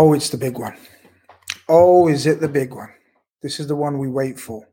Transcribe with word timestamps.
Oh, 0.00 0.12
it's 0.12 0.30
the 0.30 0.36
big 0.36 0.56
one. 0.56 0.76
Oh, 1.68 2.06
is 2.06 2.24
it 2.24 2.40
the 2.40 2.46
big 2.46 2.72
one? 2.72 2.90
This 3.42 3.58
is 3.58 3.66
the 3.66 3.74
one 3.74 3.98
we 3.98 4.06
wait 4.06 4.38
for. 4.38 4.68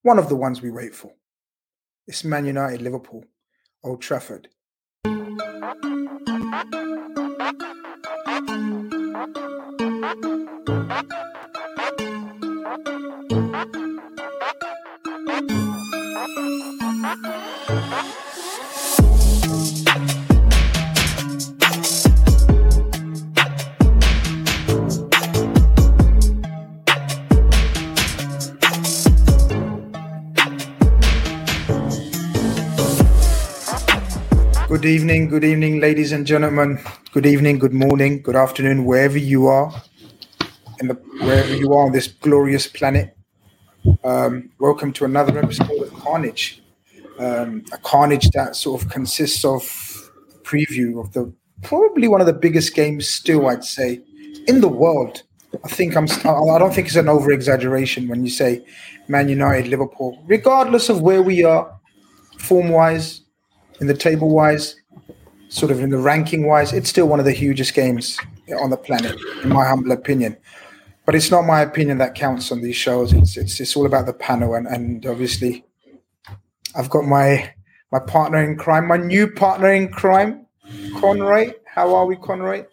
One 0.00 0.18
of 0.18 0.30
the 0.30 0.36
ones 0.36 0.62
we 0.62 0.70
wait 0.70 0.94
for. 0.94 1.12
It's 2.06 2.24
Man 2.24 2.46
United 2.46 2.80
Liverpool, 2.80 3.26
Old 3.84 4.00
Trafford. 4.00 4.48
Good 34.82 34.88
evening, 34.88 35.28
good 35.28 35.44
evening, 35.44 35.78
ladies 35.78 36.10
and 36.10 36.26
gentlemen. 36.26 36.80
Good 37.12 37.24
evening, 37.24 37.60
good 37.60 37.72
morning, 37.72 38.20
good 38.20 38.34
afternoon, 38.34 38.84
wherever 38.84 39.16
you 39.16 39.46
are, 39.46 39.72
the 40.80 40.94
wherever 41.20 41.54
you 41.54 41.72
are 41.72 41.86
on 41.86 41.92
this 41.92 42.08
glorious 42.08 42.66
planet. 42.66 43.16
Um, 44.02 44.50
welcome 44.58 44.92
to 44.94 45.04
another 45.04 45.38
episode 45.38 45.70
of 45.80 45.94
Carnage. 45.94 46.64
Um, 47.20 47.62
a 47.72 47.78
Carnage 47.78 48.28
that 48.30 48.56
sort 48.56 48.82
of 48.82 48.88
consists 48.88 49.44
of 49.44 49.62
preview 50.42 50.98
of 50.98 51.12
the 51.12 51.32
probably 51.62 52.08
one 52.08 52.20
of 52.20 52.26
the 52.26 52.32
biggest 52.32 52.74
games 52.74 53.08
still, 53.08 53.46
I'd 53.46 53.62
say, 53.62 54.00
in 54.48 54.60
the 54.60 54.68
world. 54.68 55.22
I 55.64 55.68
think 55.68 55.96
I'm. 55.96 56.08
I 56.10 56.58
don't 56.58 56.74
think 56.74 56.88
it's 56.88 56.96
an 56.96 57.08
over 57.08 57.30
exaggeration 57.30 58.08
when 58.08 58.24
you 58.24 58.32
say 58.32 58.66
Man 59.06 59.28
United, 59.28 59.68
Liverpool, 59.68 60.20
regardless 60.26 60.88
of 60.88 61.02
where 61.02 61.22
we 61.22 61.44
are, 61.44 61.72
form 62.40 62.70
wise, 62.70 63.20
in 63.82 63.88
the 63.88 63.94
table 63.94 64.30
wise, 64.30 64.76
sort 65.48 65.72
of 65.72 65.80
in 65.80 65.90
the 65.90 65.98
ranking 65.98 66.46
wise, 66.46 66.72
it's 66.72 66.88
still 66.88 67.08
one 67.08 67.18
of 67.18 67.26
the 67.26 67.32
hugest 67.32 67.74
games 67.74 68.16
on 68.60 68.70
the 68.70 68.76
planet, 68.76 69.18
in 69.42 69.50
my 69.50 69.66
humble 69.66 69.90
opinion. 69.90 70.36
But 71.04 71.16
it's 71.16 71.32
not 71.32 71.42
my 71.42 71.60
opinion 71.62 71.98
that 71.98 72.14
counts 72.14 72.52
on 72.52 72.62
these 72.62 72.76
shows. 72.76 73.12
It's 73.12 73.36
it's 73.36 73.58
it's 73.58 73.76
all 73.76 73.84
about 73.84 74.06
the 74.06 74.12
panel, 74.12 74.54
and 74.54 74.68
and 74.68 75.04
obviously, 75.04 75.64
I've 76.76 76.88
got 76.90 77.04
my 77.04 77.52
my 77.90 77.98
partner 77.98 78.38
in 78.38 78.56
crime, 78.56 78.86
my 78.86 78.98
new 78.98 79.28
partner 79.28 79.72
in 79.72 79.88
crime, 79.88 80.46
Conroy. 81.00 81.52
How 81.66 81.92
are 81.96 82.06
we, 82.06 82.14
Conroy? 82.14 82.64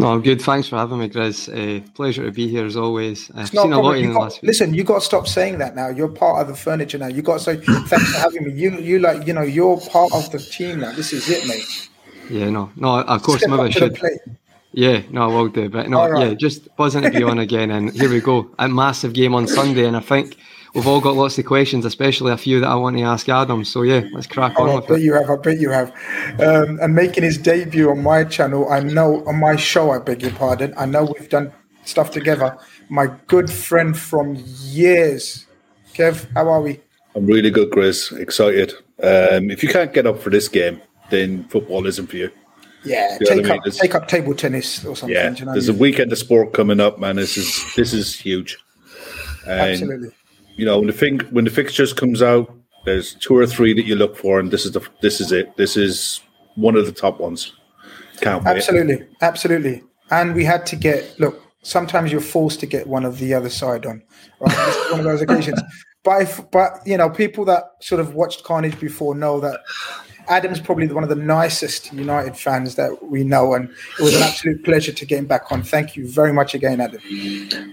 No, 0.00 0.12
I'm 0.12 0.22
good. 0.22 0.40
Thanks 0.40 0.68
for 0.68 0.76
having 0.76 0.98
me, 1.00 1.08
Grizz. 1.08 1.48
Uh, 1.48 1.84
pleasure 1.94 2.24
to 2.24 2.30
be 2.30 2.46
here 2.46 2.64
as 2.64 2.76
always. 2.76 3.30
I've 3.34 3.48
seen 3.48 3.58
a 3.58 3.62
a 3.62 3.66
lot 3.66 3.72
problem. 3.72 3.94
of 3.94 4.00
You 4.00 4.06
you 4.08 4.12
got- 4.14 4.20
last 4.22 4.42
week. 4.42 4.48
listen, 4.48 4.72
you 4.74 4.84
got 4.84 4.94
to 5.00 5.04
stop 5.04 5.26
saying 5.26 5.58
that 5.58 5.74
now. 5.74 5.88
You're 5.88 6.08
part 6.08 6.40
of 6.40 6.46
the 6.48 6.54
furniture 6.54 6.98
now. 6.98 7.08
You 7.08 7.20
got 7.22 7.38
to 7.40 7.44
say 7.44 7.56
thanks 7.56 8.12
for 8.12 8.18
having 8.18 8.44
me. 8.44 8.52
You 8.52 8.78
you 8.78 9.00
like 9.00 9.26
you 9.26 9.32
know 9.32 9.42
you're 9.42 9.80
part 9.80 10.12
of 10.14 10.30
the 10.30 10.38
team 10.38 10.80
now. 10.80 10.92
This 10.92 11.12
is 11.12 11.28
it, 11.28 11.46
mate. 11.48 11.88
Yeah, 12.30 12.50
no, 12.50 12.70
no. 12.76 13.00
Of 13.00 13.22
course, 13.22 13.38
Step 13.40 13.50
maybe 13.50 13.62
I 13.62 13.70
should. 13.70 13.98
Yeah, 14.72 15.02
no, 15.10 15.22
I 15.22 15.26
will 15.34 15.48
do. 15.48 15.68
But 15.68 15.88
no, 15.88 16.08
right. 16.08 16.28
yeah, 16.28 16.34
just 16.34 16.74
buzzing 16.76 17.02
to 17.02 17.10
be 17.10 17.22
on 17.24 17.38
again. 17.38 17.70
And 17.70 17.90
here 17.90 18.10
we 18.10 18.20
go. 18.20 18.50
A 18.58 18.68
massive 18.68 19.14
game 19.14 19.34
on 19.34 19.48
Sunday, 19.48 19.86
and 19.86 19.96
I 19.96 20.00
think 20.00 20.36
we've 20.78 20.86
all 20.86 21.00
got 21.00 21.16
lots 21.16 21.38
of 21.38 21.44
questions, 21.44 21.84
especially 21.84 22.30
a 22.32 22.36
few 22.36 22.60
that 22.60 22.68
I 22.68 22.74
want 22.76 22.96
to 22.96 23.02
ask 23.02 23.28
Adam. 23.28 23.64
So 23.64 23.82
yeah, 23.82 24.02
let's 24.12 24.26
crack 24.28 24.58
on 24.58 24.68
Oh, 24.68 24.72
I 24.72 24.74
with 24.76 24.86
bet 24.88 24.98
it. 24.98 25.02
you 25.02 25.14
have. 25.14 25.28
I 25.28 25.36
bet 25.36 25.58
you 25.58 25.70
have. 25.70 25.90
Um, 26.40 26.78
and 26.80 26.94
making 26.94 27.24
his 27.24 27.36
debut 27.36 27.90
on 27.90 28.02
my 28.02 28.24
channel, 28.24 28.70
I 28.70 28.80
know 28.80 29.24
on 29.26 29.40
my 29.40 29.56
show. 29.56 29.90
I 29.90 29.98
beg 29.98 30.22
your 30.22 30.30
pardon. 30.32 30.72
I 30.76 30.86
know 30.86 31.12
we've 31.18 31.28
done 31.28 31.52
stuff 31.84 32.10
together. 32.12 32.56
My 32.88 33.08
good 33.26 33.50
friend 33.50 33.98
from 33.98 34.36
years, 34.60 35.46
Kev. 35.94 36.26
How 36.34 36.48
are 36.48 36.60
we? 36.62 36.80
I'm 37.16 37.26
really 37.26 37.50
good, 37.50 37.72
Chris. 37.72 38.12
Excited. 38.12 38.72
Um, 39.02 39.50
if 39.50 39.62
you 39.62 39.68
can't 39.68 39.92
get 39.92 40.06
up 40.06 40.20
for 40.20 40.30
this 40.30 40.48
game, 40.48 40.80
then 41.10 41.44
football 41.48 41.86
isn't 41.86 42.06
for 42.06 42.16
you. 42.16 42.30
Yeah, 42.84 43.18
Yeah, 43.20 43.28
take 43.34 43.46
I 43.46 43.54
mean, 43.54 43.60
up 43.66 43.72
take 43.74 43.94
up 43.96 44.06
table 44.06 44.34
tennis 44.34 44.84
or 44.84 44.94
something. 44.94 45.14
Yeah, 45.16 45.30
you 45.32 45.40
know 45.40 45.46
what 45.46 45.48
I 45.50 45.52
there's 45.54 45.68
a 45.68 45.74
weekend 45.74 46.12
of 46.12 46.18
sport 46.18 46.52
coming 46.52 46.78
up, 46.78 47.00
man. 47.00 47.16
This 47.16 47.36
is 47.36 47.74
this 47.74 47.92
is 47.92 48.14
huge. 48.18 48.56
And 49.46 49.72
Absolutely. 49.72 50.10
You 50.58 50.66
know 50.66 50.78
when 50.78 50.88
the 50.88 50.92
thing 50.92 51.20
when 51.30 51.44
the 51.44 51.50
fixtures 51.50 51.92
comes 51.92 52.20
out, 52.20 52.52
there's 52.84 53.14
two 53.14 53.36
or 53.36 53.46
three 53.46 53.72
that 53.72 53.86
you 53.86 53.94
look 53.94 54.16
for, 54.16 54.40
and 54.40 54.50
this 54.50 54.66
is 54.66 54.72
the 54.72 54.86
this 55.00 55.20
is 55.20 55.32
it. 55.32 55.56
This 55.56 55.76
is 55.76 56.20
one 56.56 56.76
of 56.76 56.84
the 56.84 56.92
top 56.92 57.20
ones. 57.20 57.52
Can't 58.20 58.44
wait. 58.44 58.56
Absolutely, 58.56 59.06
absolutely. 59.22 59.82
And 60.10 60.34
we 60.34 60.44
had 60.44 60.66
to 60.66 60.76
get 60.76 61.18
look. 61.20 61.40
Sometimes 61.62 62.10
you're 62.10 62.20
forced 62.20 62.60
to 62.60 62.66
get 62.66 62.86
one 62.86 63.04
of 63.04 63.18
the 63.18 63.34
other 63.34 63.50
side 63.50 63.86
on. 63.86 64.02
Right? 64.40 64.86
One 64.90 65.00
of 65.00 65.04
those 65.04 65.22
occasions. 65.22 65.60
But 66.04 66.22
if, 66.22 66.50
but 66.52 66.70
you 66.86 66.96
know, 66.96 67.10
people 67.10 67.44
that 67.46 67.64
sort 67.82 68.00
of 68.00 68.14
watched 68.14 68.44
Carnage 68.44 68.78
before 68.80 69.16
know 69.16 69.40
that 69.40 69.60
Adam's 70.28 70.60
probably 70.60 70.86
one 70.88 71.02
of 71.02 71.08
the 71.08 71.16
nicest 71.16 71.92
United 71.92 72.36
fans 72.36 72.74
that 72.76 73.02
we 73.04 73.24
know, 73.24 73.54
and 73.54 73.70
it 73.98 74.02
was 74.02 74.14
an 74.14 74.22
absolute 74.22 74.64
pleasure 74.64 74.92
to 74.92 75.06
get 75.06 75.18
him 75.18 75.26
back 75.26 75.50
on. 75.50 75.62
Thank 75.62 75.96
you 75.96 76.08
very 76.08 76.32
much 76.32 76.54
again, 76.54 76.80
Adam. 76.80 77.00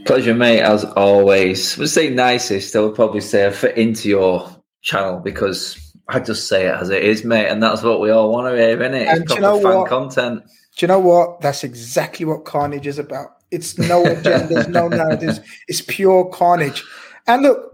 Pleasure, 0.06 0.34
mate, 0.34 0.62
as 0.62 0.86
always. 0.86 1.78
I 1.78 1.82
would 1.82 1.90
say 1.90 2.10
nicest, 2.10 2.76
I 2.76 2.80
would 2.80 2.96
probably 2.96 3.22
say 3.22 3.46
I 3.46 3.52
fit 3.52 3.78
into 3.78 4.10
your 4.10 4.50
channel 4.82 5.20
because 5.20 5.94
I 6.08 6.20
just 6.20 6.48
say 6.48 6.68
it 6.68 6.76
as 6.76 6.90
it 6.90 7.04
is, 7.04 7.24
mate, 7.24 7.48
and 7.48 7.62
that's 7.62 7.82
what 7.82 8.00
we 8.00 8.12
all 8.12 8.32
want 8.32 8.54
to 8.54 8.62
hear, 8.62 8.78
innit? 8.78 9.08
And 9.08 9.24
It's 9.24 9.32
do 9.32 9.36
you 9.36 9.42
know 9.42 9.62
fan 9.62 9.76
what? 9.80 9.90
content. 9.90 10.44
Do 10.78 10.84
you 10.84 10.88
know 10.88 11.00
what? 11.00 11.42
That's 11.42 11.64
exactly 11.64 12.26
what 12.26 12.46
Carnage 12.46 12.88
is 12.88 13.00
about. 13.00 13.30
It's 13.52 13.78
no 13.78 14.04
agendas, 14.04 14.68
no 14.70 14.88
narratives. 14.88 15.40
It's 15.68 15.82
pure 15.82 16.26
Carnage. 16.26 16.84
And 17.28 17.42
look, 17.42 17.74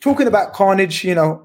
talking 0.00 0.26
about 0.26 0.52
Carnage, 0.52 1.04
you 1.04 1.14
know, 1.14 1.43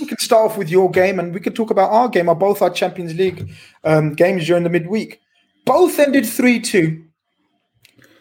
we 0.00 0.06
can 0.06 0.18
start 0.18 0.50
off 0.50 0.58
with 0.58 0.70
your 0.70 0.90
game 0.90 1.18
and 1.18 1.34
we 1.34 1.40
could 1.40 1.54
talk 1.54 1.70
about 1.70 1.90
our 1.90 2.08
game, 2.08 2.28
or 2.28 2.34
both 2.34 2.62
our 2.62 2.70
Champions 2.70 3.14
League 3.14 3.50
um, 3.84 4.14
games 4.14 4.46
during 4.46 4.64
the 4.64 4.70
midweek. 4.70 5.20
Both 5.64 5.98
ended 5.98 6.26
3 6.26 6.60
2, 6.60 7.04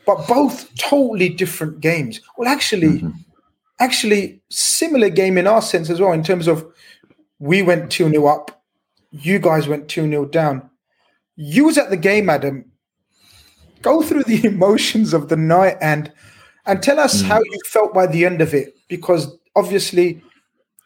but 0.06 0.28
both 0.28 0.74
totally 0.76 1.30
different 1.30 1.80
games. 1.80 2.22
Well, 2.38 2.50
actually, 2.50 3.04
actually, 3.80 4.42
similar 4.50 5.10
game 5.10 5.38
in 5.38 5.48
our 5.48 5.62
sense 5.62 5.90
as 5.90 6.00
well, 6.00 6.12
in 6.12 6.24
terms 6.24 6.48
of 6.48 6.66
we 7.40 7.62
went 7.62 7.92
2 7.92 8.10
0 8.10 8.26
up, 8.26 8.64
you 9.12 9.40
guys 9.40 9.68
went 9.68 9.88
2 9.88 10.10
0 10.10 10.26
down. 10.26 10.70
You 11.36 11.66
was 11.66 11.78
at 11.78 11.90
the 11.90 11.98
game, 11.98 12.30
Adam. 12.30 12.66
Go 13.82 14.02
through 14.02 14.24
the 14.24 14.46
emotions 14.46 15.14
of 15.14 15.30
the 15.30 15.38
night 15.38 15.78
and 15.82 16.12
and 16.66 16.82
tell 16.82 16.98
us 16.98 17.22
how 17.22 17.40
you 17.40 17.60
felt 17.66 17.94
by 17.94 18.08
the 18.08 18.26
end 18.26 18.42
of 18.42 18.54
it, 18.54 18.74
because 18.88 19.38
obviously 19.56 20.24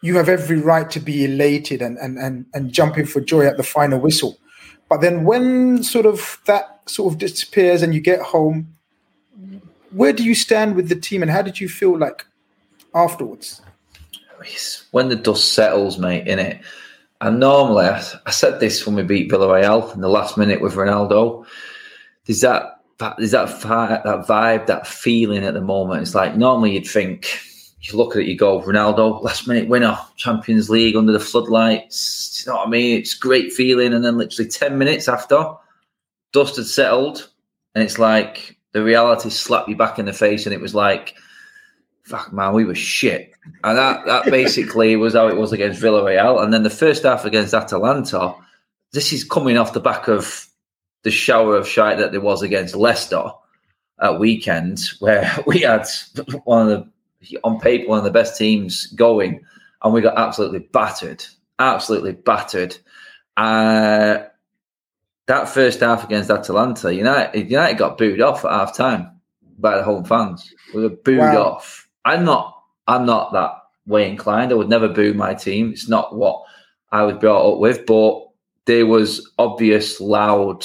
you 0.00 0.16
have 0.16 0.28
every 0.28 0.58
right 0.58 0.90
to 0.90 1.00
be 1.00 1.24
elated 1.24 1.82
and 1.82 1.98
and 1.98 2.18
and, 2.18 2.46
and 2.54 2.72
jumping 2.72 3.06
for 3.06 3.20
joy 3.20 3.46
at 3.46 3.56
the 3.56 3.62
final 3.62 3.98
whistle. 3.98 4.38
But 4.88 5.00
then 5.00 5.24
when 5.24 5.82
sort 5.82 6.06
of 6.06 6.40
that 6.46 6.88
sort 6.88 7.12
of 7.12 7.18
disappears 7.18 7.82
and 7.82 7.94
you 7.94 8.00
get 8.00 8.20
home, 8.20 8.74
where 9.90 10.12
do 10.12 10.24
you 10.24 10.34
stand 10.34 10.76
with 10.76 10.88
the 10.88 10.96
team 10.96 11.22
and 11.22 11.30
how 11.30 11.42
did 11.42 11.60
you 11.60 11.68
feel 11.68 11.96
like 11.96 12.26
afterwards? 12.94 13.60
When 14.92 15.08
the 15.08 15.16
dust 15.16 15.52
settles, 15.52 15.98
mate, 15.98 16.26
in 16.26 16.38
it. 16.38 16.60
And 17.20 17.40
normally, 17.40 17.86
I, 17.86 18.02
I 18.26 18.30
said 18.30 18.60
this 18.60 18.86
when 18.86 18.94
we 18.94 19.02
beat 19.02 19.30
Villarreal 19.30 19.92
in 19.94 20.00
the 20.00 20.08
last 20.08 20.38
minute 20.38 20.60
with 20.60 20.74
Ronaldo. 20.74 21.44
There's 22.26 22.42
that, 22.42 22.80
there's 23.18 23.32
that 23.32 23.48
that 23.48 24.26
vibe, 24.26 24.66
that 24.66 24.86
feeling 24.86 25.44
at 25.44 25.54
the 25.54 25.60
moment. 25.60 26.02
It's 26.02 26.14
like 26.14 26.36
normally 26.36 26.74
you'd 26.74 26.86
think 26.86 27.40
you 27.80 27.96
look 27.96 28.16
at 28.16 28.22
it, 28.22 28.28
you 28.28 28.36
go, 28.36 28.60
Ronaldo, 28.60 29.22
last 29.22 29.46
minute 29.46 29.68
winner, 29.68 29.96
Champions 30.16 30.68
League 30.68 30.96
under 30.96 31.12
the 31.12 31.20
floodlights. 31.20 32.44
You 32.44 32.52
know 32.52 32.58
what 32.58 32.66
I 32.66 32.70
mean? 32.70 32.98
It's 32.98 33.14
great 33.14 33.52
feeling. 33.52 33.94
And 33.94 34.04
then 34.04 34.18
literally 34.18 34.50
10 34.50 34.76
minutes 34.76 35.08
after, 35.08 35.54
dust 36.32 36.56
had 36.56 36.66
settled. 36.66 37.30
And 37.74 37.84
it's 37.84 37.98
like 37.98 38.56
the 38.72 38.82
reality 38.82 39.30
slapped 39.30 39.68
you 39.68 39.76
back 39.76 39.98
in 39.98 40.06
the 40.06 40.12
face. 40.12 40.44
And 40.44 40.54
it 40.54 40.60
was 40.60 40.74
like, 40.74 41.14
fuck, 42.02 42.32
man, 42.32 42.52
we 42.52 42.64
were 42.64 42.74
shit. 42.74 43.32
And 43.62 43.78
that, 43.78 44.04
that 44.06 44.24
basically 44.30 44.96
was 44.96 45.14
how 45.14 45.28
it 45.28 45.36
was 45.36 45.52
against 45.52 45.80
Villarreal. 45.80 46.42
And 46.42 46.52
then 46.52 46.64
the 46.64 46.70
first 46.70 47.04
half 47.04 47.24
against 47.24 47.54
Atalanta, 47.54 48.34
this 48.92 49.12
is 49.12 49.22
coming 49.22 49.56
off 49.56 49.72
the 49.72 49.80
back 49.80 50.08
of 50.08 50.46
the 51.04 51.10
shower 51.12 51.56
of 51.56 51.68
shite 51.68 51.98
that 51.98 52.10
there 52.10 52.20
was 52.20 52.42
against 52.42 52.74
Leicester 52.74 53.24
at 54.00 54.18
weekend, 54.18 54.80
where 54.98 55.32
we 55.46 55.60
had 55.60 55.86
one 56.44 56.68
of 56.68 56.68
the 56.68 56.90
on 57.44 57.60
paper 57.60 57.88
one 57.88 57.98
of 57.98 58.04
the 58.04 58.10
best 58.10 58.36
teams 58.36 58.86
going, 58.88 59.44
and 59.82 59.92
we 59.92 60.00
got 60.00 60.18
absolutely 60.18 60.60
battered, 60.60 61.24
absolutely 61.58 62.12
battered. 62.12 62.76
Uh, 63.36 64.18
that 65.26 65.48
first 65.48 65.80
half 65.80 66.04
against 66.04 66.30
Atalanta, 66.30 66.94
United, 66.94 67.50
United 67.50 67.78
got 67.78 67.98
booed 67.98 68.20
off 68.20 68.44
at 68.44 68.50
half 68.50 68.76
time 68.76 69.10
by 69.58 69.76
the 69.76 69.82
home 69.82 70.04
fans. 70.04 70.52
We 70.74 70.82
were 70.82 70.88
booed 70.88 71.18
wow. 71.18 71.42
off. 71.42 71.88
I'm 72.04 72.24
not, 72.24 72.62
I'm 72.86 73.04
not 73.04 73.32
that 73.32 73.52
way 73.86 74.08
inclined. 74.08 74.52
I 74.52 74.54
would 74.54 74.68
never 74.68 74.88
boo 74.88 75.12
my 75.14 75.34
team. 75.34 75.72
It's 75.72 75.88
not 75.88 76.16
what 76.16 76.42
I 76.92 77.02
was 77.02 77.16
brought 77.18 77.54
up 77.54 77.58
with, 77.58 77.84
but 77.86 78.28
there 78.64 78.86
was 78.86 79.30
obvious, 79.38 80.00
loud, 80.00 80.64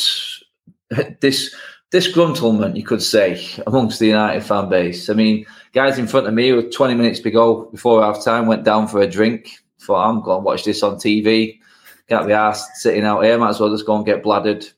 this 1.20 1.54
disgruntlement, 1.92 2.76
you 2.76 2.84
could 2.84 3.02
say, 3.02 3.46
amongst 3.68 4.00
the 4.00 4.08
United 4.08 4.44
fan 4.44 4.70
base. 4.70 5.10
I 5.10 5.14
mean, 5.14 5.46
guys 5.74 5.98
in 5.98 6.08
front 6.08 6.28
of 6.28 6.34
me 6.34 6.54
with 6.54 6.72
20 6.72 6.94
minutes 6.94 7.20
to 7.20 7.32
go 7.32 7.66
before 7.66 8.02
half 8.04 8.24
time 8.24 8.48
went 8.48 8.64
down 8.64 8.88
for 8.88 9.02
a 9.02 9.08
drink. 9.08 9.58
Thought, 9.82 10.08
I'm 10.08 10.22
going 10.22 10.40
to 10.40 10.44
watch 10.44 10.64
this 10.64 10.84
on 10.84 10.96
TV. 10.96 11.60
Can't 12.08 12.28
be 12.28 12.34
asked 12.34 12.78
sitting 12.78 13.04
out 13.04 13.24
here. 13.24 13.38
Might 13.38 13.50
as 13.50 13.60
well 13.60 13.72
just 13.72 13.86
go 13.86 13.96
and 13.96 14.06
get 14.06 14.24
bladdered. 14.24 14.72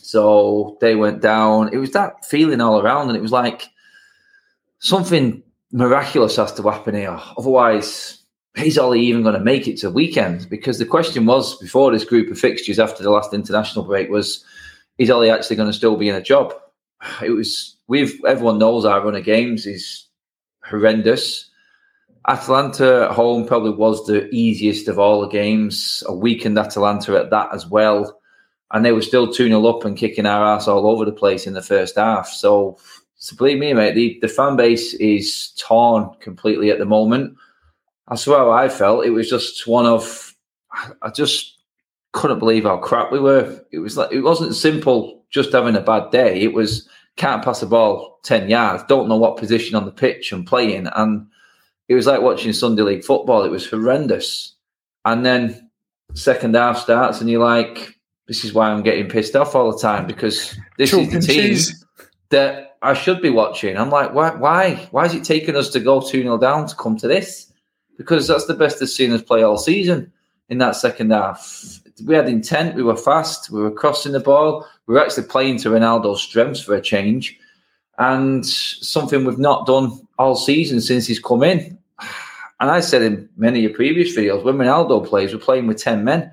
So 0.00 0.76
they 0.80 0.94
went 0.94 1.22
down. 1.22 1.72
It 1.72 1.78
was 1.78 1.92
that 1.92 2.24
feeling 2.24 2.60
all 2.60 2.80
around, 2.80 3.08
and 3.08 3.16
it 3.16 3.22
was 3.22 3.32
like 3.32 3.68
something 4.78 5.42
miraculous 5.72 6.36
has 6.36 6.52
to 6.54 6.62
happen 6.62 6.94
here. 6.94 7.18
Otherwise, 7.36 8.22
is 8.56 8.78
Ole 8.78 8.96
even 8.96 9.22
going 9.22 9.34
to 9.34 9.40
make 9.40 9.68
it 9.68 9.76
to 9.78 9.90
weekend? 9.90 10.48
Because 10.48 10.78
the 10.78 10.86
question 10.86 11.26
was 11.26 11.58
before 11.58 11.92
this 11.92 12.04
group 12.04 12.30
of 12.30 12.38
fixtures 12.38 12.78
after 12.78 13.02
the 13.02 13.10
last 13.10 13.34
international 13.34 13.84
break 13.84 14.08
was 14.08 14.44
is 14.98 15.10
Ole 15.10 15.30
actually 15.30 15.56
going 15.56 15.68
to 15.68 15.76
still 15.76 15.96
be 15.96 16.08
in 16.08 16.14
a 16.14 16.22
job? 16.22 16.54
It 17.22 17.30
was 17.30 17.76
we've 17.86 18.20
everyone 18.24 18.58
knows 18.58 18.84
our 18.84 19.04
run 19.04 19.14
of 19.14 19.24
games 19.24 19.66
is 19.66 20.07
horrendous. 20.68 21.50
Atalanta 22.26 23.08
at 23.08 23.12
home 23.12 23.46
probably 23.46 23.70
was 23.70 24.04
the 24.06 24.28
easiest 24.30 24.88
of 24.88 24.98
all 24.98 25.20
the 25.20 25.28
games. 25.28 26.02
A 26.06 26.14
weakened 26.14 26.58
Atalanta 26.58 27.16
at 27.16 27.30
that 27.30 27.54
as 27.54 27.66
well. 27.66 28.20
And 28.70 28.84
they 28.84 28.92
were 28.92 29.02
still 29.02 29.32
2 29.32 29.48
0 29.48 29.66
up 29.66 29.84
and 29.84 29.96
kicking 29.96 30.26
our 30.26 30.44
ass 30.44 30.68
all 30.68 30.86
over 30.86 31.04
the 31.04 31.12
place 31.12 31.46
in 31.46 31.54
the 31.54 31.62
first 31.62 31.96
half. 31.96 32.28
So, 32.28 32.78
so 33.16 33.34
believe 33.34 33.58
me, 33.58 33.72
mate, 33.72 33.94
the, 33.94 34.18
the 34.20 34.28
fan 34.28 34.56
base 34.56 34.92
is 34.94 35.52
torn 35.58 36.10
completely 36.20 36.70
at 36.70 36.78
the 36.78 36.84
moment. 36.84 37.34
That's 38.08 38.26
how 38.26 38.50
I 38.50 38.68
felt. 38.68 39.06
It 39.06 39.10
was 39.10 39.28
just 39.28 39.66
one 39.66 39.86
of, 39.86 40.34
I 41.02 41.10
just 41.10 41.58
couldn't 42.12 42.38
believe 42.38 42.64
how 42.64 42.76
crap 42.78 43.10
we 43.10 43.20
were. 43.20 43.64
It 43.70 43.78
was 43.78 43.96
like 43.96 44.12
it 44.12 44.20
wasn't 44.20 44.54
simple 44.54 45.24
just 45.30 45.52
having 45.52 45.76
a 45.76 45.80
bad 45.80 46.10
day. 46.10 46.40
It 46.40 46.52
was 46.52 46.88
can't 47.18 47.44
pass 47.44 47.60
the 47.60 47.66
ball 47.66 48.20
ten 48.22 48.48
yards, 48.48 48.84
don't 48.84 49.08
know 49.08 49.16
what 49.16 49.36
position 49.36 49.74
on 49.74 49.84
the 49.84 49.90
pitch 49.90 50.32
and 50.32 50.46
playing, 50.46 50.86
and 50.94 51.26
it 51.88 51.94
was 51.94 52.06
like 52.06 52.22
watching 52.22 52.52
Sunday 52.52 52.82
league 52.82 53.04
football. 53.04 53.44
It 53.44 53.50
was 53.50 53.68
horrendous. 53.68 54.54
And 55.04 55.26
then 55.26 55.70
second 56.14 56.54
half 56.54 56.78
starts, 56.78 57.20
and 57.20 57.28
you're 57.28 57.44
like, 57.44 57.98
"This 58.26 58.44
is 58.44 58.54
why 58.54 58.70
I'm 58.70 58.82
getting 58.82 59.08
pissed 59.08 59.36
off 59.36 59.54
all 59.54 59.72
the 59.72 59.78
time 59.78 60.06
because 60.06 60.56
this 60.78 60.90
Chalk 60.90 61.12
is 61.12 61.26
the 61.26 61.32
team 61.32 61.42
cheese. 61.42 61.84
that 62.30 62.76
I 62.82 62.94
should 62.94 63.20
be 63.20 63.30
watching." 63.30 63.76
I'm 63.76 63.90
like, 63.90 64.14
"Why? 64.14 64.34
Why? 64.34 64.88
Why 64.90 65.04
is 65.04 65.14
it 65.14 65.24
taking 65.24 65.56
us 65.56 65.70
to 65.70 65.80
go 65.80 66.00
two 66.00 66.22
0 66.22 66.38
down 66.38 66.66
to 66.66 66.76
come 66.76 66.96
to 66.98 67.08
this?" 67.08 67.52
Because 67.96 68.28
that's 68.28 68.46
the 68.46 68.54
best 68.54 68.78
they've 68.78 68.88
seen 68.88 69.12
us 69.12 69.22
play 69.22 69.42
all 69.42 69.58
season 69.58 70.12
in 70.48 70.58
that 70.58 70.76
second 70.76 71.10
half 71.10 71.80
we 72.04 72.14
had 72.14 72.28
intent, 72.28 72.74
we 72.74 72.82
were 72.82 72.96
fast, 72.96 73.50
we 73.50 73.60
were 73.60 73.70
crossing 73.70 74.12
the 74.12 74.20
ball, 74.20 74.66
we 74.86 74.94
were 74.94 75.04
actually 75.04 75.26
playing 75.26 75.58
to 75.58 75.70
Ronaldo's 75.70 76.22
strengths 76.22 76.60
for 76.60 76.74
a 76.74 76.80
change, 76.80 77.38
and 77.98 78.44
something 78.46 79.24
we've 79.24 79.38
not 79.38 79.66
done 79.66 80.00
all 80.18 80.36
season 80.36 80.80
since 80.80 81.06
he's 81.06 81.20
come 81.20 81.42
in. 81.42 81.78
And 82.60 82.70
I 82.70 82.80
said 82.80 83.02
in 83.02 83.28
many 83.36 83.60
of 83.60 83.70
your 83.70 83.74
previous 83.74 84.16
videos, 84.16 84.42
when 84.42 84.56
Ronaldo 84.56 85.06
plays, 85.06 85.32
we're 85.32 85.40
playing 85.40 85.66
with 85.66 85.78
10 85.78 86.04
men 86.04 86.30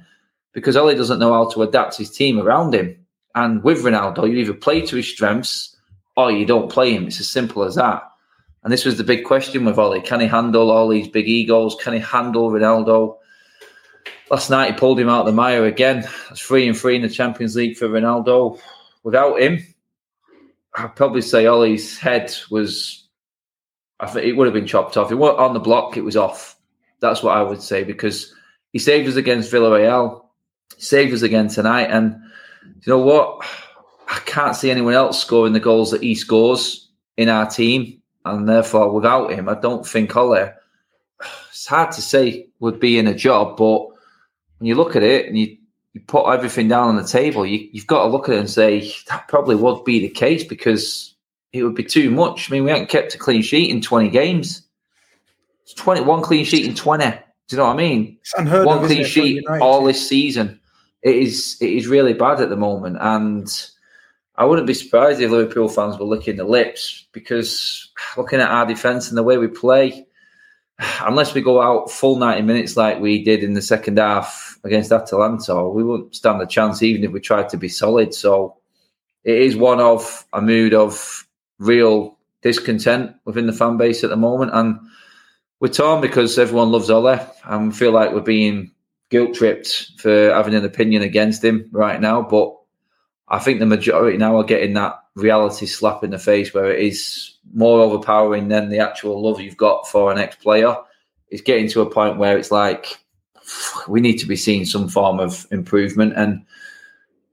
because 0.54 0.76
Ole 0.76 0.96
doesn't 0.96 1.20
know 1.20 1.34
how 1.34 1.50
to 1.50 1.62
adapt 1.62 1.98
his 1.98 2.10
team 2.10 2.40
around 2.40 2.74
him. 2.74 2.98
And 3.36 3.64
with 3.64 3.84
Ronaldo, 3.84 4.28
you 4.30 4.38
either 4.38 4.54
play 4.54 4.82
to 4.82 4.96
his 4.96 5.08
strengths 5.08 5.76
or 6.16 6.32
you 6.32 6.46
don't 6.46 6.72
play 6.72 6.94
him. 6.94 7.08
It's 7.08 7.20
as 7.20 7.30
simple 7.30 7.64
as 7.64 7.76
that. 7.76 8.04
And 8.64 8.74
this 8.74 8.86
was 8.86 8.98
the 8.98 9.04
big 9.04 9.26
question 9.26 9.66
with 9.66 9.78
Ole. 9.78 10.02
Can 10.02 10.22
he 10.22 10.28
handle 10.28 10.72
all 10.72 10.90
these 10.90 11.08
big 11.08 11.28
egos? 11.28 11.76
Can 11.80 11.94
he 11.94 12.00
handle 12.00 12.50
Ronaldo? 12.50 13.18
Last 14.30 14.50
night 14.50 14.74
he 14.74 14.80
pulled 14.80 15.00
him 15.00 15.10
out 15.10 15.22
of 15.22 15.26
the 15.28 15.32
mire 15.32 15.66
again. 15.66 16.02
That's 16.30 16.42
three 16.42 16.68
and 16.68 16.78
three 16.78 16.96
in 16.96 17.02
the 17.02 17.10
Champions 17.10 17.56
League 17.56 17.78
for 17.78 17.88
Ronaldo. 17.88 18.60
Without 19.04 19.40
him, 19.40 19.60
I'd 20.76 20.96
probably 20.96 21.22
say 21.22 21.46
Ole's 21.46 21.98
head 21.98 22.34
was. 22.50 23.04
I 24.00 24.08
think 24.08 24.26
it 24.26 24.34
would 24.34 24.48
have 24.48 24.54
been 24.54 24.68
chopped 24.68 24.98
off. 24.98 25.12
It 25.12 25.16
was 25.16 25.36
on 25.38 25.54
the 25.54 25.60
block. 25.60 25.96
It 25.96 26.02
was 26.02 26.18
off. 26.18 26.58
That's 27.00 27.24
what 27.24 27.38
I 27.38 27.44
would 27.44 27.62
say 27.62 27.84
because 27.84 28.34
he 28.74 28.80
saved 28.80 29.08
us 29.08 29.16
against 29.16 29.52
Villarreal, 29.52 30.26
saved 30.78 31.14
us 31.14 31.22
again 31.22 31.48
tonight, 31.48 31.90
and 31.92 32.16
you 32.64 32.92
know 32.92 33.00
what? 33.00 33.46
I 34.10 34.20
can't 34.26 34.56
see 34.56 34.70
anyone 34.70 34.94
else 34.94 35.22
scoring 35.22 35.54
the 35.54 35.60
goals 35.60 35.92
that 35.92 36.04
he 36.04 36.16
scores 36.16 36.90
in 37.16 37.30
our 37.30 37.50
team, 37.50 38.02
and 38.26 38.50
therefore 38.50 38.92
without 38.92 39.32
him, 39.32 39.48
I 39.48 39.56
don't 39.56 39.86
think 39.86 40.16
Ole. 40.16 40.52
It's 41.50 41.68
hard 41.68 41.92
to 41.94 42.02
say 42.02 42.50
would 42.60 42.80
be 42.80 42.98
in 42.98 43.08
a 43.08 43.16
job, 43.16 43.58
but 43.58 43.88
when 44.58 44.68
you 44.68 44.76
look 44.76 44.96
at 44.96 45.04
it 45.04 45.28
and 45.28 45.38
you, 45.38 45.58
you 45.94 46.02
put 46.02 46.28
everything 46.32 46.68
down 46.68 46.90
on 46.90 46.96
the 46.96 47.08
table, 47.08 47.46
you, 47.46 47.68
you've 47.72 47.88
got 47.88 48.04
to 48.04 48.10
look 48.10 48.30
at 48.30 48.36
it 48.36 48.40
and 48.40 48.50
say 48.50 48.92
that 49.10 49.28
probably 49.28 49.56
would 49.56 49.84
be 49.84 50.00
the 50.00 50.10
case 50.10 50.44
because 50.44 51.16
it 51.54 51.64
would 51.64 51.76
be 51.76 51.84
too 51.84 52.12
much. 52.12 52.50
I 52.50 52.54
mean, 52.54 52.64
we 52.64 52.72
haven't 52.72 52.90
kept 52.90 53.16
a 53.16 53.18
clean 53.18 53.42
sheet 53.42 53.70
in 53.70 53.82
20 53.82 54.10
games. 54.10 54.64
It's 55.64 55.74
20, 55.74 56.02
one 56.02 56.22
clean 56.22 56.46
sheet 56.46 56.66
in 56.66 56.76
20. 56.76 57.04
Do 57.48 57.56
you 57.56 57.58
know 57.58 57.66
what 57.66 57.74
I 57.74 57.78
mean? 57.78 58.18
one 58.38 58.80
of, 58.80 58.86
clean 58.86 59.06
sheet 59.06 59.46
all 59.62 59.84
this 59.84 60.08
season. 60.08 60.60
It 61.02 61.16
is 61.16 61.58
it 61.62 61.70
is 61.70 61.88
really 61.88 62.14
bad 62.14 62.42
at 62.42 62.50
the 62.50 62.56
moment. 62.56 62.98
And 63.00 63.48
I 64.36 64.46
wouldn't 64.46 64.68
be 64.68 64.74
surprised 64.74 65.22
if 65.22 65.30
Liverpool 65.30 65.70
fans 65.70 65.98
were 65.98 66.06
licking 66.06 66.38
their 66.38 66.46
lips 66.46 67.06
because 67.12 67.92
looking 68.18 68.42
at 68.42 68.50
our 68.50 68.66
defence 68.66 69.10
and 69.10 69.18
the 69.18 69.24
way 69.24 69.38
we 69.38 69.48
play, 69.48 70.08
unless 71.02 71.34
we 71.34 71.42
go 71.42 71.62
out 71.62 71.90
full 71.90 72.18
90 72.18 72.42
minutes 72.42 72.76
like 72.76 73.00
we 73.00 73.24
did 73.24 73.44
in 73.44 73.54
the 73.54 73.62
second 73.62 73.98
half 73.98 74.60
against 74.64 74.92
Atalanta, 74.92 75.68
we 75.70 75.84
won't 75.84 76.16
stand 76.16 76.42
a 76.42 76.46
chance 76.46 76.84
even 76.84 77.04
if 77.04 77.12
we 77.12 77.20
tried 77.20 77.50
to 77.50 77.58
be 77.58 77.70
solid. 77.70 78.14
So 78.14 78.58
it 79.24 79.38
is 79.38 79.56
one 79.56 79.80
of 79.80 80.26
a 80.34 80.42
mood 80.42 80.74
of 80.74 81.28
real 81.60 82.18
discontent 82.42 83.16
within 83.26 83.48
the 83.48 83.54
fan 83.54 83.78
base 83.78 84.04
at 84.04 84.10
the 84.10 84.18
moment. 84.18 84.52
And 84.54 84.80
we're 85.60 85.70
torn 85.70 86.02
because 86.02 86.38
everyone 86.38 86.72
loves 86.72 86.90
Ole 86.90 87.20
and 87.46 87.68
we 87.68 87.74
feel 87.74 87.92
like 87.92 88.12
we're 88.12 88.22
being 88.22 88.72
guilt 89.10 89.36
tripped 89.36 89.92
for 89.98 90.32
having 90.34 90.56
an 90.56 90.66
opinion 90.66 91.02
against 91.02 91.44
him 91.44 91.70
right 91.72 92.02
now. 92.02 92.22
But 92.22 92.56
I 93.28 93.40
think 93.40 93.60
the 93.60 93.66
majority 93.66 94.18
now 94.18 94.38
are 94.38 94.44
getting 94.44 94.74
that 94.74 95.00
reality 95.16 95.66
slap 95.66 96.04
in 96.04 96.12
the 96.12 96.20
face 96.20 96.54
where 96.54 96.72
it 96.72 96.80
is 96.80 97.38
more 97.54 97.80
overpowering 97.80 98.50
than 98.50 98.70
the 98.70 98.80
actual 98.80 99.22
love 99.22 99.40
you've 99.40 99.58
got 99.58 99.88
for 99.88 100.12
an 100.12 100.18
ex 100.18 100.36
player. 100.36 100.76
It's 101.30 101.42
getting 101.42 101.68
to 101.70 101.82
a 101.82 101.90
point 101.90 102.18
where 102.18 102.38
it's 102.38 102.52
like 102.52 102.98
we 103.88 104.02
need 104.02 104.18
to 104.18 104.28
be 104.28 104.36
seeing 104.36 104.66
some 104.66 104.90
form 104.90 105.20
of 105.20 105.48
improvement. 105.52 106.14
And 106.16 106.46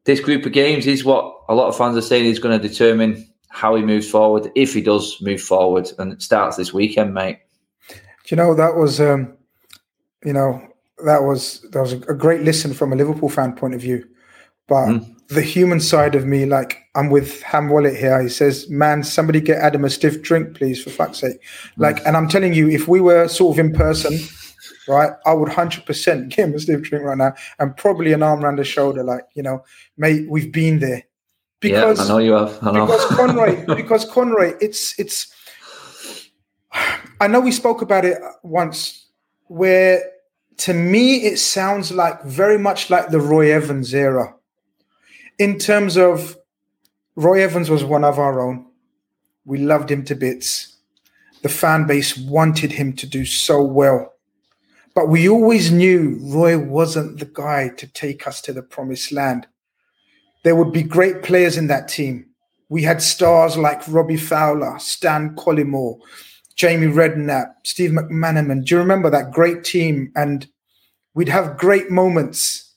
this 0.05 0.21
group 0.21 0.47
of 0.47 0.53
games 0.53 0.87
is 0.87 1.05
what 1.05 1.35
a 1.49 1.55
lot 1.55 1.69
of 1.69 1.77
fans 1.77 1.97
are 1.97 2.03
saying 2.03 2.27
is 2.27 2.39
going 2.39 2.59
to 2.59 2.69
determine 2.69 3.29
how 3.49 3.75
he 3.75 3.83
moves 3.83 4.09
forward, 4.09 4.51
if 4.55 4.73
he 4.73 4.81
does 4.81 5.21
move 5.21 5.41
forward, 5.41 5.91
and 5.99 6.13
it 6.13 6.23
starts 6.23 6.57
this 6.57 6.73
weekend, 6.73 7.13
mate. 7.13 7.39
Do 7.89 7.97
you 8.29 8.37
know 8.37 8.55
that 8.55 8.77
was, 8.77 9.01
um, 9.01 9.37
you 10.25 10.33
know, 10.33 10.67
that 11.05 11.23
was 11.23 11.61
that 11.73 11.81
was 11.81 11.93
a 11.93 12.15
great 12.15 12.43
listen 12.43 12.73
from 12.73 12.93
a 12.93 12.97
Liverpool 12.97 13.29
fan 13.29 13.55
point 13.55 13.75
of 13.75 13.81
view, 13.81 14.07
but. 14.69 14.87
Mm 14.87 15.17
the 15.33 15.43
human 15.43 15.81
side 15.81 16.15
of 16.15 16.27
me, 16.27 16.45
like 16.47 16.79
I'm 16.95 17.11
with 17.11 17.43
Ham 17.43 17.69
Wallet 17.69 17.97
here. 17.97 18.23
He 18.23 18.29
says, 18.29 18.69
"Man, 18.69 19.03
somebody 19.03 19.41
get 19.41 19.59
Adam 19.59 19.85
a 19.85 19.91
stiff 19.91 20.23
drink, 20.23 20.55
please, 20.55 20.83
for 20.83 20.91
fuck's 20.91 21.19
sake." 21.19 21.41
Like, 21.77 22.05
and 22.07 22.17
I'm 22.17 22.29
telling 22.29 22.55
you, 22.55 22.69
if 22.69 22.89
we 22.89 23.01
were 23.01 23.29
sort 23.29 23.57
of 23.57 23.65
in 23.65 23.73
person, 23.73 24.19
right, 24.89 25.13
I 25.27 25.33
would 25.33 25.49
100% 25.49 26.29
give 26.37 26.49
him 26.49 26.55
a 26.55 26.61
stiff 26.61 26.83
drink 26.83 27.05
right 27.05 27.19
now 27.19 27.35
and 27.59 27.77
probably 27.77 28.13
an 28.13 28.23
arm 28.23 28.45
around 28.45 28.57
the 28.57 28.65
shoulder, 28.65 29.03
like, 29.03 29.25
you 29.35 29.43
know, 29.43 29.65
mate, 29.97 30.27
we've 30.29 30.53
been 30.53 30.81
there. 30.81 31.05
Because, 31.61 31.99
yeah, 31.99 32.05
I 32.05 32.09
know 32.09 32.19
you 32.19 32.33
have. 32.33 32.59
I 32.63 32.73
know. 32.73 32.87
Because 32.87 33.05
Conroy, 33.17 33.77
because 33.77 34.05
Conroy, 34.11 34.55
it's, 34.61 34.99
it's, 34.99 35.33
I 37.21 37.29
know 37.29 37.41
we 37.41 37.53
spoke 37.53 37.83
about 37.83 38.05
it 38.05 38.19
once 38.43 39.07
where 39.47 40.03
to 40.57 40.73
me 40.73 41.25
it 41.25 41.39
sounds 41.39 41.93
like 41.93 42.23
very 42.25 42.59
much 42.59 42.91
like 42.91 43.11
the 43.11 43.21
Roy 43.21 43.53
Evans 43.53 43.93
era 43.95 44.35
in 45.43 45.59
terms 45.59 45.97
of 45.97 46.37
Roy 47.17 47.43
Evans 47.43 47.69
was 47.69 47.83
one 47.83 48.05
of 48.05 48.21
our 48.21 48.41
own. 48.41 48.67
We 49.45 49.59
loved 49.59 49.91
him 49.91 50.05
to 50.05 50.15
bits. 50.15 50.77
The 51.43 51.49
fan 51.49 51.85
base 51.85 52.17
wanted 52.17 52.71
him 52.71 52.93
to 52.95 53.07
do 53.09 53.25
so 53.25 53.61
well. 53.61 54.13
But 54.95 55.09
we 55.09 55.29
always 55.29 55.73
knew 55.73 56.19
Roy 56.23 56.57
wasn't 56.57 57.19
the 57.19 57.27
guy 57.27 57.71
to 57.71 57.87
take 57.89 58.29
us 58.29 58.41
to 58.43 58.53
the 58.53 58.63
promised 58.63 59.11
land. 59.11 59.49
There 60.45 60.55
would 60.55 60.73
be 60.73 60.85
great 60.85 61.25
players 61.25 61.57
in 61.57 61.67
that 61.67 61.89
team. 61.89 62.27
We 62.69 62.85
had 62.85 63.03
stars 63.03 63.57
like 63.57 63.89
Robbie 63.89 64.17
Fowler, 64.17 64.79
Stan 64.79 65.35
Collymore, 65.35 65.99
Jamie 66.55 66.87
Redknapp, 66.87 67.53
Steve 67.65 67.91
McManaman. 67.91 68.65
Do 68.65 68.77
you 68.77 68.79
remember 68.79 69.11
that 69.11 69.33
great 69.33 69.65
team? 69.65 70.13
And 70.15 70.47
we'd 71.15 71.29
have 71.29 71.59
great 71.59 71.91
moments 71.91 72.72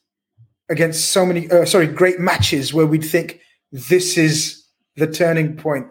against 0.69 1.11
so 1.11 1.25
many, 1.25 1.49
uh, 1.49 1.65
sorry, 1.65 1.87
great 1.87 2.19
matches 2.19 2.73
where 2.73 2.85
we'd 2.85 3.03
think 3.03 3.39
this 3.71 4.17
is 4.17 4.65
the 4.95 5.07
turning 5.07 5.55
point. 5.55 5.87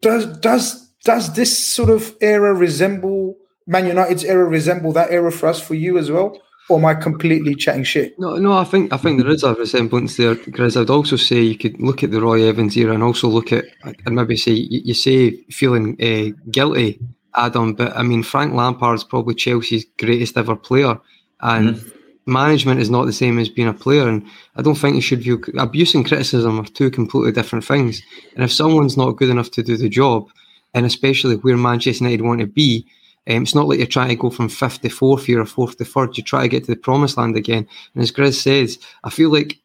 Does 0.00 0.38
does 0.38 0.88
does 1.04 1.34
this 1.34 1.56
sort 1.56 1.90
of 1.90 2.14
era 2.20 2.54
resemble 2.54 3.36
Man 3.66 3.86
United's 3.86 4.24
era 4.24 4.44
resemble 4.44 4.92
that 4.92 5.10
era 5.10 5.30
for 5.30 5.48
us 5.48 5.60
for 5.60 5.74
you 5.74 5.98
as 5.98 6.10
well? 6.10 6.40
Or 6.68 6.78
am 6.78 6.84
I 6.84 6.94
completely 6.94 7.56
chatting 7.56 7.82
shit? 7.82 8.16
No, 8.18 8.36
no, 8.36 8.52
I 8.52 8.64
think 8.64 8.92
I 8.92 8.96
think 8.96 9.20
there 9.20 9.30
is 9.30 9.42
a 9.42 9.54
resemblance 9.54 10.16
there, 10.16 10.36
Because 10.36 10.76
I'd 10.76 10.88
also 10.88 11.16
say 11.16 11.40
you 11.42 11.58
could 11.58 11.80
look 11.80 12.02
at 12.02 12.12
the 12.12 12.20
Roy 12.20 12.44
Evans 12.44 12.76
era 12.76 12.94
and 12.94 13.02
also 13.02 13.28
look 13.28 13.52
at 13.52 13.64
and 13.82 14.14
maybe 14.14 14.36
say 14.36 14.52
you, 14.52 14.80
you 14.84 14.94
say 14.94 15.32
feeling 15.50 15.96
uh, 16.00 16.36
guilty, 16.50 17.00
Adam, 17.34 17.74
but 17.74 17.96
I 17.96 18.02
mean 18.02 18.22
Frank 18.22 18.54
Lampard's 18.54 19.04
probably 19.04 19.34
Chelsea's 19.34 19.84
greatest 19.98 20.38
ever 20.38 20.56
player, 20.56 20.98
and. 21.40 21.76
Mm 21.76 21.96
management 22.30 22.80
is 22.80 22.90
not 22.90 23.04
the 23.04 23.12
same 23.12 23.38
as 23.38 23.48
being 23.48 23.68
a 23.68 23.74
player. 23.74 24.08
And 24.08 24.26
I 24.56 24.62
don't 24.62 24.76
think 24.76 24.94
you 24.94 25.02
should 25.02 25.22
view 25.22 25.42
abuse 25.58 25.94
and 25.94 26.06
criticism 26.06 26.58
are 26.58 26.64
two 26.64 26.90
completely 26.90 27.32
different 27.32 27.64
things. 27.64 28.02
And 28.34 28.44
if 28.44 28.52
someone's 28.52 28.96
not 28.96 29.12
good 29.12 29.28
enough 29.28 29.50
to 29.52 29.62
do 29.62 29.76
the 29.76 29.88
job, 29.88 30.28
and 30.72 30.86
especially 30.86 31.36
where 31.36 31.56
Manchester 31.56 32.04
United 32.04 32.22
want 32.22 32.40
to 32.40 32.46
be, 32.46 32.86
um, 33.28 33.42
it's 33.42 33.54
not 33.54 33.68
like 33.68 33.78
you're 33.78 33.86
trying 33.86 34.08
to 34.08 34.16
go 34.16 34.30
from 34.30 34.48
fifth 34.48 34.80
to 34.80 34.88
fourth 34.88 35.28
year 35.28 35.40
or 35.40 35.46
fourth 35.46 35.76
to 35.78 35.84
third. 35.84 36.16
You 36.16 36.24
try 36.24 36.42
to 36.42 36.48
get 36.48 36.64
to 36.64 36.70
the 36.70 36.76
promised 36.76 37.18
land 37.18 37.36
again. 37.36 37.66
And 37.94 38.02
as 38.02 38.12
Grizz 38.12 38.40
says, 38.42 38.78
I 39.04 39.10
feel 39.10 39.30
like 39.30 39.59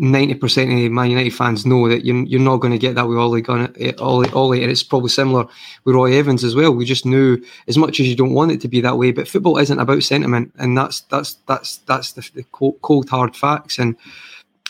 90% 0.00 0.86
of 0.86 0.92
Man 0.92 1.10
United 1.10 1.34
fans 1.34 1.66
know 1.66 1.86
that 1.88 2.04
you're, 2.04 2.24
you're 2.24 2.40
not 2.40 2.58
going 2.58 2.72
to 2.72 2.78
get 2.78 2.94
that 2.94 3.06
with 3.06 3.18
Ole, 3.18 3.40
Gunn, 3.42 3.74
Ole, 3.98 4.24
Ole, 4.32 4.62
and 4.62 4.70
it's 4.70 4.82
probably 4.82 5.10
similar 5.10 5.46
with 5.84 5.94
Roy 5.94 6.14
Evans 6.14 6.44
as 6.44 6.54
well. 6.54 6.72
We 6.72 6.86
just 6.86 7.04
knew 7.04 7.42
as 7.68 7.76
much 7.76 8.00
as 8.00 8.08
you 8.08 8.16
don't 8.16 8.32
want 8.32 8.52
it 8.52 8.60
to 8.62 8.68
be 8.68 8.80
that 8.80 8.96
way, 8.96 9.12
but 9.12 9.28
football 9.28 9.58
isn't 9.58 9.78
about 9.78 10.02
sentiment, 10.02 10.52
and 10.58 10.76
that's 10.78 11.00
that's 11.02 11.34
that's 11.46 11.78
that's 11.78 12.12
the, 12.12 12.28
the 12.34 12.42
cold, 12.52 12.78
cold, 12.80 13.10
hard 13.10 13.36
facts. 13.36 13.78
And 13.78 13.96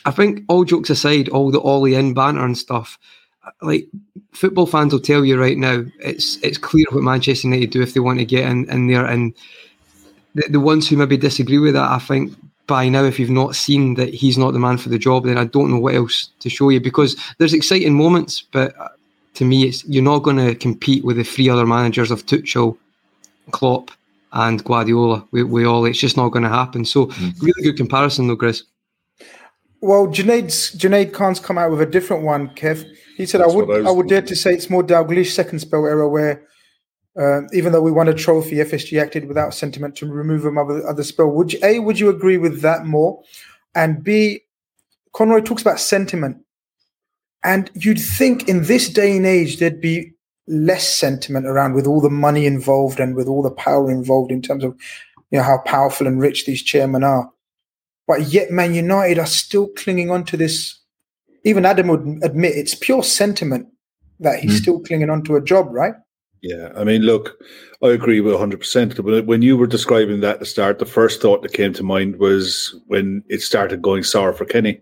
I 0.04 0.10
think 0.10 0.42
all 0.48 0.64
jokes 0.64 0.90
aside, 0.90 1.28
all 1.28 1.52
the 1.52 1.60
Ole 1.60 1.94
in 1.94 2.14
banter 2.14 2.44
and 2.44 2.58
stuff, 2.58 2.98
like 3.60 3.86
football 4.32 4.66
fans 4.66 4.92
will 4.92 5.00
tell 5.00 5.24
you 5.24 5.40
right 5.40 5.56
now, 5.56 5.84
it's 6.00 6.36
it's 6.42 6.58
clear 6.58 6.86
what 6.90 7.04
Manchester 7.04 7.46
United 7.46 7.70
do 7.70 7.80
if 7.80 7.94
they 7.94 8.00
want 8.00 8.18
to 8.18 8.24
get 8.24 8.50
in, 8.50 8.68
in 8.68 8.88
there, 8.88 9.06
and 9.06 9.34
the, 10.34 10.48
the 10.48 10.60
ones 10.60 10.88
who 10.88 10.96
maybe 10.96 11.16
disagree 11.16 11.58
with 11.58 11.74
that, 11.74 11.92
I 11.92 12.00
think 12.00 12.36
by 12.66 12.88
now, 12.88 13.04
if 13.04 13.18
you've 13.18 13.30
not 13.30 13.56
seen 13.56 13.94
that 13.94 14.14
he's 14.14 14.38
not 14.38 14.52
the 14.52 14.58
man 14.58 14.78
for 14.78 14.88
the 14.88 14.98
job, 14.98 15.24
then 15.24 15.38
I 15.38 15.44
don't 15.44 15.70
know 15.70 15.78
what 15.78 15.94
else 15.94 16.30
to 16.40 16.48
show 16.48 16.68
you 16.68 16.80
because 16.80 17.16
there's 17.38 17.54
exciting 17.54 17.94
moments, 17.94 18.42
but 18.52 18.78
uh, 18.78 18.88
to 19.34 19.44
me, 19.44 19.64
it's 19.64 19.84
you're 19.86 20.02
not 20.02 20.20
going 20.20 20.36
to 20.36 20.54
compete 20.54 21.04
with 21.04 21.16
the 21.16 21.24
three 21.24 21.48
other 21.48 21.66
managers 21.66 22.10
of 22.10 22.24
Tuchel, 22.26 22.78
Klopp, 23.50 23.90
and 24.32 24.62
Guardiola. 24.64 25.26
We, 25.30 25.42
we 25.42 25.64
all, 25.64 25.84
it's 25.84 25.98
just 25.98 26.16
not 26.16 26.30
going 26.30 26.44
to 26.44 26.48
happen. 26.48 26.84
So, 26.84 27.06
mm-hmm. 27.06 27.44
really 27.44 27.62
good 27.62 27.76
comparison, 27.76 28.28
though, 28.28 28.36
Chris. 28.36 28.64
Well, 29.80 30.06
Junaid 30.06 30.46
Junaid 30.76 31.12
Khan's 31.12 31.40
come 31.40 31.58
out 31.58 31.70
with 31.70 31.80
a 31.80 31.86
different 31.86 32.22
one, 32.22 32.50
Kev. 32.50 32.88
He 33.16 33.26
said, 33.26 33.40
That's 33.40 33.52
"I 33.52 33.56
would 33.56 33.86
I, 33.86 33.88
I, 33.88 33.92
would 33.92 34.08
dare 34.08 34.22
to 34.22 34.36
say 34.36 34.54
it's 34.54 34.70
more 34.70 34.84
Dalglish 34.84 35.32
second 35.32 35.58
spell 35.58 35.84
era 35.86 36.08
where." 36.08 36.46
Uh, 37.18 37.42
even 37.52 37.72
though 37.72 37.82
we 37.82 37.92
won 37.92 38.08
a 38.08 38.14
trophy, 38.14 38.56
FSG 38.56 39.00
acted 39.00 39.28
without 39.28 39.52
sentiment 39.52 39.94
to 39.96 40.06
remove 40.06 40.46
him 40.46 40.56
of 40.56 40.68
the, 40.68 40.82
of 40.82 40.96
the 40.96 41.04
spell. 41.04 41.28
Would 41.28 41.52
you, 41.52 41.58
A, 41.62 41.78
would 41.78 42.00
you 42.00 42.08
agree 42.08 42.38
with 42.38 42.62
that 42.62 42.86
more? 42.86 43.22
And 43.74 44.02
B, 44.02 44.40
Conroy 45.12 45.40
talks 45.40 45.62
about 45.62 45.78
sentiment. 45.78 46.38
And 47.44 47.70
you'd 47.74 48.00
think 48.00 48.48
in 48.48 48.64
this 48.64 48.88
day 48.88 49.16
and 49.16 49.26
age, 49.26 49.58
there'd 49.58 49.80
be 49.80 50.12
less 50.46 50.88
sentiment 50.88 51.46
around 51.46 51.74
with 51.74 51.86
all 51.86 52.00
the 52.00 52.10
money 52.10 52.46
involved 52.46 52.98
and 52.98 53.14
with 53.14 53.28
all 53.28 53.42
the 53.42 53.50
power 53.50 53.90
involved 53.90 54.32
in 54.32 54.42
terms 54.42 54.64
of 54.64 54.76
you 55.30 55.38
know 55.38 55.44
how 55.44 55.58
powerful 55.58 56.06
and 56.06 56.20
rich 56.20 56.46
these 56.46 56.62
chairmen 56.62 57.04
are. 57.04 57.30
But 58.06 58.28
yet 58.32 58.50
Man 58.50 58.74
United 58.74 59.18
are 59.18 59.26
still 59.26 59.68
clinging 59.68 60.10
on 60.10 60.24
to 60.24 60.36
this. 60.36 60.78
Even 61.44 61.64
Adam 61.64 61.88
would 61.88 62.20
admit 62.22 62.56
it's 62.56 62.74
pure 62.74 63.02
sentiment 63.02 63.68
that 64.20 64.40
he's 64.40 64.58
mm. 64.58 64.62
still 64.62 64.80
clinging 64.80 65.10
on 65.10 65.22
to 65.24 65.36
a 65.36 65.42
job, 65.42 65.68
right? 65.72 65.94
Yeah, 66.42 66.72
I 66.76 66.82
mean, 66.82 67.02
look, 67.02 67.38
I 67.84 67.90
agree 67.90 68.20
with 68.20 68.34
100%. 68.34 69.24
When 69.26 69.42
you 69.42 69.56
were 69.56 69.68
describing 69.68 70.20
that 70.20 70.34
at 70.34 70.40
the 70.40 70.46
start, 70.46 70.80
the 70.80 70.86
first 70.86 71.22
thought 71.22 71.42
that 71.42 71.52
came 71.52 71.72
to 71.74 71.84
mind 71.84 72.18
was 72.18 72.74
when 72.88 73.22
it 73.28 73.42
started 73.42 73.80
going 73.80 74.02
sour 74.02 74.32
for 74.32 74.44
Kenny. 74.44 74.80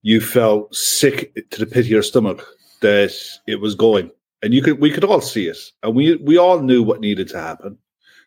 You 0.00 0.22
felt 0.22 0.74
sick 0.74 1.34
to 1.50 1.58
the 1.60 1.66
pit 1.66 1.84
of 1.84 1.88
your 1.88 2.02
stomach 2.02 2.46
that 2.80 3.14
it 3.46 3.60
was 3.60 3.74
going. 3.74 4.10
And 4.42 4.52
you 4.54 4.62
could 4.62 4.80
we 4.80 4.90
could 4.90 5.04
all 5.04 5.20
see 5.20 5.48
it. 5.48 5.58
And 5.82 5.94
we 5.94 6.16
we 6.16 6.36
all 6.38 6.60
knew 6.60 6.82
what 6.82 7.00
needed 7.00 7.28
to 7.28 7.40
happen. 7.40 7.78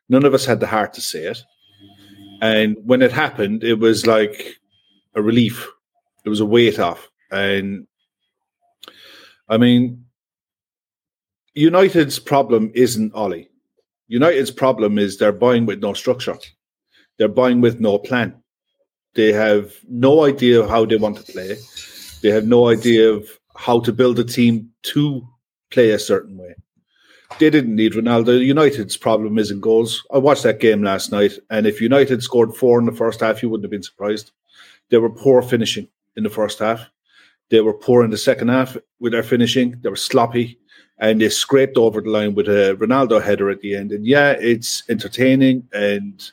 None 0.09 0.25
of 0.25 0.33
us 0.33 0.45
had 0.45 0.59
the 0.59 0.67
heart 0.67 0.93
to 0.93 1.01
say 1.01 1.25
it. 1.25 1.43
And 2.41 2.75
when 2.83 3.01
it 3.01 3.11
happened, 3.11 3.63
it 3.63 3.79
was 3.79 4.07
like 4.07 4.57
a 5.15 5.21
relief. 5.21 5.67
It 6.25 6.29
was 6.29 6.39
a 6.39 6.45
weight 6.45 6.79
off. 6.79 7.07
And 7.31 7.85
I 9.49 9.57
mean, 9.57 10.06
United's 11.57 12.19
problem 12.19 12.71
isn't 12.75 13.11
Ole. 13.15 13.47
United's 14.07 14.51
problem 14.51 14.99
is 14.99 15.17
they're 15.17 15.31
buying 15.31 15.65
with 15.65 15.79
no 15.79 15.91
structure. 15.91 16.37
They're 17.17 17.27
buying 17.27 17.61
with 17.61 17.79
no 17.79 17.97
plan. 17.97 18.43
They 19.15 19.33
have 19.33 19.73
no 19.89 20.23
idea 20.23 20.61
of 20.61 20.69
how 20.69 20.85
they 20.85 20.97
want 20.97 21.17
to 21.17 21.31
play. 21.31 21.57
They 22.21 22.29
have 22.29 22.45
no 22.45 22.69
idea 22.69 23.11
of 23.11 23.27
how 23.55 23.79
to 23.79 23.91
build 23.91 24.19
a 24.19 24.23
team 24.23 24.69
to 24.83 25.27
play 25.71 25.89
a 25.89 25.97
certain 25.97 26.37
way. 26.37 26.53
They 27.39 27.49
didn't 27.49 27.75
need 27.75 27.93
Ronaldo. 27.93 28.39
United's 28.39 28.95
problem 28.95 29.39
isn't 29.39 29.61
goals. 29.61 30.03
I 30.13 30.19
watched 30.19 30.43
that 30.43 30.59
game 30.59 30.83
last 30.83 31.11
night, 31.11 31.39
and 31.49 31.65
if 31.65 31.81
United 31.81 32.21
scored 32.21 32.53
four 32.53 32.77
in 32.77 32.85
the 32.85 32.91
first 32.91 33.21
half, 33.21 33.41
you 33.41 33.49
wouldn't 33.49 33.65
have 33.65 33.71
been 33.71 33.81
surprised. 33.81 34.31
They 34.89 34.97
were 34.97 35.09
poor 35.09 35.41
finishing 35.41 35.87
in 36.15 36.23
the 36.23 36.29
first 36.29 36.59
half. 36.59 36.81
They 37.49 37.61
were 37.61 37.73
poor 37.73 38.03
in 38.03 38.11
the 38.11 38.17
second 38.17 38.49
half 38.49 38.77
with 38.99 39.13
their 39.13 39.23
finishing. 39.23 39.79
They 39.81 39.89
were 39.89 39.95
sloppy 39.95 40.59
and 40.99 41.21
they 41.21 41.29
scraped 41.29 41.77
over 41.77 42.01
the 42.01 42.09
line 42.09 42.33
with 42.33 42.47
a 42.47 42.75
Ronaldo 42.79 43.21
header 43.21 43.49
at 43.49 43.61
the 43.61 43.75
end. 43.75 43.91
And 43.91 44.05
yeah, 44.05 44.31
it's 44.31 44.83
entertaining, 44.89 45.67
and 45.73 46.31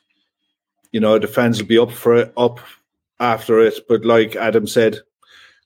you 0.92 1.00
know 1.00 1.18
the 1.18 1.26
fans 1.26 1.60
will 1.60 1.68
be 1.68 1.78
up 1.78 1.90
for 1.90 2.16
it, 2.16 2.32
up 2.36 2.60
after 3.20 3.60
it. 3.60 3.80
But 3.88 4.04
like 4.04 4.36
Adam 4.36 4.66
said, 4.66 4.98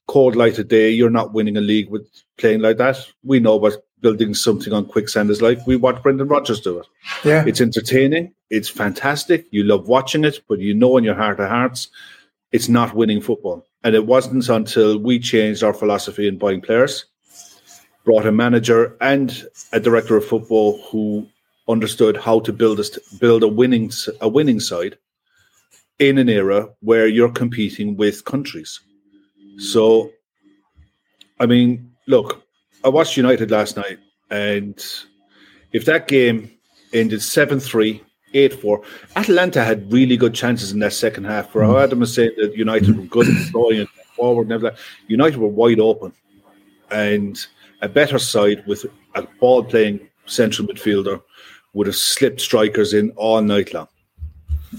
cold 0.06 0.36
light 0.36 0.58
of 0.58 0.68
day, 0.68 0.90
you're 0.90 1.10
not 1.10 1.32
winning 1.32 1.56
a 1.56 1.60
league 1.60 1.90
with 1.90 2.06
playing 2.38 2.60
like 2.60 2.78
that. 2.78 2.98
We 3.22 3.40
know 3.40 3.56
what 3.56 3.84
building 4.00 4.34
something 4.34 4.72
on 4.72 4.86
quicksand 4.86 5.30
is 5.30 5.42
like. 5.42 5.64
We 5.66 5.76
watch 5.76 6.02
Brendan 6.02 6.28
Rodgers 6.28 6.60
do 6.60 6.78
it. 6.78 6.86
Yeah, 7.24 7.44
it's 7.46 7.60
entertaining. 7.60 8.34
It's 8.50 8.68
fantastic. 8.68 9.46
You 9.50 9.64
love 9.64 9.88
watching 9.88 10.24
it, 10.24 10.40
but 10.48 10.58
you 10.58 10.74
know 10.74 10.96
in 10.96 11.04
your 11.04 11.14
heart 11.14 11.40
of 11.40 11.48
hearts, 11.48 11.88
it's 12.50 12.68
not 12.68 12.94
winning 12.94 13.20
football. 13.20 13.64
And 13.84 13.94
it 13.94 14.06
wasn't 14.06 14.48
until 14.48 14.98
we 14.98 15.20
changed 15.20 15.62
our 15.62 15.72
philosophy 15.72 16.26
in 16.26 16.36
buying 16.36 16.60
players 16.60 17.04
brought 18.04 18.26
a 18.26 18.32
manager 18.32 18.96
and 19.00 19.44
a 19.72 19.80
director 19.80 20.16
of 20.16 20.24
football 20.24 20.82
who 20.90 21.26
understood 21.68 22.16
how 22.16 22.40
to 22.40 22.52
build 22.52 22.80
a 22.80 22.84
build 23.18 23.42
a 23.42 23.48
winning 23.48 23.90
a 24.20 24.28
winning 24.28 24.60
side 24.60 24.96
in 25.98 26.18
an 26.18 26.28
era 26.28 26.68
where 26.80 27.06
you're 27.06 27.32
competing 27.32 27.96
with 27.96 28.24
countries. 28.24 28.80
So, 29.58 30.10
I 31.40 31.46
mean, 31.46 31.92
look, 32.06 32.42
I 32.84 32.88
watched 32.88 33.16
United 33.16 33.50
last 33.50 33.76
night, 33.76 33.98
and 34.30 34.82
if 35.72 35.84
that 35.86 36.06
game 36.06 36.50
ended 36.92 37.22
7 37.22 37.58
3, 37.58 38.02
8 38.34 38.54
4, 38.54 38.82
Atalanta 39.16 39.64
had 39.64 39.92
really 39.92 40.16
good 40.16 40.34
chances 40.34 40.72
in 40.72 40.78
that 40.78 40.92
second 40.92 41.24
half. 41.24 41.50
For 41.50 41.62
mm. 41.62 41.82
Adam 41.82 42.00
was 42.00 42.14
saying 42.14 42.32
that 42.38 42.56
United 42.56 42.96
were 42.96 43.04
good 43.04 43.28
at 43.28 43.46
throwing 43.50 43.80
it 43.80 43.88
forward 44.14 44.44
and 44.44 44.52
everything, 44.52 44.78
United 45.08 45.38
were 45.38 45.48
wide 45.48 45.80
open. 45.80 46.12
And 46.90 47.44
a 47.82 47.88
better 47.88 48.18
side 48.18 48.64
with 48.66 48.84
a 49.14 49.22
ball 49.40 49.62
playing 49.64 50.08
central 50.26 50.66
midfielder 50.68 51.22
would 51.74 51.86
have 51.86 51.96
slipped 51.96 52.40
strikers 52.40 52.92
in 52.94 53.10
all 53.16 53.40
night 53.42 53.72
long. 53.74 53.88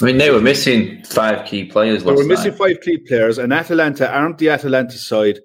I 0.02 0.06
mean, 0.06 0.18
they 0.18 0.30
were 0.30 0.42
missing 0.42 1.04
five 1.06 1.46
key 1.48 1.66
players. 1.66 2.04
They 2.04 2.10
last 2.12 2.18
were 2.20 2.26
missing 2.26 2.52
night. 2.52 2.58
five 2.60 2.82
key 2.82 2.98
players, 2.98 3.38
and 3.38 3.52
Atalanta 3.52 4.10
aren't 4.10 4.38
the 4.38 4.50
Atalanta 4.50 4.98
side 4.98 5.40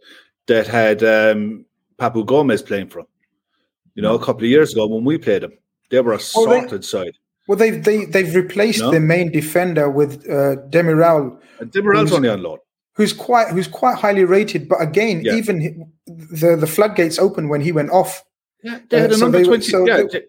that 0.46 0.66
had 0.66 1.02
um, 1.02 1.64
Papu 1.98 2.26
Gomez 2.26 2.60
playing 2.62 2.88
for 2.88 2.98
them. 3.02 3.06
You 3.94 4.02
know, 4.02 4.14
a 4.14 4.18
couple 4.18 4.42
of 4.44 4.50
years 4.50 4.72
ago 4.72 4.86
when 4.86 5.04
we 5.04 5.16
played 5.18 5.42
them, 5.42 5.52
they 5.90 6.00
were 6.00 6.12
a 6.12 6.20
Well, 6.34 6.46
they- 6.48 6.60
sorted 6.60 6.84
side. 6.84 7.14
Well, 7.46 7.58
they've 7.58 7.82
they, 7.84 8.06
they've 8.06 8.34
replaced 8.34 8.80
No. 8.80 8.90
their 8.90 9.00
main 9.00 9.30
defender 9.30 9.90
with 9.90 10.24
uh, 10.28 10.56
Demiral, 10.70 11.38
And 11.60 11.70
Demiral's 11.70 12.10
only 12.12 12.30
on 12.30 12.42
loan. 12.42 12.58
Who's 12.94 13.12
quite 13.12 13.48
who's 13.48 13.68
quite 13.68 13.96
highly 13.96 14.24
rated. 14.24 14.68
But 14.68 14.80
again, 14.80 15.22
Yeah. 15.24 15.34
even 15.34 15.92
the 16.06 16.56
the 16.56 16.66
floodgates 16.66 17.18
opened 17.18 17.50
when 17.50 17.60
he 17.60 17.72
went 17.72 17.90
off. 17.90 18.24
Yeah, 18.62 18.78
they 18.88 19.00
had 19.00 19.10
Uh, 19.10 19.14
an 19.14 19.20
so 19.20 19.26
under 19.26 19.38
they 19.38 19.44
twenty. 19.44 19.70
so 19.70 19.86
yeah, 19.86 19.96
they- 19.98 20.02
they, 20.04 20.22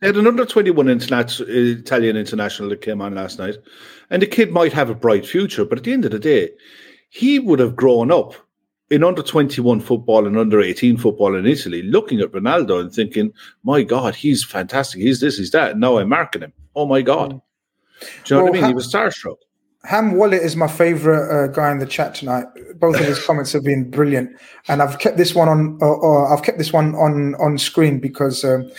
they 0.00 0.06
had 0.08 0.16
an 0.16 0.26
under 0.26 0.44
twenty 0.46 0.70
one 0.70 0.88
international 0.88 1.48
Italian 1.50 2.16
international 2.16 2.68
that 2.70 2.80
came 2.80 3.00
on 3.02 3.14
last 3.14 3.38
night, 3.38 3.56
and 4.10 4.22
the 4.22 4.26
kid 4.26 4.50
might 4.52 4.72
have 4.72 4.90
a 4.90 4.94
bright 4.94 5.26
future. 5.26 5.64
But 5.64 5.78
at 5.78 5.84
the 5.84 5.92
end 5.92 6.04
of 6.04 6.10
the 6.12 6.18
day, 6.18 6.50
he 7.10 7.38
would 7.38 7.58
have 7.58 7.74
grown 7.76 8.10
up 8.12 8.34
in 8.90 9.02
under 9.04 9.22
twenty 9.22 9.60
one 9.60 9.80
football 9.80 10.26
and 10.26 10.36
under 10.38 10.60
eighteen 10.60 10.96
football 10.96 11.34
in 11.34 11.46
Italy, 11.46 11.82
looking 11.82 12.20
at 12.20 12.32
Ronaldo 12.32 12.80
and 12.80 12.92
thinking, 12.92 13.32
"My 13.64 13.82
God, 13.82 14.14
he's 14.14 14.44
fantastic. 14.44 15.00
He's 15.02 15.20
this, 15.20 15.38
he's 15.38 15.50
that." 15.52 15.72
And 15.72 15.80
now 15.80 15.98
I'm 15.98 16.08
marking 16.08 16.42
him. 16.42 16.52
Oh 16.76 16.86
my 16.86 17.02
God! 17.02 17.40
Do 18.00 18.34
you 18.34 18.36
know 18.36 18.44
what 18.44 18.50
I 18.50 18.52
mean? 18.52 18.62
ha- 18.62 18.68
he 18.68 18.74
was 18.74 18.92
starstruck. 18.92 19.36
Ham 19.84 20.12
Wallet 20.12 20.42
is 20.42 20.56
my 20.56 20.68
favorite 20.68 21.30
uh, 21.30 21.46
guy 21.48 21.70
in 21.72 21.78
the 21.78 21.86
chat 21.86 22.14
tonight. 22.14 22.46
Both 22.78 23.00
of 23.00 23.06
his 23.06 23.24
comments 23.26 23.52
have 23.52 23.64
been 23.64 23.90
brilliant, 23.90 24.36
and 24.68 24.82
I've 24.82 24.98
kept 24.98 25.16
this 25.16 25.34
one 25.34 25.48
on. 25.48 25.78
Uh, 25.80 25.98
uh, 25.98 26.34
I've 26.34 26.42
kept 26.42 26.58
this 26.58 26.72
one 26.72 26.94
on 26.94 27.34
on 27.36 27.56
screen 27.56 27.98
because, 27.98 28.44
um, 28.44 28.70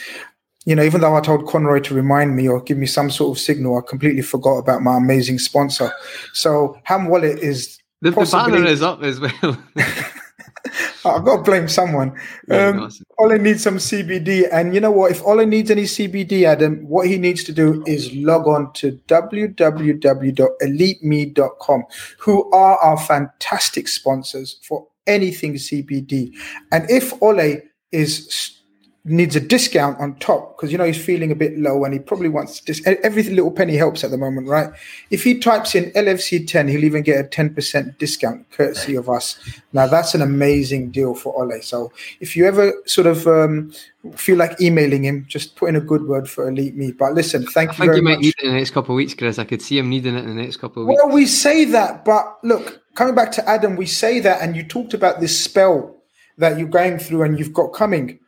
you 0.65 0.75
know, 0.75 0.83
even 0.83 1.01
though 1.01 1.15
I 1.15 1.21
told 1.21 1.47
Conroy 1.47 1.79
to 1.81 1.95
remind 1.95 2.35
me 2.35 2.47
or 2.47 2.61
give 2.61 2.77
me 2.77 2.85
some 2.85 3.09
sort 3.09 3.35
of 3.35 3.41
signal, 3.41 3.77
I 3.77 3.81
completely 3.89 4.21
forgot 4.21 4.57
about 4.57 4.83
my 4.83 4.97
amazing 4.97 5.39
sponsor. 5.39 5.91
So 6.33 6.79
Ham 6.83 7.07
Wallet 7.07 7.39
is. 7.39 7.79
The, 8.01 8.11
the 8.11 8.29
banner 8.31 8.65
is 8.65 8.81
up 8.81 9.03
as 9.03 9.19
well. 9.19 9.57
I've 11.05 11.23
got 11.25 11.37
to 11.37 11.43
blame 11.43 11.67
someone. 11.67 12.13
Yeah, 12.47 12.67
Um, 12.67 12.79
awesome. 12.81 13.05
Ole 13.17 13.37
needs 13.37 13.63
some 13.63 13.77
CBD. 13.77 14.47
And 14.51 14.73
you 14.73 14.79
know 14.79 14.91
what? 14.91 15.11
If 15.11 15.21
Ole 15.23 15.45
needs 15.45 15.71
any 15.71 15.83
CBD, 15.83 16.43
Adam, 16.43 16.87
what 16.87 17.07
he 17.07 17.17
needs 17.17 17.43
to 17.45 17.51
do 17.51 17.83
is 17.87 18.13
log 18.13 18.47
on 18.47 18.71
to 18.73 18.99
www.eliteme.com, 19.07 21.83
who 22.19 22.51
are 22.51 22.77
our 22.77 22.97
fantastic 22.97 23.87
sponsors 23.87 24.59
for 24.63 24.87
anything 25.07 25.55
CBD. 25.55 26.31
And 26.71 26.89
if 26.89 27.13
Ole 27.21 27.57
is 27.91 28.60
needs 29.03 29.35
a 29.35 29.39
discount 29.39 29.99
on 29.99 30.13
top 30.15 30.55
because 30.55 30.71
you 30.71 30.77
know 30.77 30.83
he's 30.83 31.03
feeling 31.03 31.31
a 31.31 31.35
bit 31.35 31.57
low 31.57 31.83
and 31.83 31.93
he 31.93 31.99
probably 31.99 32.29
wants 32.29 32.59
dis- 32.61 32.85
every 32.85 33.23
little 33.23 33.49
penny 33.49 33.75
helps 33.75 34.03
at 34.03 34.11
the 34.11 34.17
moment 34.17 34.47
right 34.47 34.71
if 35.09 35.23
he 35.23 35.39
types 35.39 35.73
in 35.73 35.89
lfc10 35.91 36.69
he'll 36.69 36.83
even 36.83 37.01
get 37.01 37.19
a 37.19 37.27
10% 37.27 37.97
discount 37.97 38.47
courtesy 38.51 38.93
of 38.95 39.09
us 39.09 39.39
now 39.73 39.87
that's 39.87 40.13
an 40.13 40.21
amazing 40.21 40.91
deal 40.91 41.15
for 41.15 41.33
ole 41.41 41.61
so 41.61 41.91
if 42.19 42.35
you 42.35 42.45
ever 42.45 42.73
sort 42.85 43.07
of 43.07 43.25
um, 43.25 43.73
feel 44.15 44.37
like 44.37 44.59
emailing 44.61 45.03
him 45.03 45.25
just 45.27 45.55
put 45.55 45.69
in 45.69 45.75
a 45.75 45.81
good 45.81 46.07
word 46.07 46.29
for 46.29 46.47
elite 46.47 46.75
me 46.75 46.91
but 46.91 47.13
listen 47.15 47.43
thank 47.47 47.71
I 47.71 47.73
you 47.73 47.77
think 47.77 47.87
very 47.87 47.97
he 47.97 48.01
might 48.03 48.11
much 48.11 48.21
need 48.21 48.35
it 48.37 48.43
in 48.43 48.51
the 48.51 48.57
next 48.57 48.71
couple 48.71 48.93
of 48.93 48.97
weeks, 48.97 49.13
Chris. 49.13 49.39
I 49.39 49.43
could 49.43 49.61
see 49.61 49.77
him 49.77 49.89
needing 49.89 50.15
it 50.15 50.23
in 50.23 50.35
the 50.35 50.41
next 50.41 50.57
couple 50.57 50.83
of 50.83 50.87
weeks. 50.87 51.01
well, 51.03 51.13
we 51.13 51.25
say 51.25 51.65
that, 51.65 52.05
but 52.05 52.37
look, 52.43 52.81
coming 52.95 53.15
back 53.15 53.31
to 53.33 53.49
Adam, 53.49 53.75
we 53.75 53.85
say 53.85 54.19
that, 54.19 54.41
and 54.41 54.55
you 54.55 54.63
talked 54.63 54.93
about 54.93 55.19
this 55.19 55.37
spell 55.37 55.95
that 56.37 56.57
you're 56.57 56.67
going 56.67 56.97
through 56.97 57.23
and 57.23 57.37
you've 57.39 57.53
got 57.53 57.73
coming. 57.73 58.19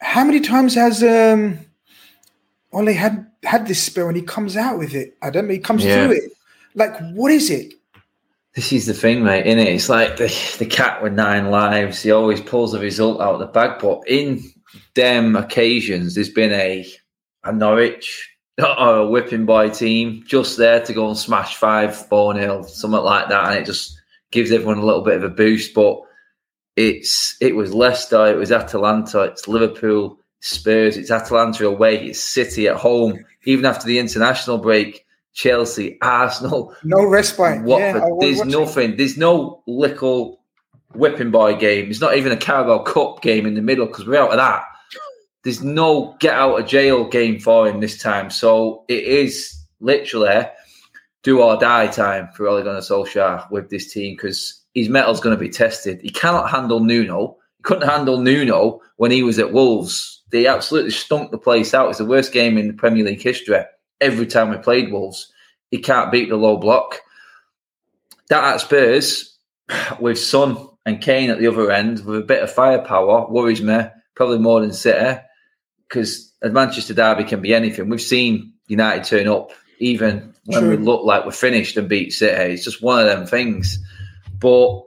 How 0.00 0.24
many 0.24 0.40
times 0.40 0.74
has 0.74 1.02
um 1.02 1.58
Ole 2.72 2.92
had 2.92 3.26
had 3.42 3.66
this 3.66 3.82
spell 3.82 4.08
and 4.08 4.16
he 4.16 4.22
comes 4.22 4.56
out 4.56 4.78
with 4.78 4.94
it? 4.94 5.16
I 5.22 5.30
don't. 5.30 5.48
he 5.48 5.58
comes 5.58 5.84
Yeah. 5.84 6.06
through 6.06 6.16
it. 6.16 6.24
Like, 6.74 6.96
what 7.12 7.32
is 7.32 7.50
it? 7.50 7.74
This 8.54 8.72
is 8.72 8.86
the 8.86 8.94
thing, 8.94 9.22
mate, 9.24 9.44
innit? 9.46 9.66
It's 9.66 9.88
like 9.88 10.16
the, 10.16 10.26
the 10.58 10.66
cat 10.66 11.02
with 11.02 11.12
nine 11.12 11.50
lives. 11.50 12.02
He 12.02 12.10
always 12.10 12.40
pulls 12.40 12.72
the 12.72 12.80
result 12.80 13.20
out 13.20 13.34
of 13.34 13.40
the 13.40 13.46
bag. 13.46 13.78
But 13.80 14.00
in 14.08 14.42
them 14.94 15.36
occasions, 15.36 16.14
there's 16.14 16.30
been 16.30 16.52
a, 16.52 16.84
a 17.44 17.52
Norwich 17.52 18.28
or 18.58 18.96
a 18.98 19.06
whipping 19.06 19.46
boy 19.46 19.70
team 19.70 20.24
just 20.26 20.56
there 20.58 20.80
to 20.84 20.92
go 20.92 21.08
and 21.08 21.16
smash 21.16 21.56
5 21.56 22.06
4 22.08 22.34
0, 22.34 22.62
something 22.62 23.00
like 23.00 23.28
that. 23.28 23.48
And 23.50 23.58
it 23.58 23.66
just 23.66 23.96
gives 24.32 24.50
everyone 24.50 24.78
a 24.78 24.84
little 24.86 25.02
bit 25.02 25.16
of 25.16 25.24
a 25.24 25.28
boost. 25.28 25.72
But 25.74 26.00
it's 26.76 27.36
it 27.40 27.54
was 27.56 27.74
Leicester, 27.74 28.26
it 28.26 28.36
was 28.36 28.52
Atalanta, 28.52 29.22
it's 29.22 29.48
Liverpool, 29.48 30.18
Spurs, 30.40 30.96
it's 30.96 31.10
Atalanta 31.10 31.66
away, 31.66 32.06
it's 32.08 32.20
City 32.20 32.68
at 32.68 32.76
home. 32.76 33.24
Even 33.44 33.64
after 33.64 33.86
the 33.86 33.98
international 33.98 34.58
break, 34.58 35.06
Chelsea, 35.32 35.98
Arsenal, 36.02 36.74
No 36.84 37.06
respite. 37.06 37.62
Watford. 37.62 38.02
yeah, 38.02 38.16
there's 38.20 38.44
nothing. 38.44 38.96
There's 38.96 39.16
no 39.16 39.62
little 39.66 40.40
whipping 40.94 41.30
boy 41.30 41.56
game. 41.56 41.88
It's 41.90 42.00
not 42.00 42.16
even 42.16 42.32
a 42.32 42.36
Carabao 42.36 42.82
Cup 42.82 43.22
game 43.22 43.46
in 43.46 43.54
the 43.54 43.62
middle 43.62 43.86
because 43.86 44.06
we're 44.06 44.20
out 44.20 44.30
of 44.30 44.36
that. 44.36 44.64
There's 45.42 45.62
no 45.62 46.16
get 46.20 46.34
out 46.34 46.60
of 46.60 46.66
jail 46.66 47.08
game 47.08 47.40
for 47.40 47.66
him 47.68 47.80
this 47.80 47.96
time. 48.02 48.28
So 48.28 48.84
it 48.88 49.04
is 49.04 49.58
literally 49.80 50.44
do 51.22 51.40
or 51.40 51.56
die 51.58 51.86
time 51.86 52.28
for 52.34 52.46
Ole 52.46 52.62
Gunnar 52.62 52.80
Solskjaer 52.80 53.50
with 53.50 53.70
this 53.70 53.92
team 53.92 54.14
because 54.14 54.59
his 54.74 54.88
metal's 54.88 55.20
going 55.20 55.36
to 55.36 55.40
be 55.40 55.48
tested. 55.48 56.00
He 56.02 56.10
cannot 56.10 56.50
handle 56.50 56.80
Nuno. 56.80 57.36
He 57.58 57.62
couldn't 57.62 57.88
handle 57.88 58.18
Nuno 58.18 58.80
when 58.96 59.10
he 59.10 59.22
was 59.22 59.38
at 59.38 59.52
Wolves. 59.52 60.22
They 60.30 60.46
absolutely 60.46 60.92
stunk 60.92 61.30
the 61.30 61.38
place 61.38 61.74
out. 61.74 61.88
It's 61.88 61.98
the 61.98 62.04
worst 62.04 62.32
game 62.32 62.56
in 62.56 62.68
the 62.68 62.72
Premier 62.72 63.04
League 63.04 63.22
history. 63.22 63.62
Every 64.00 64.26
time 64.26 64.50
we 64.50 64.58
played 64.58 64.92
Wolves, 64.92 65.32
he 65.70 65.78
can't 65.78 66.12
beat 66.12 66.28
the 66.28 66.36
low 66.36 66.56
block. 66.56 67.00
That 68.28 68.44
at 68.44 68.60
Spurs, 68.60 69.36
with 70.00 70.18
Son 70.18 70.68
and 70.86 71.00
Kane 71.00 71.30
at 71.30 71.38
the 71.38 71.48
other 71.48 71.70
end, 71.70 72.04
with 72.04 72.20
a 72.20 72.24
bit 72.24 72.42
of 72.42 72.52
firepower, 72.52 73.30
worries 73.30 73.60
me 73.60 73.82
probably 74.14 74.38
more 74.38 74.60
than 74.60 74.72
City 74.72 75.20
because 75.88 76.32
a 76.42 76.48
Manchester 76.48 76.94
derby 76.94 77.24
can 77.24 77.40
be 77.40 77.54
anything. 77.54 77.88
We've 77.88 78.00
seen 78.00 78.52
United 78.68 79.04
turn 79.04 79.28
up 79.28 79.50
even 79.78 80.34
when 80.44 80.68
we 80.68 80.76
look 80.76 81.04
like 81.04 81.24
we're 81.24 81.32
finished 81.32 81.76
and 81.76 81.88
beat 81.88 82.12
City. 82.12 82.54
It's 82.54 82.64
just 82.64 82.82
one 82.82 83.00
of 83.00 83.06
them 83.06 83.26
things. 83.26 83.78
But 84.40 84.82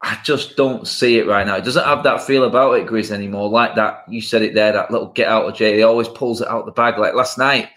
I 0.00 0.18
just 0.22 0.56
don't 0.56 0.86
see 0.86 1.18
it 1.18 1.26
right 1.26 1.46
now. 1.46 1.56
It 1.56 1.64
doesn't 1.64 1.84
have 1.84 2.04
that 2.04 2.22
feel 2.22 2.44
about 2.44 2.78
it, 2.78 2.86
Grizz, 2.86 3.10
anymore. 3.10 3.48
Like 3.48 3.74
that, 3.74 4.04
you 4.08 4.20
said 4.20 4.42
it 4.42 4.54
there, 4.54 4.72
that 4.72 4.90
little 4.90 5.08
get 5.08 5.28
out 5.28 5.46
of 5.46 5.56
jail. 5.56 5.76
He 5.76 5.82
always 5.82 6.08
pulls 6.08 6.40
it 6.40 6.48
out 6.48 6.66
the 6.66 6.72
bag. 6.72 6.98
Like 6.98 7.14
last 7.14 7.38
night, 7.38 7.70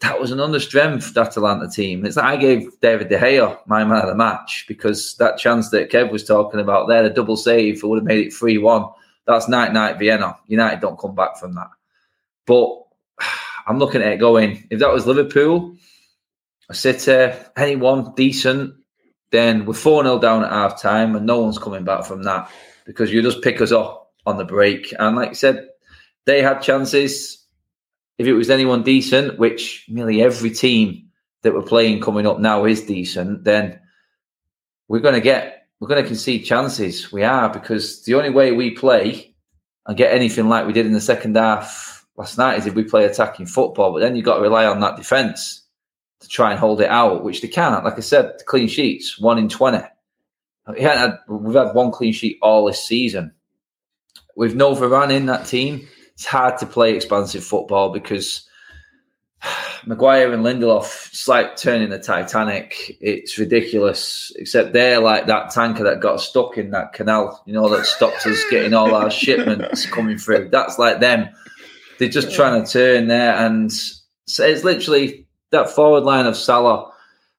that 0.00 0.20
was 0.20 0.32
an 0.32 0.38
understrength, 0.38 1.12
that 1.14 1.28
Atalanta 1.28 1.68
team. 1.68 2.04
It's 2.04 2.16
like 2.16 2.24
I 2.24 2.36
gave 2.36 2.80
David 2.80 3.08
De 3.08 3.18
Gea 3.18 3.58
my 3.66 3.84
man 3.84 4.02
of 4.02 4.08
the 4.08 4.14
match 4.14 4.64
because 4.68 5.16
that 5.16 5.38
chance 5.38 5.70
that 5.70 5.90
Kev 5.90 6.10
was 6.10 6.24
talking 6.24 6.60
about 6.60 6.88
there, 6.88 7.02
the 7.02 7.10
double 7.10 7.36
save, 7.36 7.82
would 7.82 7.98
have 7.98 8.04
made 8.04 8.26
it 8.26 8.32
3 8.32 8.58
1. 8.58 8.84
That's 9.26 9.48
night 9.48 9.72
night 9.72 9.98
Vienna. 9.98 10.38
United 10.46 10.80
don't 10.80 10.98
come 10.98 11.14
back 11.14 11.36
from 11.36 11.54
that. 11.54 11.70
But 12.46 12.82
I'm 13.66 13.78
looking 13.78 14.02
at 14.02 14.12
it 14.12 14.20
going, 14.20 14.66
if 14.70 14.80
that 14.80 14.92
was 14.92 15.06
Liverpool, 15.06 15.76
a 16.68 16.74
City, 16.74 17.36
anyone 17.56 18.12
decent, 18.14 18.74
then 19.30 19.66
we're 19.66 19.74
4 19.74 20.04
0 20.04 20.18
down 20.18 20.44
at 20.44 20.50
half 20.50 20.80
time 20.80 21.14
and 21.14 21.26
no 21.26 21.40
one's 21.40 21.58
coming 21.58 21.84
back 21.84 22.04
from 22.04 22.22
that 22.22 22.50
because 22.84 23.12
you 23.12 23.22
just 23.22 23.42
pick 23.42 23.60
us 23.60 23.72
up 23.72 24.12
on 24.26 24.38
the 24.38 24.44
break. 24.44 24.94
And 24.98 25.16
like 25.16 25.30
I 25.30 25.34
said, 25.34 25.68
they 26.24 26.42
had 26.42 26.62
chances. 26.62 27.44
If 28.16 28.26
it 28.26 28.34
was 28.34 28.50
anyone 28.50 28.82
decent, 28.82 29.38
which 29.38 29.84
nearly 29.88 30.22
every 30.22 30.50
team 30.50 31.08
that 31.42 31.54
we're 31.54 31.62
playing 31.62 32.00
coming 32.00 32.26
up 32.26 32.40
now 32.40 32.64
is 32.64 32.82
decent, 32.82 33.44
then 33.44 33.78
we're 34.88 34.98
going 35.00 35.14
to 35.14 35.20
get, 35.20 35.68
we're 35.78 35.88
going 35.88 36.02
to 36.02 36.08
concede 36.08 36.44
chances. 36.44 37.12
We 37.12 37.22
are 37.22 37.48
because 37.48 38.02
the 38.04 38.14
only 38.14 38.30
way 38.30 38.52
we 38.52 38.72
play 38.72 39.34
and 39.86 39.96
get 39.96 40.12
anything 40.12 40.48
like 40.48 40.66
we 40.66 40.72
did 40.72 40.86
in 40.86 40.92
the 40.92 41.00
second 41.00 41.36
half 41.36 42.06
last 42.16 42.38
night 42.38 42.58
is 42.58 42.66
if 42.66 42.74
we 42.74 42.82
play 42.82 43.04
attacking 43.04 43.46
football. 43.46 43.92
But 43.92 44.00
then 44.00 44.16
you've 44.16 44.24
got 44.24 44.36
to 44.36 44.42
rely 44.42 44.66
on 44.66 44.80
that 44.80 44.96
defence 44.96 45.67
to 46.20 46.28
try 46.28 46.50
and 46.50 46.58
hold 46.58 46.80
it 46.80 46.90
out, 46.90 47.24
which 47.24 47.40
they 47.40 47.48
can't. 47.48 47.84
Like 47.84 47.96
I 47.96 48.00
said, 48.00 48.42
clean 48.46 48.68
sheets, 48.68 49.18
one 49.18 49.38
in 49.38 49.48
20. 49.48 49.78
We 50.68 50.82
hadn't 50.82 51.20
we've 51.28 51.54
had 51.54 51.74
one 51.74 51.90
clean 51.90 52.12
sheet 52.12 52.38
all 52.42 52.66
this 52.66 52.86
season. 52.86 53.32
With 54.36 54.54
no 54.54 54.74
Varane 54.74 55.12
in 55.12 55.26
that 55.26 55.46
team, 55.46 55.88
it's 56.14 56.26
hard 56.26 56.58
to 56.58 56.66
play 56.66 56.94
expansive 56.94 57.44
football 57.44 57.90
because 57.90 58.48
Maguire 59.86 60.32
and 60.32 60.44
Lindelof, 60.44 61.08
it's 61.08 61.28
like 61.28 61.56
turning 61.56 61.90
the 61.90 61.98
Titanic. 61.98 62.98
It's 63.00 63.38
ridiculous. 63.38 64.32
Except 64.36 64.72
they're 64.72 65.00
like 65.00 65.26
that 65.26 65.50
tanker 65.50 65.84
that 65.84 66.00
got 66.00 66.20
stuck 66.20 66.58
in 66.58 66.70
that 66.72 66.92
canal, 66.92 67.42
you 67.46 67.54
know, 67.54 67.68
that 67.68 67.86
stops 67.86 68.26
us 68.26 68.44
getting 68.50 68.74
all 68.74 68.94
our 68.94 69.10
shipments 69.12 69.86
coming 69.86 70.18
through. 70.18 70.50
That's 70.50 70.78
like 70.78 71.00
them. 71.00 71.28
They're 71.98 72.08
just 72.08 72.32
trying 72.34 72.62
to 72.64 72.70
turn 72.70 73.08
there, 73.08 73.34
and 73.34 73.72
so 73.72 74.44
it's 74.44 74.62
literally 74.62 75.27
that 75.50 75.70
forward 75.70 76.04
line 76.04 76.26
of 76.26 76.36
Salah, 76.36 76.92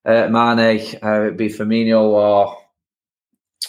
uh, 0.06 0.28
Mane, 0.30 0.96
uh, 1.04 1.22
it'd 1.22 1.38
be 1.38 1.50
Firmino 1.50 2.02
or 2.02 2.58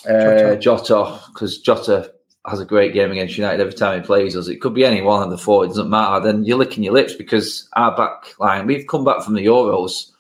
uh, 0.09 0.57
Jota, 0.57 1.21
because 1.29 1.59
Jota 1.59 2.13
has 2.47 2.61
a 2.61 2.65
great 2.65 2.95
game 2.95 3.13
against 3.13 3.37
United 3.37 3.61
every 3.61 3.75
time 3.75 4.01
he 4.01 4.07
plays 4.07 4.37
us. 4.37 4.49
It 4.49 4.61
could 4.61 4.75
be 4.75 4.85
any 4.85 5.03
one 5.03 5.23
of 5.23 5.31
the 5.31 5.39
four. 5.39 5.65
It 5.65 5.69
doesn't 5.69 5.91
matter. 5.91 6.25
Then 6.25 6.45
you're 6.45 6.59
licking 6.59 6.83
your 6.83 6.95
lips 6.95 7.15
because 7.15 7.69
our 7.75 7.95
back 7.97 8.39
line. 8.39 8.67
We've 8.67 8.87
come 8.87 9.05
back 9.05 9.23
from 9.23 9.35
the 9.35 9.45
Euros 9.45 10.11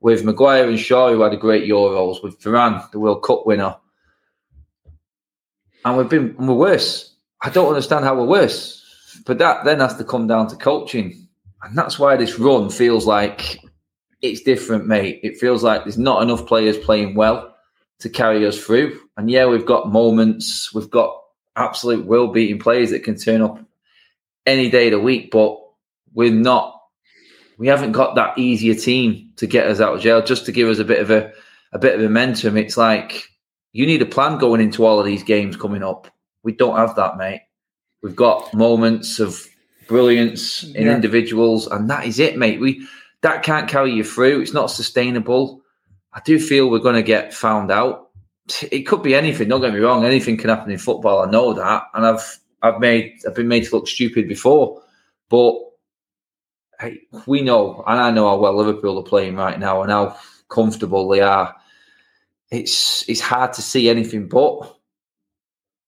with 0.00 0.24
Maguire 0.24 0.68
and 0.68 0.78
Shaw, 0.78 1.12
who 1.12 1.22
had 1.22 1.32
a 1.32 1.36
great 1.36 1.68
Euros, 1.68 2.22
with 2.22 2.40
Varane, 2.40 2.90
the 2.90 2.98
World 2.98 3.22
Cup 3.22 3.46
winner, 3.46 3.76
and 5.84 5.96
we've 5.96 6.08
been 6.08 6.34
we're 6.38 6.54
worse. 6.54 7.14
I 7.40 7.50
don't 7.50 7.68
understand 7.68 8.04
how 8.04 8.16
we're 8.16 8.26
worse, 8.26 8.82
but 9.26 9.38
that 9.38 9.64
then 9.64 9.80
has 9.80 9.96
to 9.96 10.04
come 10.04 10.26
down 10.26 10.48
to 10.48 10.56
coaching, 10.56 11.23
and 11.64 11.76
that's 11.76 11.98
why 11.98 12.16
this 12.16 12.38
run 12.38 12.70
feels 12.70 13.06
like 13.06 13.60
it's 14.22 14.42
different, 14.42 14.86
mate. 14.86 15.20
It 15.22 15.38
feels 15.38 15.62
like 15.62 15.84
there's 15.84 15.98
not 15.98 16.22
enough 16.22 16.46
players 16.46 16.78
playing 16.78 17.14
well 17.14 17.54
to 18.00 18.08
carry 18.08 18.46
us 18.46 18.62
through. 18.62 19.00
And 19.16 19.30
yeah, 19.30 19.46
we've 19.46 19.66
got 19.66 19.92
moments, 19.92 20.72
we've 20.74 20.90
got 20.90 21.20
absolute 21.56 22.06
will 22.06 22.28
beating 22.28 22.58
players 22.58 22.90
that 22.90 23.04
can 23.04 23.16
turn 23.16 23.42
up 23.42 23.58
any 24.46 24.70
day 24.70 24.86
of 24.86 24.92
the 24.92 25.00
week, 25.00 25.30
but 25.30 25.58
we're 26.12 26.32
not 26.32 26.74
we 27.56 27.68
haven't 27.68 27.92
got 27.92 28.16
that 28.16 28.36
easier 28.38 28.74
team 28.74 29.30
to 29.36 29.46
get 29.46 29.66
us 29.66 29.80
out 29.80 29.94
of 29.94 30.00
jail, 30.00 30.22
just 30.22 30.46
to 30.46 30.52
give 30.52 30.68
us 30.68 30.78
a 30.78 30.84
bit 30.84 31.00
of 31.00 31.10
a 31.10 31.32
a 31.72 31.78
bit 31.78 31.94
of 31.94 32.00
momentum. 32.00 32.56
It's 32.56 32.76
like 32.76 33.24
you 33.72 33.86
need 33.86 34.02
a 34.02 34.06
plan 34.06 34.38
going 34.38 34.60
into 34.60 34.84
all 34.84 34.98
of 34.98 35.06
these 35.06 35.22
games 35.22 35.56
coming 35.56 35.82
up. 35.82 36.08
We 36.42 36.52
don't 36.52 36.76
have 36.76 36.96
that, 36.96 37.16
mate. 37.16 37.42
We've 38.02 38.16
got 38.16 38.52
moments 38.54 39.18
of 39.18 39.46
brilliance 39.86 40.62
in 40.62 40.86
yeah. 40.86 40.94
individuals, 40.94 41.66
and 41.66 41.88
that 41.90 42.06
is 42.06 42.18
it, 42.18 42.36
mate. 42.36 42.60
We 42.60 42.86
that 43.22 43.42
can't 43.42 43.68
carry 43.68 43.92
you 43.92 44.04
through. 44.04 44.42
It's 44.42 44.52
not 44.52 44.70
sustainable. 44.70 45.62
I 46.12 46.20
do 46.24 46.38
feel 46.38 46.70
we're 46.70 46.78
going 46.78 46.94
to 46.94 47.02
get 47.02 47.34
found 47.34 47.70
out. 47.70 48.10
It 48.70 48.82
could 48.82 49.02
be 49.02 49.14
anything. 49.14 49.48
Don't 49.48 49.60
get 49.60 49.72
me 49.72 49.80
wrong. 49.80 50.04
Anything 50.04 50.36
can 50.36 50.50
happen 50.50 50.70
in 50.70 50.78
football. 50.78 51.26
I 51.26 51.30
know 51.30 51.54
that, 51.54 51.84
and 51.94 52.06
I've 52.06 52.38
I've 52.62 52.80
made 52.80 53.14
I've 53.26 53.34
been 53.34 53.48
made 53.48 53.64
to 53.64 53.76
look 53.76 53.88
stupid 53.88 54.28
before, 54.28 54.82
but 55.28 55.54
hey, 56.80 57.00
we 57.26 57.40
know, 57.42 57.82
and 57.86 58.00
I 58.00 58.10
know 58.10 58.28
how 58.28 58.38
well 58.38 58.56
Liverpool 58.56 58.98
are 58.98 59.02
playing 59.02 59.36
right 59.36 59.58
now, 59.58 59.82
and 59.82 59.90
how 59.90 60.18
comfortable 60.48 61.08
they 61.08 61.20
are. 61.20 61.54
It's 62.50 63.08
it's 63.08 63.20
hard 63.20 63.52
to 63.54 63.62
see 63.62 63.88
anything 63.88 64.28
but. 64.28 64.73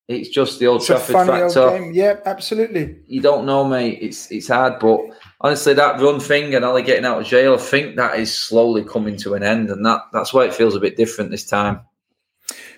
It's 0.08 0.28
just 0.28 0.60
the 0.60 0.68
old 0.68 0.82
it's 0.82 0.86
Trafford 0.86 1.26
factor. 1.26 1.90
Yeah, 1.92 2.20
absolutely. 2.26 3.00
You 3.06 3.20
don't 3.20 3.44
know, 3.44 3.64
mate. 3.64 3.98
It's 4.00 4.30
it's 4.30 4.46
hard, 4.48 4.78
but 4.78 5.00
honestly, 5.40 5.74
that 5.74 6.00
run 6.00 6.20
thing 6.20 6.54
and 6.54 6.64
Ali 6.64 6.82
getting 6.82 7.04
out 7.04 7.20
of 7.20 7.26
jail, 7.26 7.54
I 7.54 7.58
think 7.58 7.96
that 7.96 8.18
is 8.18 8.32
slowly 8.32 8.84
coming 8.84 9.16
to 9.18 9.34
an 9.34 9.42
end, 9.42 9.68
and 9.68 9.84
that 9.84 10.02
that's 10.12 10.32
why 10.32 10.44
it 10.44 10.54
feels 10.54 10.76
a 10.76 10.80
bit 10.80 10.96
different 10.96 11.32
this 11.32 11.44
time. 11.44 11.80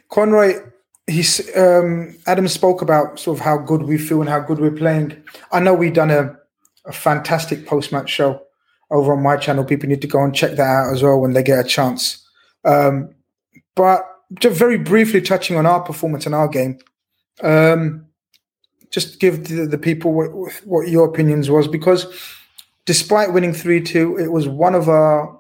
Conroy, 0.09 0.55
he's 1.07 1.55
um, 1.55 2.17
Adam 2.27 2.49
spoke 2.49 2.81
about 2.81 3.19
sort 3.19 3.39
of 3.39 3.45
how 3.45 3.59
good 3.59 3.83
we 3.83 3.99
feel 3.99 4.23
and 4.23 4.31
how 4.31 4.41
good 4.41 4.59
we're 4.59 4.71
playing. 4.71 5.23
I 5.53 5.61
know 5.61 5.75
we've 5.75 5.93
done 5.93 6.11
a, 6.11 6.35
a 6.87 6.93
fantastic 6.93 7.67
post 7.67 7.93
match 7.93 8.09
show 8.09 8.43
over 8.91 9.13
on 9.13 9.23
my 9.23 9.37
channel. 9.37 9.65
People 9.65 9.91
need 9.91 10.01
to 10.01 10.09
go 10.09 10.23
and 10.25 10.35
check 10.35 10.53
that 10.53 10.61
out 10.63 10.95
as 10.95 11.03
well 11.03 11.21
when 11.21 11.35
they 11.35 11.43
get 11.43 11.65
a 11.65 11.69
chance. 11.69 12.27
Um, 12.65 13.15
but 13.75 14.03
just 14.41 14.59
very 14.59 14.79
briefly 14.79 15.21
touching 15.21 15.57
on 15.57 15.67
our 15.67 15.81
performance 15.81 16.27
in 16.27 16.35
our 16.35 16.49
game. 16.49 16.79
Um, 17.43 18.07
just 18.91 19.21
give 19.21 19.49
the, 19.49 19.67
the 19.67 19.79
people 19.79 20.13
what, 20.13 20.53
what 20.65 20.89
your 20.89 21.07
opinions 21.07 21.51
was 21.51 21.69
because 21.69 22.07
despite 22.87 23.33
winning 23.33 23.53
3 23.53 23.83
2, 23.83 24.17
it 24.17 24.33
was 24.33 24.49
one 24.49 24.75
of 24.75 24.89
our 24.89 25.39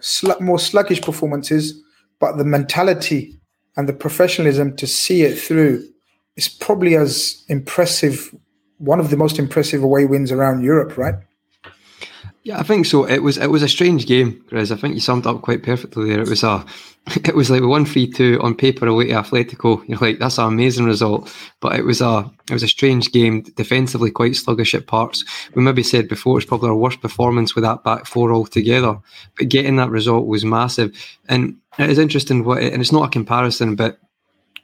sl- 0.00 0.40
more 0.40 0.58
sluggish 0.58 1.02
performances, 1.02 1.82
but 2.18 2.36
the 2.36 2.44
mentality 2.44 3.38
and 3.76 3.88
the 3.88 3.92
professionalism 3.92 4.74
to 4.76 4.86
see 4.86 5.22
it 5.22 5.36
through 5.38 5.86
is 6.36 6.48
probably 6.48 6.96
as 6.96 7.44
impressive, 7.48 8.34
one 8.78 9.00
of 9.00 9.10
the 9.10 9.16
most 9.16 9.38
impressive 9.38 9.82
away 9.82 10.06
wins 10.06 10.32
around 10.32 10.62
Europe, 10.62 10.96
right? 10.96 11.14
Yeah, 12.46 12.60
I 12.60 12.62
think 12.62 12.86
so. 12.86 13.02
It 13.08 13.24
was 13.24 13.38
it 13.38 13.50
was 13.50 13.64
a 13.64 13.68
strange 13.68 14.06
game, 14.06 14.44
Chris. 14.48 14.70
I 14.70 14.76
think 14.76 14.94
you 14.94 15.00
summed 15.00 15.26
up 15.26 15.42
quite 15.42 15.64
perfectly 15.64 16.10
there. 16.10 16.20
It 16.20 16.28
was 16.28 16.44
a 16.44 16.64
it 17.24 17.34
was 17.34 17.50
like 17.50 17.64
one 17.64 17.84
three 17.84 18.06
two 18.08 18.38
on 18.40 18.54
paper 18.54 18.86
away 18.86 19.08
to 19.08 19.14
Atletico. 19.14 19.82
You're 19.88 19.98
like, 19.98 20.20
that's 20.20 20.38
an 20.38 20.44
amazing 20.44 20.84
result. 20.84 21.34
But 21.58 21.74
it 21.74 21.84
was 21.84 22.00
a 22.00 22.30
it 22.48 22.52
was 22.52 22.62
a 22.62 22.68
strange 22.68 23.10
game, 23.10 23.42
defensively 23.56 24.12
quite 24.12 24.36
sluggish 24.36 24.76
at 24.76 24.86
parts. 24.86 25.24
We 25.56 25.62
maybe 25.64 25.82
said 25.82 26.06
before 26.06 26.38
it's 26.38 26.46
probably 26.46 26.68
our 26.68 26.76
worst 26.76 27.00
performance 27.00 27.56
with 27.56 27.64
that 27.64 27.82
back 27.82 28.06
four 28.06 28.32
altogether. 28.32 29.00
But 29.36 29.48
getting 29.48 29.74
that 29.78 29.90
result 29.90 30.28
was 30.28 30.44
massive. 30.44 30.96
And 31.28 31.56
it 31.80 31.90
is 31.90 31.98
interesting 31.98 32.44
what 32.44 32.62
and 32.62 32.80
it's 32.80 32.92
not 32.92 33.08
a 33.08 33.10
comparison, 33.10 33.74
but 33.74 33.98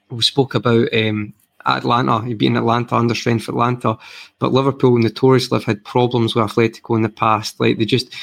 we 0.09 0.23
spoke 0.23 0.55
about 0.55 0.87
um, 0.95 1.35
Atalanta. 1.67 2.27
You've 2.29 2.39
been 2.39 2.57
Atalanta 2.57 2.97
under 2.97 3.15
strength 3.15 3.49
Atalanta, 3.49 3.99
but 4.39 4.53
Liverpool 4.53 4.99
notoriously 4.99 5.59
have 5.59 5.65
had 5.65 5.85
problems 5.85 6.35
with 6.35 6.45
Atletico 6.45 6.97
in 6.97 7.03
the 7.03 7.09
past. 7.09 7.61
Like 7.61 7.79
they 7.79 7.85
just, 7.85 8.15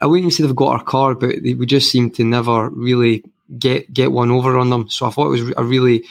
I 0.00 0.06
wouldn't 0.06 0.24
even 0.24 0.30
say 0.30 0.44
they've 0.44 0.56
got 0.56 0.72
our 0.72 0.84
car, 0.84 1.14
but 1.14 1.42
they 1.42 1.54
would 1.54 1.68
just 1.68 1.90
seem 1.90 2.10
to 2.12 2.24
never 2.24 2.70
really 2.70 3.24
get 3.58 3.92
get 3.92 4.12
one 4.12 4.30
over 4.30 4.58
on 4.58 4.70
them. 4.70 4.88
So 4.88 5.06
I 5.06 5.10
thought 5.10 5.26
it 5.26 5.42
was 5.42 5.52
a 5.56 5.64
really 5.64 6.04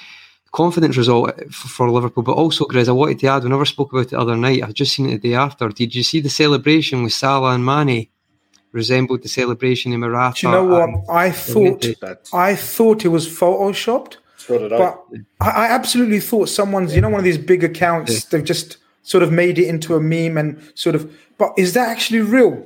confident 0.52 0.96
result 0.96 1.32
for, 1.52 1.68
for 1.68 1.90
Liverpool. 1.90 2.24
But 2.24 2.34
also, 2.34 2.66
Grizz, 2.66 2.88
I 2.88 2.92
wanted 2.92 3.20
to 3.20 3.28
add, 3.28 3.44
we 3.44 3.50
never 3.50 3.66
spoke 3.66 3.92
about 3.92 4.06
it 4.06 4.10
the 4.12 4.20
other 4.20 4.38
night. 4.38 4.64
I've 4.64 4.74
just 4.74 4.94
seen 4.94 5.10
it 5.10 5.22
the 5.22 5.30
day 5.30 5.36
after. 5.36 5.68
Did 5.70 5.96
you 5.96 6.04
see 6.04 6.20
the 6.20 6.30
celebration 6.30 7.04
with 7.04 7.14
Salah 7.14 7.54
and 7.54 7.66
Mane? 7.66 8.08
Resembled 8.72 9.22
the 9.22 9.30
celebration 9.30 9.94
in 9.94 10.00
Morata. 10.00 10.42
Do 10.42 10.48
you 10.48 10.54
know 10.54 10.66
what? 10.66 10.90
I 11.08 11.30
thought 11.30 11.86
I 12.34 12.56
thought 12.56 13.06
it 13.06 13.10
was 13.10 13.28
photoshopped 13.28 14.18
but 14.48 15.06
I. 15.42 15.50
I 15.50 15.66
absolutely 15.68 16.20
thought 16.20 16.50
someone's, 16.50 16.96
you 16.96 17.02
know, 17.02 17.10
one 17.10 17.20
of 17.20 17.26
these 17.26 17.38
big 17.38 17.64
accounts, 17.64 18.12
yeah. 18.14 18.20
they've 18.32 18.46
just 18.46 18.78
sort 19.04 19.24
of 19.24 19.32
made 19.32 19.60
it 19.60 19.68
into 19.68 19.96
a 19.96 20.00
meme 20.00 20.38
and 20.38 20.72
sort 20.76 20.96
of, 20.96 21.12
but 21.38 21.54
is 21.58 21.74
that 21.74 21.90
actually 21.90 22.22
real? 22.22 22.66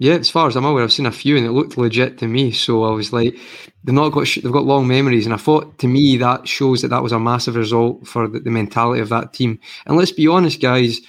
Yeah, 0.00 0.14
as 0.14 0.30
far 0.30 0.46
as 0.46 0.54
I'm 0.54 0.64
aware, 0.64 0.84
I've 0.84 0.92
seen 0.92 1.06
a 1.06 1.10
few 1.10 1.36
and 1.36 1.44
it 1.44 1.50
looked 1.50 1.76
legit 1.76 2.18
to 2.18 2.28
me. 2.28 2.52
So 2.52 2.84
I 2.84 2.90
was 2.90 3.12
like, 3.12 3.36
they've 3.82 3.94
not 3.94 4.10
got 4.10 4.28
they've 4.28 4.52
got 4.52 4.64
long 4.64 4.86
memories, 4.86 5.26
and 5.26 5.34
I 5.34 5.38
thought 5.38 5.78
to 5.78 5.88
me 5.88 6.16
that 6.18 6.46
shows 6.46 6.82
that 6.82 6.88
that 6.88 7.02
was 7.02 7.10
a 7.10 7.18
massive 7.18 7.56
result 7.56 8.06
for 8.06 8.28
the, 8.28 8.38
the 8.38 8.50
mentality 8.50 9.00
of 9.00 9.08
that 9.08 9.32
team. 9.32 9.58
And 9.86 9.96
let's 9.96 10.12
be 10.12 10.28
honest, 10.28 10.60
guys, 10.60 11.00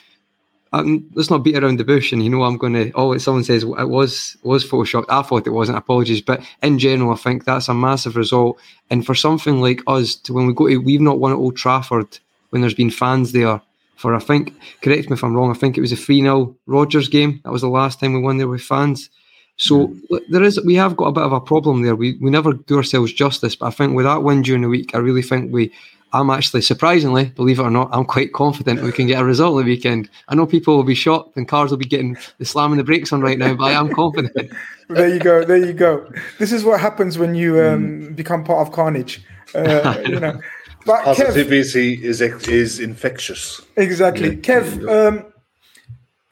um, 0.71 1.10
let's 1.15 1.29
not 1.29 1.43
beat 1.43 1.58
around 1.58 1.79
the 1.79 1.84
bush. 1.84 2.12
And 2.12 2.23
you 2.23 2.29
know, 2.29 2.43
I'm 2.43 2.58
going 2.58 2.73
to. 2.73 2.91
Oh, 2.93 3.17
someone 3.17 3.43
says 3.43 3.63
it 3.63 3.89
was 3.89 4.38
was 4.43 4.65
photoshopped. 4.65 5.05
I 5.10 5.21
thought 5.21 5.47
it 5.47 5.51
wasn't. 5.51 5.77
Apologies, 5.77 6.21
but 6.21 6.41
in 6.62 6.77
general, 6.79 7.13
I 7.13 7.15
think 7.15 7.45
that's 7.45 7.69
a 7.69 7.73
massive 7.73 8.15
result. 8.15 8.60
And 8.89 9.05
for 9.05 9.15
something 9.15 9.62
like 9.62 9.82
us, 9.88 10.15
to 10.15 10.34
when 10.34 10.47
we 10.47 10.53
go 10.53 10.67
to, 10.67 10.77
we've 10.77 11.01
not 11.01 11.19
won 11.19 11.32
at 11.32 11.38
Old 11.38 11.58
Trafford 11.58 12.19
when 12.51 12.62
there's 12.62 12.73
been 12.73 12.91
fans 12.91 13.32
there. 13.32 13.62
For 13.95 14.15
I 14.15 14.19
think, 14.19 14.53
correct 14.82 15.10
me 15.10 15.15
if 15.15 15.23
I'm 15.23 15.36
wrong. 15.36 15.51
I 15.51 15.55
think 15.55 15.77
it 15.77 15.82
was 15.82 15.91
a 15.91 15.97
three 15.97 16.21
0 16.21 16.55
Rodgers 16.67 17.10
game. 17.10 17.41
That 17.43 17.51
was 17.51 17.62
the 17.62 17.67
last 17.67 17.99
time 17.99 18.13
we 18.13 18.21
won 18.21 18.38
there 18.38 18.47
with 18.47 18.62
fans. 18.62 19.10
So 19.58 19.93
there 20.29 20.41
is, 20.41 20.58
we 20.63 20.75
have 20.75 20.95
got 20.95 21.08
a 21.08 21.12
bit 21.12 21.23
of 21.23 21.34
a 21.34 21.41
problem 21.41 21.82
there. 21.82 21.95
We 21.95 22.17
we 22.21 22.29
never 22.29 22.53
do 22.53 22.77
ourselves 22.77 23.12
justice. 23.12 23.55
But 23.55 23.65
I 23.67 23.71
think 23.71 23.93
with 23.93 24.05
that 24.05 24.23
win 24.23 24.41
during 24.41 24.62
the 24.62 24.69
week, 24.69 24.95
I 24.95 24.99
really 24.99 25.21
think 25.21 25.51
we 25.51 25.73
I'm 26.11 26.29
actually 26.29 26.61
surprisingly, 26.61 27.25
believe 27.25 27.59
it 27.59 27.63
or 27.63 27.69
not, 27.69 27.89
I'm 27.91 28.05
quite 28.05 28.33
confident 28.33 28.81
we 28.81 28.91
can 28.91 29.07
get 29.07 29.21
a 29.21 29.25
result 29.25 29.57
the 29.57 29.63
weekend. 29.63 30.09
I 30.27 30.35
know 30.35 30.45
people 30.45 30.75
will 30.75 30.83
be 30.83 30.95
shocked 30.95 31.37
and 31.37 31.47
cars 31.47 31.69
will 31.69 31.77
be 31.77 31.85
getting 31.85 32.17
the 32.39 32.45
slamming 32.45 32.77
the 32.77 32.83
brakes 32.83 33.13
on 33.13 33.21
right 33.21 33.37
now, 33.37 33.53
but 33.53 33.65
I 33.65 33.73
am 33.73 33.93
confident. 33.93 34.51
there 34.89 35.07
you 35.07 35.19
go. 35.19 35.43
There 35.43 35.57
you 35.57 35.73
go. 35.73 36.11
This 36.39 36.51
is 36.51 36.63
what 36.63 36.79
happens 36.79 37.17
when 37.17 37.35
you 37.35 37.61
um, 37.61 38.01
mm. 38.01 38.15
become 38.15 38.43
part 38.43 38.67
of 38.67 38.73
Carnage. 38.73 39.23
Uh, 39.53 39.97
you 40.07 40.19
know. 40.19 40.39
But 40.85 41.03
Positivity 41.03 41.97
Kev, 41.97 42.03
is 42.03 42.21
is 42.47 42.79
infectious. 42.79 43.61
Exactly, 43.75 44.29
yeah. 44.29 44.35
Kev. 44.35 44.89
Um, 44.89 45.25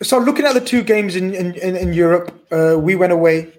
so 0.01 0.17
looking 0.17 0.45
at 0.45 0.53
the 0.53 0.61
two 0.61 0.83
games 0.83 1.15
in 1.15 1.33
in, 1.33 1.53
in 1.75 1.93
Europe, 1.93 2.31
uh, 2.51 2.77
we 2.79 2.95
went 2.95 3.11
away, 3.11 3.51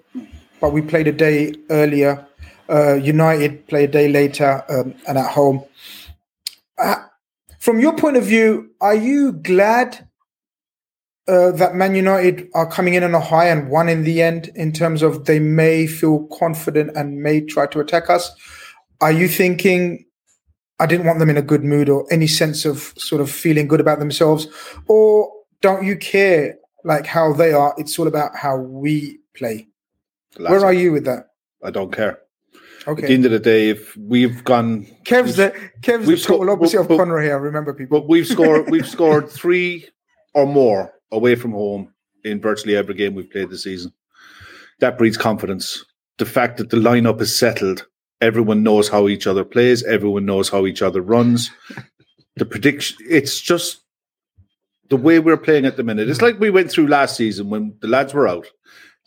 but 0.61 0.73
we 0.73 0.83
played 0.83 1.07
a 1.07 1.13
day 1.13 1.55
earlier. 1.71 2.27
Uh, 2.71 2.95
United 2.95 3.67
played 3.69 3.91
a 3.91 3.93
day 3.93 4.09
later 4.09 4.65
um, 4.69 4.95
and 5.07 5.19
at 5.19 5.31
home. 5.31 5.65
Uh, 6.79 6.97
from 7.59 7.81
your 7.81 7.97
point 7.97 8.17
of 8.17 8.25
view, 8.25 8.71
are 8.81 8.95
you 8.95 9.33
glad 9.33 10.09
uh, 11.27 11.51
that 11.53 11.75
Man 11.75 11.95
United 11.95 12.49
are 12.55 12.71
coming 12.71 12.95
in 12.95 13.05
on 13.05 13.15
a 13.15 13.21
high 13.21 13.49
and 13.49 13.69
won 13.69 13.89
in 13.89 14.05
the 14.05 14.23
end 14.23 14.51
in 14.55 14.73
terms 14.73 15.03
of 15.03 15.27
they 15.27 15.39
may 15.39 15.87
feel 15.87 16.27
confident 16.29 16.97
and 16.97 17.23
may 17.23 17.41
try 17.41 17.67
to 17.67 17.81
attack 17.81 18.09
us? 18.09 18.31
Are 19.01 19.13
you 19.13 19.29
thinking 19.29 20.07
I 20.79 20.87
didn't 20.87 21.07
want 21.07 21.19
them 21.19 21.31
in 21.31 21.37
a 21.37 21.43
good 21.43 21.65
mood 21.65 21.89
or 21.89 22.07
any 22.11 22.27
sense 22.27 22.65
of 22.65 22.95
sort 22.97 23.21
of 23.21 23.31
feeling 23.31 23.69
good 23.69 23.81
about 23.81 23.99
themselves? 23.99 24.47
Or 24.87 25.31
don't 25.61 25.85
you 25.85 25.97
care 25.97 26.57
like 26.85 27.07
how 27.07 27.33
they 27.33 27.53
are? 27.53 27.75
It's 27.77 27.99
all 27.99 28.07
about 28.07 28.37
how 28.37 28.57
we 28.57 29.19
play. 29.35 29.69
Where 30.39 30.65
are 30.65 30.73
you 30.73 30.93
with 30.93 31.05
that? 31.05 31.27
I 31.63 31.71
don't 31.71 31.93
care. 31.93 32.21
Okay. 32.89 33.03
At 33.03 33.09
the 33.09 33.15
end 33.15 33.25
of 33.27 33.33
the 33.33 33.39
day, 33.39 33.69
if 33.69 33.95
we've 33.99 34.43
gone, 34.45 34.87
Kev's 35.05 35.37
the 35.37 35.53
Kev's 35.83 36.07
the 36.07 36.17
total 36.17 36.51
opposite 36.51 36.81
of 36.81 36.89
Conroy 36.89 37.25
here. 37.25 37.39
Remember, 37.39 37.75
people. 37.75 38.01
But 38.01 38.09
we've 38.09 38.27
scored 38.27 38.71
we've 38.71 38.89
scored 38.89 39.29
three 39.29 39.87
or 40.35 40.47
more 40.47 40.95
away 41.13 41.35
from 41.35 41.53
home 41.53 41.93
in 42.25 42.41
virtually 42.41 42.77
every 42.77 42.95
game 42.95 43.15
we've 43.15 43.31
played 43.31 43.51
this 43.51 43.65
season. 43.65 43.93
That 44.81 44.97
breeds 44.97 45.19
confidence. 45.19 45.85
The 46.17 46.25
fact 46.25 46.57
that 46.57 46.71
the 46.71 46.79
lineup 46.79 47.21
is 47.21 47.39
settled, 47.39 47.87
everyone 48.21 48.63
knows 48.63 48.89
how 48.89 49.07
each 49.07 49.27
other 49.27 49.45
plays, 49.45 49.85
everyone 49.85 50.25
knows 50.25 50.49
how 50.49 50.67
each 50.67 50.81
other 50.81 51.03
runs. 51.03 51.51
the 52.37 52.47
prediction. 52.47 52.97
It's 53.09 53.41
just 53.41 53.83
the 54.89 54.97
way 54.97 55.19
we're 55.19 55.37
playing 55.37 55.67
at 55.67 55.77
the 55.77 55.83
minute. 55.83 56.09
It's 56.09 56.23
like 56.23 56.41
we 56.41 56.51
went 56.51 56.71
through 56.71 56.89
last 56.89 57.17
season 57.17 57.51
when 57.51 57.77
the 57.81 57.89
lads 57.89 58.15
were 58.15 58.29
out, 58.29 58.47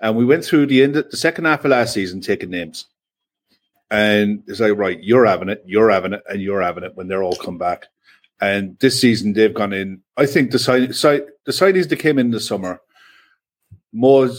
and 0.02 0.16
we 0.16 0.26
went 0.26 0.46
through 0.46 0.68
the 0.68 0.84
end, 0.84 0.96
of, 0.96 1.10
the 1.10 1.18
second 1.18 1.46
half 1.46 1.66
of 1.66 1.72
last 1.72 1.94
season 1.94 2.22
taking 2.22 2.52
names, 2.52 2.86
and 3.92 4.42
it's 4.48 4.62
like 4.62 4.78
right, 4.78 5.04
you're 5.04 5.26
having 5.26 5.50
it, 5.50 5.62
you're 5.66 5.92
having 5.92 6.14
it, 6.14 6.24
and 6.30 6.42
you're 6.42 6.62
having 6.62 6.86
it 6.86 6.96
when 6.96 7.08
they're 7.08 7.24
all 7.24 7.36
come 7.36 7.58
back. 7.58 7.88
And 8.40 8.80
this 8.80 9.00
season 9.00 9.34
they've 9.34 9.54
gone 9.54 9.74
in. 9.74 10.02
I 10.18 10.26
think 10.26 10.50
the 10.52 10.58
sign, 10.58 10.88
the 10.88 11.86
that 11.90 12.00
came 12.00 12.18
in 12.18 12.32
the 12.32 12.40
summer, 12.40 12.82
more 13.92 14.30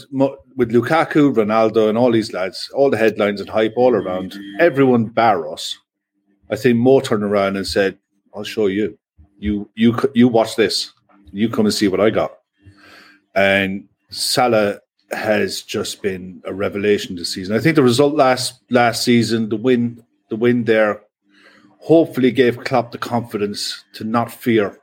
with 0.55 0.71
Lukaku, 0.71 1.33
Ronaldo, 1.33 1.87
and 1.87 1.97
all 1.97 2.11
these 2.11 2.33
lads, 2.33 2.69
all 2.73 2.89
the 2.89 2.97
headlines 2.97 3.39
and 3.39 3.49
hype 3.49 3.75
all 3.77 3.93
around. 3.93 4.35
Everyone 4.59 5.05
bar 5.05 5.51
us. 5.53 5.77
I 6.49 6.55
think 6.55 6.77
Mo 6.77 6.99
turned 6.99 7.23
around 7.23 7.55
and 7.55 7.65
said, 7.65 7.97
"I'll 8.35 8.43
show 8.43 8.67
you. 8.67 8.97
You 9.37 9.69
you 9.75 9.95
you 10.15 10.27
watch 10.27 10.55
this. 10.55 10.91
You 11.31 11.47
come 11.47 11.65
and 11.65 11.73
see 11.73 11.87
what 11.87 12.01
I 12.01 12.09
got." 12.09 12.39
And 13.35 13.87
Salah 14.09 14.79
has 15.17 15.61
just 15.61 16.01
been 16.01 16.41
a 16.45 16.53
revelation 16.53 17.15
this 17.15 17.33
season. 17.33 17.55
I 17.55 17.59
think 17.59 17.75
the 17.75 17.83
result 17.83 18.15
last 18.15 18.61
last 18.69 19.03
season, 19.03 19.49
the 19.49 19.55
win, 19.55 20.03
the 20.29 20.35
win 20.35 20.63
there, 20.65 21.01
hopefully 21.79 22.31
gave 22.31 22.63
Klopp 22.63 22.91
the 22.91 22.97
confidence 22.97 23.83
to 23.93 24.03
not 24.03 24.31
fear 24.31 24.79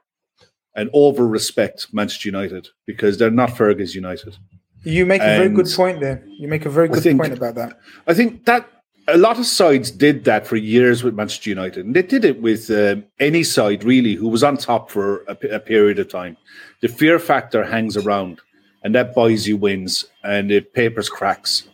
and 0.74 0.90
over 0.92 1.26
respect 1.26 1.88
Manchester 1.92 2.28
United 2.28 2.68
because 2.86 3.18
they're 3.18 3.30
not 3.30 3.50
Fergie's 3.50 3.94
United. 3.94 4.36
You 4.82 5.04
make 5.04 5.20
a 5.20 5.24
very 5.24 5.48
good 5.50 5.68
point 5.74 6.00
there. 6.00 6.24
You 6.26 6.48
make 6.48 6.64
a 6.64 6.70
very 6.70 6.88
good 6.88 7.02
think, 7.02 7.20
point 7.20 7.34
about 7.34 7.54
that. 7.56 7.78
I 8.06 8.14
think 8.14 8.46
that 8.46 8.66
a 9.08 9.18
lot 9.18 9.38
of 9.38 9.46
sides 9.46 9.90
did 9.90 10.24
that 10.24 10.46
for 10.46 10.56
years 10.56 11.02
with 11.02 11.14
Manchester 11.14 11.50
United, 11.50 11.84
and 11.84 11.94
they 11.94 12.02
did 12.02 12.24
it 12.24 12.40
with 12.40 12.70
um, 12.70 13.04
any 13.18 13.42
side 13.42 13.84
really 13.84 14.14
who 14.14 14.28
was 14.28 14.42
on 14.42 14.56
top 14.56 14.90
for 14.90 15.22
a, 15.24 15.36
a, 15.56 15.60
period 15.60 15.98
of 15.98 16.08
time. 16.08 16.36
The 16.80 16.88
fear 16.88 17.18
factor 17.18 17.64
hangs 17.64 17.96
around, 17.96 18.40
and 18.82 18.94
that 18.94 19.14
buys 19.14 19.46
you 19.46 19.56
wins, 19.56 20.06
and 20.22 20.50
it 20.50 20.72
papers 20.72 21.08
cracks, 21.08 21.68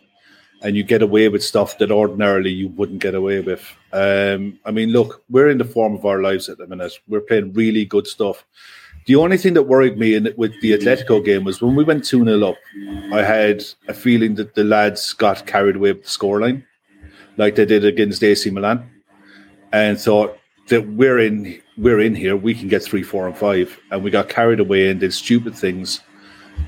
and 0.62 0.76
you 0.76 0.82
get 0.82 1.02
away 1.02 1.28
with 1.28 1.44
stuff 1.44 1.78
that 1.78 1.90
ordinarily 1.90 2.50
you 2.50 2.68
wouldn't 2.68 3.00
get 3.00 3.14
away 3.14 3.40
with. 3.40 3.76
Um, 3.92 4.58
I 4.64 4.70
mean, 4.70 4.90
look, 4.90 5.22
we're 5.30 5.50
in 5.50 5.58
the 5.58 5.64
form 5.64 5.94
of 5.94 6.04
our 6.04 6.20
lives 6.20 6.48
at 6.48 6.58
the 6.58 6.66
minute. 6.66 6.92
We're 7.08 7.20
playing 7.20 7.52
really 7.52 7.84
good 7.84 8.06
stuff. 8.06 8.44
The 9.06 9.16
only 9.16 9.38
thing 9.38 9.54
that 9.54 9.62
worried 9.62 9.96
me 9.96 10.14
in, 10.16 10.34
with 10.36 10.60
the 10.60 10.72
Atletico 10.72 11.24
game 11.24 11.44
was 11.44 11.62
when 11.62 11.76
we 11.76 11.84
went 11.84 12.04
2 12.04 12.24
0 12.24 12.42
up, 12.42 12.56
I 13.12 13.22
had 13.22 13.62
a 13.86 13.94
feeling 13.94 14.34
that 14.34 14.54
the 14.56 14.64
lads 14.64 15.12
got 15.12 15.46
carried 15.46 15.76
away 15.76 15.92
with 15.92 16.02
the 16.02 16.08
scoreline 16.08 16.64
like 17.36 17.54
they 17.54 17.66
did 17.66 17.84
against 17.84 18.22
AC 18.22 18.50
Milan, 18.50 18.88
and 19.72 20.00
thought 20.00 20.38
that 20.68 20.86
we're 20.88 21.18
in 21.18 21.60
we're 21.76 22.00
in 22.00 22.14
here, 22.14 22.36
we 22.36 22.54
can 22.54 22.68
get 22.68 22.82
three, 22.82 23.02
four, 23.02 23.26
and 23.26 23.36
five, 23.36 23.78
and 23.90 24.02
we 24.02 24.10
got 24.10 24.28
carried 24.28 24.60
away 24.60 24.88
and 24.88 25.00
did 25.00 25.12
stupid 25.12 25.54
things. 25.54 26.00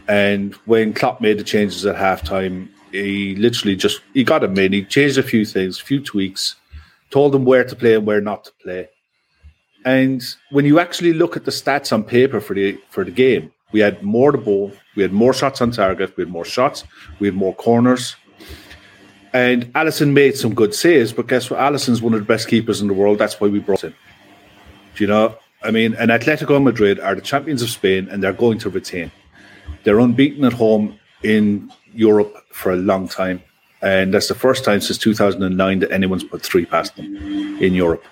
And 0.09 0.55
when 0.65 0.95
Klopp 0.95 1.21
made 1.21 1.39
the 1.39 1.45
changes 1.45 1.85
at 1.85 1.97
halftime, 1.97 2.69
he 2.93 3.37
literally 3.37 3.77
just 3.77 4.01
he 4.15 4.25
got 4.25 4.45
him 4.45 4.59
in. 4.59 4.73
He 4.73 4.85
changed 4.85 5.19
a 5.19 5.23
few 5.23 5.45
things, 5.45 5.81
a 5.81 5.85
few 5.85 6.01
tweaks, 6.01 6.57
told 7.11 7.33
them 7.33 7.45
where 7.45 7.65
to 7.65 7.77
play 7.77 7.95
and 7.95 8.07
where 8.07 8.21
not 8.21 8.45
to 8.45 8.53
play. 8.63 8.89
And 9.85 10.23
when 10.51 10.65
you 10.65 10.81
actually 10.81 11.13
look 11.13 11.37
at 11.37 11.45
the 11.45 11.51
stats 11.51 11.93
on 11.93 12.05
paper 12.05 12.41
for 12.41 12.55
the 12.55 12.79
for 12.91 13.05
the 13.05 13.11
game, 13.11 13.53
we 13.73 13.81
had 13.81 14.03
more 14.03 14.33
the 14.33 14.39
ball, 14.39 14.73
we 14.97 15.03
had 15.03 15.13
more 15.13 15.35
shots 15.35 15.61
on 15.61 15.71
target, 15.71 16.17
we 16.17 16.25
had 16.25 16.33
more 16.33 16.45
shots, 16.45 16.85
we 17.21 17.29
had 17.29 17.37
more 17.37 17.55
corners, 17.55 18.17
and 19.33 19.73
Alisson 19.75 20.13
made 20.13 20.37
some 20.37 20.55
good 20.55 20.75
saves, 20.75 21.13
but 21.13 21.27
guess 21.27 21.51
what? 21.51 21.61
Alisson's 21.61 22.01
one 22.01 22.15
of 22.15 22.21
the 22.21 22.27
best 22.27 22.49
keepers 22.49 22.81
in 22.81 22.89
the 22.89 22.95
world. 22.95 23.19
That's 23.19 23.41
why 23.41 23.49
we 23.49 23.59
brought 23.59 23.85
him. 23.85 23.95
Do 24.95 25.05
you 25.05 25.09
know? 25.09 25.37
I 25.63 25.71
mean, 25.71 25.95
and 25.95 26.11
Atletico 26.11 26.63
Madrid 26.63 26.99
are 27.01 27.15
the 27.15 27.21
champions 27.21 27.63
of 27.63 27.69
Spain, 27.69 28.09
and 28.11 28.23
they're 28.23 28.33
going 28.33 28.59
to 28.61 28.71
retain. 28.71 29.11
They're 29.85 30.01
unbeaten 30.01 30.45
at 30.45 30.53
home 30.53 30.99
in 31.23 31.71
Europe 31.95 32.35
for 32.53 32.73
a 32.73 32.77
long 32.77 33.09
time, 33.09 33.43
and 33.83 34.13
that's 34.13 34.29
the 34.29 34.35
first 34.35 34.65
time 34.65 34.81
since 34.81 34.99
2009 34.99 35.79
that 35.81 35.93
anyone's 35.93 36.25
put 36.25 36.43
three 36.43 36.67
past 36.67 36.97
them 36.97 37.17
in 37.61 37.75
Europe. 37.75 38.05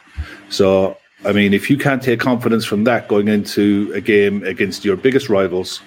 So, 0.49 0.97
I 1.25 1.33
mean, 1.33 1.55
if 1.55 1.69
you 1.71 1.77
can't 1.77 2.03
take 2.03 2.21
confidence 2.21 2.65
from 2.65 2.85
that 2.85 3.09
going 3.09 3.29
into 3.29 3.91
a 3.95 4.01
game 4.01 4.45
against 4.45 4.85
your 4.85 4.97
biggest 4.97 5.29
rivals 5.29 5.81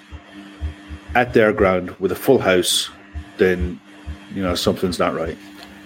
at 1.14 1.34
their 1.34 1.52
ground 1.52 1.90
with 1.98 2.12
a 2.12 2.16
full 2.16 2.38
house, 2.38 2.90
then 3.38 3.80
you 4.34 4.42
know 4.42 4.54
something's 4.54 4.98
not 4.98 5.14
right. 5.14 5.36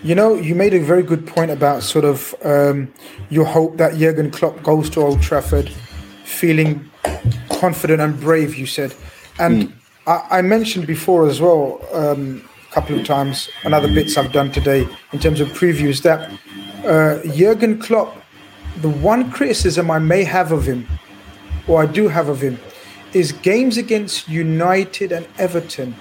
You 0.03 0.15
know, 0.15 0.35
you 0.35 0.55
made 0.55 0.75
a 0.75 0.81
very 0.81 1.03
good 1.03 1.27
point 1.27 1.51
about 1.51 1.83
sort 1.83 2.05
of 2.05 2.35
um, 2.45 2.93
your 3.31 3.47
hope 3.47 3.79
that 3.79 3.95
Jurgen 3.95 4.31
Klopp 4.31 4.63
goes 4.63 4.91
to 4.91 5.01
Old 5.01 5.23
Trafford 5.23 5.71
feeling 6.25 6.91
confident 7.49 8.03
and 8.03 8.21
brave. 8.21 8.55
You 8.55 8.67
said, 8.67 8.95
and 9.39 9.69
mm. 9.69 9.73
I, 10.07 10.43
mentioned 10.43 10.87
before 10.87 11.27
as 11.29 11.41
well 11.41 11.81
um, 11.93 12.49
a 12.71 12.75
couple 12.75 12.99
of 12.99 13.07
times, 13.07 13.49
and 13.65 13.75
other 13.75 13.89
bits 13.89 14.17
I've 14.17 14.33
done 14.33 14.53
today 14.53 14.87
in 15.13 15.19
terms 15.19 15.41
of 15.41 15.49
previews 15.49 16.03
that 16.03 16.31
uh, 16.85 17.23
Jurgen 17.35 17.79
Klopp. 17.79 18.17
The 18.79 18.91
one 18.91 19.31
criticism 19.31 19.91
I 19.91 20.01
may 20.01 20.25
have 20.25 20.51
of 20.51 20.67
him, 20.67 20.87
or 21.69 21.83
I 21.83 21.87
do 21.87 22.09
have 22.09 22.29
of 22.29 22.41
him, 22.41 22.59
is 23.13 23.31
games 23.33 23.79
against 23.79 24.29
United 24.29 25.13
and 25.13 25.27
Everton 25.39 25.95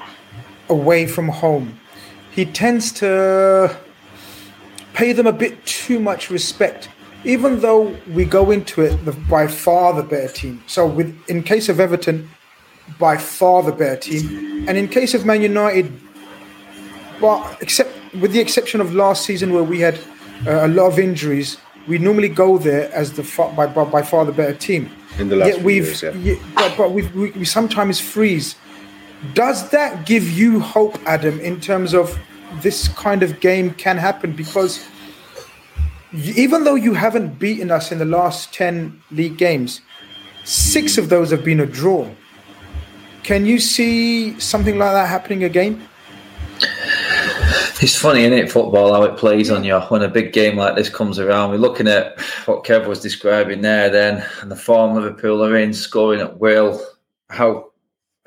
away 0.69 1.05
from 1.05 1.29
home 1.29 1.79
he 2.33 2.45
tends 2.45 2.91
to 2.91 3.77
pay 4.93 5.13
them 5.13 5.27
a 5.27 5.31
bit 5.31 5.63
too 5.65 5.99
much 5.99 6.29
respect, 6.31 6.89
even 7.23 7.59
though 7.59 7.95
we 8.11 8.25
go 8.25 8.49
into 8.51 8.81
it 8.81 9.29
by 9.29 9.47
far 9.47 9.93
the 9.93 10.03
better 10.03 10.33
team. 10.33 10.63
So, 10.67 10.87
with 10.87 11.15
in 11.29 11.43
case 11.43 11.69
of 11.69 11.79
Everton, 11.79 12.29
by 12.99 13.17
far 13.17 13.63
the 13.63 13.71
better 13.71 13.97
team, 13.97 14.67
and 14.67 14.77
in 14.77 14.87
case 14.87 15.13
of 15.13 15.25
Man 15.25 15.41
United, 15.41 15.91
but 17.19 17.57
except 17.61 17.91
with 18.19 18.31
the 18.31 18.39
exception 18.39 18.81
of 18.81 18.93
last 18.93 19.25
season 19.25 19.53
where 19.53 19.63
we 19.63 19.79
had 19.79 19.97
uh, 20.45 20.65
a 20.65 20.67
lot 20.67 20.87
of 20.87 20.99
injuries, 20.99 21.57
we 21.87 21.97
normally 21.97 22.29
go 22.29 22.57
there 22.57 22.91
as 22.93 23.13
the 23.13 23.23
far, 23.23 23.51
by, 23.53 23.67
by, 23.67 23.83
by 23.83 24.01
far 24.01 24.25
the 24.25 24.31
better 24.31 24.53
team. 24.53 24.89
In 25.19 25.29
the 25.29 25.35
last 25.35 25.57
Yet 25.57 25.63
we've, 25.63 25.85
years, 25.85 26.03
yeah. 26.03 26.11
yeah 26.13 26.35
but, 26.55 26.77
but 26.77 26.91
we 26.91 27.03
we 27.31 27.45
sometimes 27.45 27.99
freeze 27.99 28.55
does 29.33 29.69
that 29.69 30.05
give 30.05 30.29
you 30.29 30.59
hope, 30.59 30.99
Adam, 31.05 31.39
in 31.39 31.61
terms 31.61 31.93
of 31.93 32.19
this 32.61 32.89
kind 32.89 33.23
of 33.23 33.39
game 33.39 33.71
can 33.71 33.97
happen? 33.97 34.33
Because 34.33 34.85
even 36.13 36.65
though 36.65 36.75
you 36.75 36.93
haven't 36.93 37.39
beaten 37.39 37.71
us 37.71 37.91
in 37.91 37.99
the 37.99 38.05
last 38.05 38.53
10 38.53 39.01
league 39.11 39.37
games, 39.37 39.81
six 40.43 40.97
of 40.97 41.09
those 41.09 41.31
have 41.31 41.43
been 41.43 41.61
a 41.61 41.65
draw. 41.65 42.09
Can 43.23 43.45
you 43.45 43.57
see 43.59 44.37
something 44.39 44.77
like 44.77 44.91
that 44.91 45.07
happening 45.07 45.45
again? 45.45 45.87
It's 47.81 47.97
funny, 47.97 48.21
isn't 48.21 48.37
it, 48.37 48.51
football, 48.51 48.93
how 48.93 49.03
it 49.03 49.17
plays 49.17 49.49
on 49.49 49.63
you 49.63 49.79
when 49.79 50.03
a 50.03 50.07
big 50.07 50.31
game 50.31 50.57
like 50.57 50.75
this 50.75 50.89
comes 50.89 51.19
around. 51.19 51.49
We're 51.51 51.57
looking 51.57 51.87
at 51.87 52.19
what 52.45 52.63
Kev 52.63 52.87
was 52.87 53.01
describing 53.01 53.61
there 53.61 53.89
then, 53.89 54.25
and 54.41 54.51
the 54.51 54.55
form 54.55 54.93
Liverpool 54.93 55.43
are 55.43 55.57
in, 55.57 55.73
scoring 55.73 56.21
at 56.21 56.39
will, 56.39 56.81
how 57.29 57.71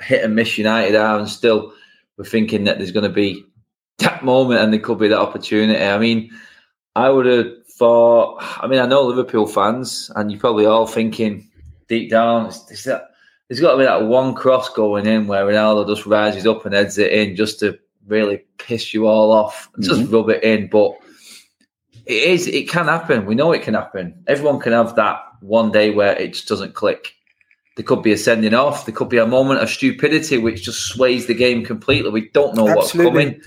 hit 0.00 0.24
and 0.24 0.34
miss 0.34 0.58
United 0.58 0.94
are, 0.94 1.18
and 1.18 1.28
still 1.28 1.72
we're 2.16 2.24
thinking 2.24 2.64
that 2.64 2.78
there's 2.78 2.92
going 2.92 3.08
to 3.08 3.14
be 3.14 3.44
that 3.98 4.24
moment 4.24 4.60
and 4.60 4.72
there 4.72 4.80
could 4.80 4.98
be 4.98 5.08
that 5.08 5.18
opportunity. 5.18 5.82
I 5.82 5.98
mean, 5.98 6.30
I 6.94 7.08
would 7.08 7.26
have 7.26 7.66
thought. 7.66 8.38
I 8.62 8.66
mean, 8.66 8.80
I 8.80 8.86
know 8.86 9.04
Liverpool 9.04 9.46
fans, 9.46 10.10
and 10.16 10.30
you're 10.30 10.40
probably 10.40 10.66
all 10.66 10.86
thinking 10.86 11.48
deep 11.88 12.10
down, 12.10 12.46
is 12.48 12.84
that, 12.84 13.10
there's 13.48 13.60
got 13.60 13.72
to 13.72 13.78
be 13.78 13.84
that 13.84 14.04
one 14.04 14.34
cross 14.34 14.68
going 14.68 15.06
in 15.06 15.26
where 15.26 15.46
Ronaldo 15.46 15.86
just 15.86 16.06
rises 16.06 16.46
up 16.46 16.66
and 16.66 16.74
heads 16.74 16.98
it 16.98 17.12
in 17.12 17.36
just 17.36 17.60
to 17.60 17.78
really 18.06 18.44
piss 18.58 18.92
you 18.92 19.06
all 19.06 19.32
off 19.32 19.68
and 19.74 19.84
mm-hmm. 19.84 20.00
just 20.00 20.12
rub 20.12 20.28
it 20.30 20.42
in. 20.42 20.68
But 20.68 20.92
it 22.06 22.22
is, 22.22 22.46
it 22.46 22.68
can 22.68 22.86
happen. 22.86 23.26
We 23.26 23.34
know 23.34 23.52
it 23.52 23.62
can 23.62 23.74
happen. 23.74 24.22
Everyone 24.26 24.60
can 24.60 24.72
have 24.72 24.96
that 24.96 25.20
one 25.40 25.70
day 25.70 25.90
where 25.90 26.16
it 26.16 26.34
just 26.34 26.48
doesn't 26.48 26.74
click. 26.74 27.12
There 27.76 27.84
could 27.84 28.02
be 28.02 28.12
a 28.12 28.18
sending 28.18 28.54
off. 28.54 28.86
There 28.86 28.94
could 28.94 29.10
be 29.10 29.18
a 29.18 29.26
moment 29.26 29.60
of 29.60 29.68
stupidity 29.68 30.38
which 30.38 30.64
just 30.64 30.86
sways 30.86 31.26
the 31.26 31.34
game 31.34 31.64
completely. 31.64 32.10
We 32.10 32.30
don't 32.30 32.56
know 32.56 32.68
Absolutely. 32.68 32.76
what's 32.76 32.92
coming. 32.92 33.42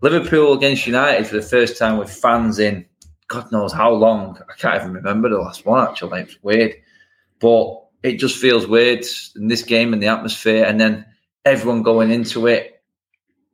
Liverpool 0.00 0.52
against 0.52 0.86
United 0.86 1.26
for 1.26 1.36
the 1.36 1.42
first 1.42 1.78
time 1.78 1.96
with 1.96 2.10
fans 2.10 2.58
in 2.58 2.86
God 3.28 3.50
knows 3.50 3.72
how 3.72 3.90
long. 3.90 4.38
I 4.48 4.54
can't 4.58 4.76
even 4.76 4.92
remember 4.92 5.28
the 5.28 5.38
last 5.38 5.64
one 5.64 5.88
actually. 5.88 6.20
It's 6.20 6.42
weird. 6.42 6.74
But 7.40 7.81
it 8.02 8.16
just 8.16 8.38
feels 8.38 8.66
weird 8.66 9.04
in 9.36 9.48
this 9.48 9.62
game 9.62 9.92
and 9.92 10.02
the 10.02 10.08
atmosphere 10.08 10.64
and 10.64 10.80
then 10.80 11.04
everyone 11.44 11.82
going 11.82 12.10
into 12.10 12.46
it, 12.46 12.82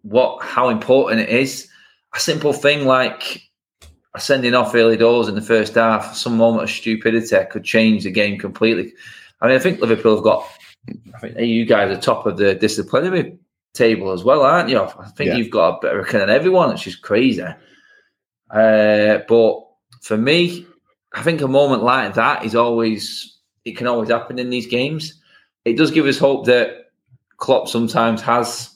what 0.02 0.42
how 0.42 0.68
important 0.68 1.20
it 1.20 1.28
is. 1.28 1.68
A 2.14 2.20
simple 2.20 2.52
thing 2.52 2.86
like 2.86 3.42
sending 4.16 4.54
off 4.54 4.74
early 4.74 4.96
doors 4.96 5.28
in 5.28 5.34
the 5.34 5.42
first 5.42 5.74
half, 5.74 6.16
some 6.16 6.36
moment 6.36 6.64
of 6.64 6.70
stupidity 6.70 7.36
could 7.50 7.64
change 7.64 8.04
the 8.04 8.10
game 8.10 8.38
completely. 8.38 8.92
I 9.40 9.46
mean, 9.46 9.56
I 9.56 9.58
think 9.58 9.80
Liverpool 9.80 10.16
have 10.16 10.24
got. 10.24 10.48
I 11.14 11.18
think 11.18 11.38
you 11.40 11.66
guys 11.66 11.96
are 11.96 12.00
top 12.00 12.26
of 12.26 12.38
the 12.38 12.54
disciplinary 12.54 13.38
table 13.74 14.10
as 14.12 14.24
well, 14.24 14.42
aren't 14.42 14.70
you? 14.70 14.80
I 14.80 15.08
think 15.16 15.28
yeah. 15.28 15.36
you've 15.36 15.50
got 15.50 15.76
a 15.76 15.80
better 15.80 15.98
record 15.98 16.20
than 16.20 16.30
everyone, 16.30 16.70
which 16.70 16.86
is 16.86 16.96
crazy. 16.96 17.42
Uh, 18.50 19.18
but 19.28 19.66
for 20.00 20.16
me, 20.16 20.66
I 21.12 21.22
think 21.22 21.42
a 21.42 21.48
moment 21.48 21.82
like 21.82 22.14
that 22.14 22.44
is 22.44 22.54
always 22.54 23.37
it 23.68 23.76
can 23.76 23.86
always 23.86 24.08
happen 24.08 24.38
in 24.38 24.50
these 24.50 24.66
games. 24.66 25.14
It 25.64 25.76
does 25.76 25.90
give 25.90 26.06
us 26.06 26.18
hope 26.18 26.46
that 26.46 26.90
Klopp 27.36 27.68
sometimes 27.68 28.20
has 28.22 28.74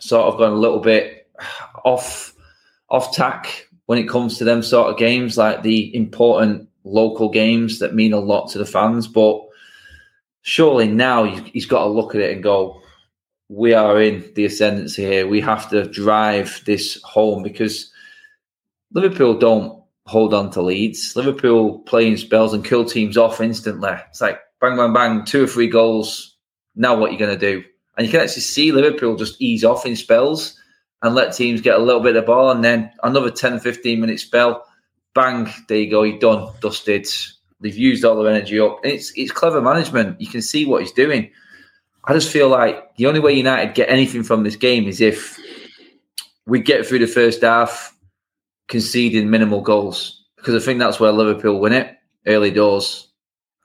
sort 0.00 0.32
of 0.32 0.38
gone 0.38 0.52
a 0.52 0.56
little 0.56 0.80
bit 0.80 1.28
off 1.84 2.34
off 2.88 3.12
tack 3.12 3.68
when 3.86 3.98
it 3.98 4.08
comes 4.08 4.38
to 4.38 4.44
them 4.44 4.62
sort 4.62 4.90
of 4.90 4.98
games, 4.98 5.36
like 5.36 5.62
the 5.62 5.94
important 5.94 6.68
local 6.84 7.28
games 7.28 7.78
that 7.80 7.94
mean 7.94 8.12
a 8.12 8.18
lot 8.18 8.48
to 8.50 8.58
the 8.58 8.66
fans. 8.66 9.06
But 9.08 9.40
surely 10.42 10.88
now 10.88 11.24
he's 11.24 11.66
got 11.66 11.84
to 11.84 11.90
look 11.90 12.14
at 12.14 12.20
it 12.20 12.32
and 12.32 12.42
go, 12.42 12.80
we 13.48 13.74
are 13.74 14.00
in 14.00 14.32
the 14.34 14.44
ascendancy 14.44 15.04
here. 15.04 15.26
We 15.26 15.40
have 15.40 15.68
to 15.70 15.88
drive 15.88 16.62
this 16.66 17.00
home 17.02 17.42
because 17.42 17.92
Liverpool 18.92 19.38
don't 19.38 19.82
hold 20.06 20.32
on 20.32 20.50
to 20.50 20.62
leads. 20.62 21.14
Liverpool 21.16 21.80
playing 21.80 22.16
spells 22.16 22.54
and 22.54 22.64
kill 22.64 22.84
teams 22.84 23.16
off 23.16 23.40
instantly. 23.40 23.92
It's 24.08 24.20
like 24.20 24.38
bang, 24.60 24.76
bang, 24.76 24.92
bang, 24.92 25.24
two 25.24 25.44
or 25.44 25.46
three 25.46 25.68
goals. 25.68 26.36
Now 26.74 26.96
what 26.96 27.10
are 27.10 27.12
you 27.12 27.18
going 27.18 27.38
to 27.38 27.52
do? 27.52 27.64
And 27.96 28.06
you 28.06 28.10
can 28.10 28.20
actually 28.20 28.42
see 28.42 28.72
Liverpool 28.72 29.16
just 29.16 29.40
ease 29.40 29.64
off 29.64 29.86
in 29.86 29.96
spells 29.96 30.58
and 31.02 31.14
let 31.14 31.34
teams 31.34 31.60
get 31.60 31.78
a 31.78 31.82
little 31.82 32.02
bit 32.02 32.16
of 32.16 32.26
ball. 32.26 32.50
And 32.50 32.62
then 32.62 32.90
another 33.02 33.30
10, 33.30 33.60
15 33.60 34.00
minute 34.00 34.20
spell, 34.20 34.64
bang, 35.14 35.52
there 35.68 35.78
you 35.78 35.90
go, 35.90 36.02
you're 36.02 36.18
done, 36.18 36.52
dusted. 36.60 37.06
They've 37.60 37.76
used 37.76 38.04
all 38.04 38.22
their 38.22 38.32
energy 38.32 38.60
up. 38.60 38.84
And 38.84 38.92
it's, 38.92 39.12
it's 39.16 39.32
clever 39.32 39.62
management. 39.62 40.20
You 40.20 40.28
can 40.28 40.42
see 40.42 40.66
what 40.66 40.82
he's 40.82 40.92
doing. 40.92 41.30
I 42.04 42.12
just 42.12 42.30
feel 42.30 42.48
like 42.48 42.94
the 42.96 43.06
only 43.06 43.20
way 43.20 43.32
United 43.32 43.74
get 43.74 43.88
anything 43.88 44.22
from 44.22 44.44
this 44.44 44.56
game 44.56 44.86
is 44.86 45.00
if 45.00 45.40
we 46.46 46.60
get 46.60 46.86
through 46.86 47.00
the 47.00 47.06
first 47.08 47.42
half 47.42 47.95
conceding 48.68 49.30
minimal 49.30 49.60
goals. 49.60 50.24
Because 50.36 50.60
I 50.60 50.64
think 50.64 50.78
that's 50.78 51.00
where 51.00 51.12
Liverpool 51.12 51.60
win 51.60 51.72
it 51.72 51.96
early 52.26 52.50
doors. 52.50 53.08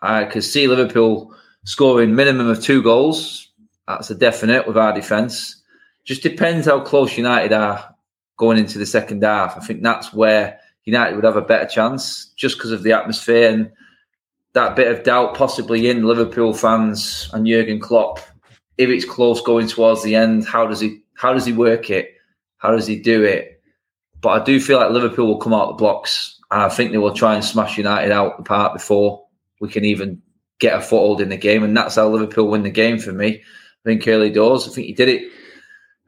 I 0.01 0.25
could 0.25 0.43
see 0.43 0.67
Liverpool 0.67 1.35
scoring 1.65 2.15
minimum 2.15 2.47
of 2.47 2.61
two 2.61 2.81
goals. 2.81 3.49
That's 3.87 4.09
a 4.09 4.15
definite 4.15 4.67
with 4.67 4.77
our 4.77 4.93
defence. 4.93 5.61
Just 6.03 6.23
depends 6.23 6.65
how 6.65 6.79
close 6.79 7.17
United 7.17 7.53
are 7.53 7.95
going 8.37 8.57
into 8.57 8.79
the 8.79 8.85
second 8.85 9.23
half. 9.23 9.57
I 9.57 9.59
think 9.59 9.83
that's 9.83 10.13
where 10.13 10.59
United 10.85 11.15
would 11.15 11.25
have 11.25 11.35
a 11.35 11.41
better 11.41 11.67
chance 11.67 12.31
just 12.35 12.57
because 12.57 12.71
of 12.71 12.83
the 12.83 12.93
atmosphere 12.93 13.51
and 13.51 13.71
that 14.53 14.75
bit 14.75 14.91
of 14.91 15.03
doubt 15.03 15.35
possibly 15.35 15.89
in 15.89 16.03
Liverpool 16.03 16.53
fans 16.53 17.29
and 17.33 17.45
Jurgen 17.45 17.79
Klopp 17.79 18.19
if 18.81 18.89
it's 18.89 19.05
close 19.05 19.41
going 19.41 19.67
towards 19.67 20.01
the 20.01 20.15
end, 20.15 20.45
how 20.45 20.65
does 20.65 20.79
he 20.79 21.03
how 21.13 21.33
does 21.33 21.45
he 21.45 21.53
work 21.53 21.91
it? 21.91 22.15
How 22.57 22.71
does 22.71 22.87
he 22.87 22.99
do 22.99 23.23
it? 23.23 23.60
But 24.21 24.41
I 24.41 24.43
do 24.43 24.59
feel 24.59 24.79
like 24.79 24.91
Liverpool 24.91 25.27
will 25.27 25.37
come 25.37 25.53
out 25.53 25.67
the 25.67 25.73
blocks, 25.73 26.39
and 26.51 26.61
I 26.61 26.69
think 26.69 26.91
they 26.91 26.97
will 26.97 27.13
try 27.13 27.35
and 27.35 27.43
smash 27.43 27.77
United 27.77 28.11
out 28.11 28.37
the 28.37 28.43
park 28.43 28.73
before 28.73 29.25
we 29.59 29.69
can 29.69 29.85
even 29.85 30.21
get 30.59 30.77
a 30.77 30.81
foothold 30.81 31.21
in 31.21 31.29
the 31.29 31.37
game, 31.37 31.63
and 31.63 31.75
that's 31.75 31.95
how 31.95 32.07
Liverpool 32.07 32.47
win 32.47 32.63
the 32.63 32.69
game 32.69 32.99
for 32.99 33.11
me. 33.11 33.41
I 33.41 33.89
think 33.89 34.07
early 34.07 34.29
doors. 34.29 34.67
I 34.67 34.71
think 34.71 34.87
he 34.87 34.93
did 34.93 35.09
it. 35.09 35.31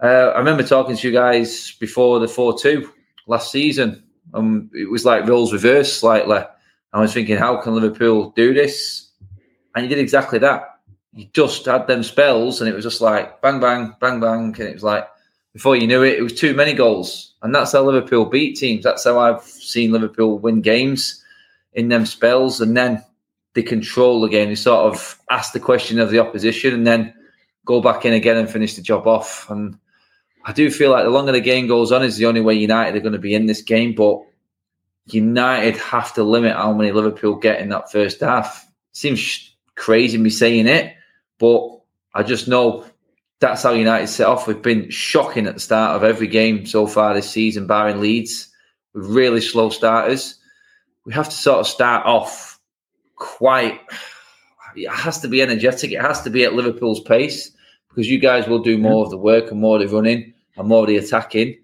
Uh, 0.02 0.32
I 0.36 0.40
remember 0.40 0.64
talking 0.64 0.96
to 0.96 1.08
you 1.08 1.14
guys 1.14 1.72
before 1.80 2.20
the 2.20 2.28
four 2.28 2.58
two 2.58 2.92
last 3.26 3.52
season. 3.52 4.04
Um, 4.34 4.70
it 4.74 4.90
was 4.90 5.06
like 5.06 5.28
roles 5.28 5.54
reversed 5.54 6.00
slightly. 6.00 6.40
I 6.94 7.00
was 7.00 7.14
thinking, 7.14 7.38
how 7.38 7.58
can 7.58 7.74
Liverpool 7.74 8.32
do 8.36 8.54
this? 8.54 9.10
And 9.76 9.84
he 9.84 9.90
did 9.90 9.98
exactly 9.98 10.40
that 10.40 10.74
you 11.14 11.28
just 11.34 11.66
had 11.66 11.88
them 11.88 12.04
spells 12.04 12.60
and 12.60 12.70
it 12.70 12.76
was 12.76 12.84
just 12.84 13.02
like 13.02 13.42
bang, 13.42 13.60
bang, 13.60 13.96
bang, 14.00 14.20
bang. 14.20 14.46
And 14.46 14.60
it 14.60 14.74
was 14.74 14.84
like, 14.84 15.08
before 15.54 15.76
you 15.76 15.88
knew 15.88 16.04
it, 16.04 16.18
it 16.18 16.24
was 16.24 16.34
too 16.34 16.54
many 16.54 16.74
goals. 16.74 17.33
And 17.44 17.54
that's 17.54 17.74
how 17.74 17.84
Liverpool 17.84 18.26
beat 18.26 18.56
teams. 18.56 18.84
That's 18.84 19.04
how 19.04 19.20
I've 19.20 19.44
seen 19.44 19.92
Liverpool 19.92 20.40
win 20.40 20.62
games 20.62 21.24
in 21.74 21.90
them 21.90 22.06
spells. 22.06 22.62
And 22.62 22.76
then 22.76 23.04
they 23.54 23.62
control 23.62 24.22
the 24.22 24.30
game. 24.30 24.48
They 24.50 24.56
sort 24.56 24.92
of 24.92 25.20
ask 25.30 25.52
the 25.52 25.60
question 25.60 26.00
of 26.00 26.10
the 26.10 26.20
opposition 26.20 26.74
and 26.74 26.88
then 26.88 27.14
go 27.66 27.82
back 27.82 28.06
in 28.06 28.14
again 28.14 28.38
and 28.38 28.50
finish 28.50 28.76
the 28.76 28.82
job 28.82 29.08
off. 29.08 29.50
And 29.50 29.78
I 30.46 30.54
do 30.54 30.72
feel 30.72 30.92
like 30.92 31.04
the 31.04 31.10
longer 31.10 31.34
the 31.34 31.42
game 31.42 31.68
goes 31.68 31.92
on 31.92 32.04
is 32.04 32.18
the 32.18 32.26
only 32.26 32.42
way 32.42 32.54
United 32.56 32.96
are 32.96 33.02
going 33.02 33.14
to 33.14 33.20
be 33.20 33.36
in 33.36 33.46
this 33.46 33.62
game. 33.62 33.94
But 33.94 34.22
United 35.08 35.76
have 35.78 36.14
to 36.14 36.24
limit 36.24 36.56
how 36.56 36.74
many 36.74 36.94
Liverpool 36.94 37.36
get 37.36 37.60
in 37.60 37.70
that 37.70 37.92
first 37.92 38.22
half. 38.22 38.66
Seems 38.94 39.54
crazy 39.76 40.18
me 40.18 40.30
saying 40.30 40.68
it, 40.68 40.96
but 41.40 41.82
I 42.14 42.24
just 42.24 42.48
know 42.48 42.86
that's 43.44 43.64
how 43.64 43.74
United 43.74 44.08
set 44.08 44.28
off. 44.28 44.48
We've 44.48 44.62
been 44.62 44.90
shocking 44.90 45.48
at 45.48 45.56
the 45.56 45.60
start 45.60 45.98
of 45.98 46.04
every 46.04 46.28
game 46.28 46.66
so 46.66 46.88
far 46.88 47.14
this 47.14 47.30
season, 47.30 47.68
barring 47.68 48.00
Leeds, 48.00 48.48
with 48.94 49.06
really 49.06 49.42
slow 49.42 49.70
starters. 49.70 50.36
We 51.06 51.14
have 51.14 51.28
to 51.28 51.36
sort 51.36 51.60
of 51.60 51.68
start 51.68 52.06
off 52.06 52.58
quite. 53.18 53.82
It 54.78 54.90
has 54.90 55.20
to 55.20 55.28
be 55.28 55.42
energetic. 55.42 55.92
It 55.92 56.00
has 56.00 56.22
to 56.22 56.30
be 56.30 56.46
at 56.46 56.54
Liverpool's 56.54 57.02
pace 57.02 57.52
because 57.90 58.10
you 58.10 58.18
guys 58.18 58.48
will 58.48 58.60
do 58.60 58.78
more 58.78 59.04
of 59.04 59.12
the 59.12 59.18
work 59.18 59.52
and 59.52 59.60
more 59.60 59.76
of 59.76 59.90
the 59.90 59.94
running 59.94 60.34
and 60.56 60.68
more 60.70 60.84
of 60.84 60.88
the 60.88 60.96
attacking. 60.96 61.58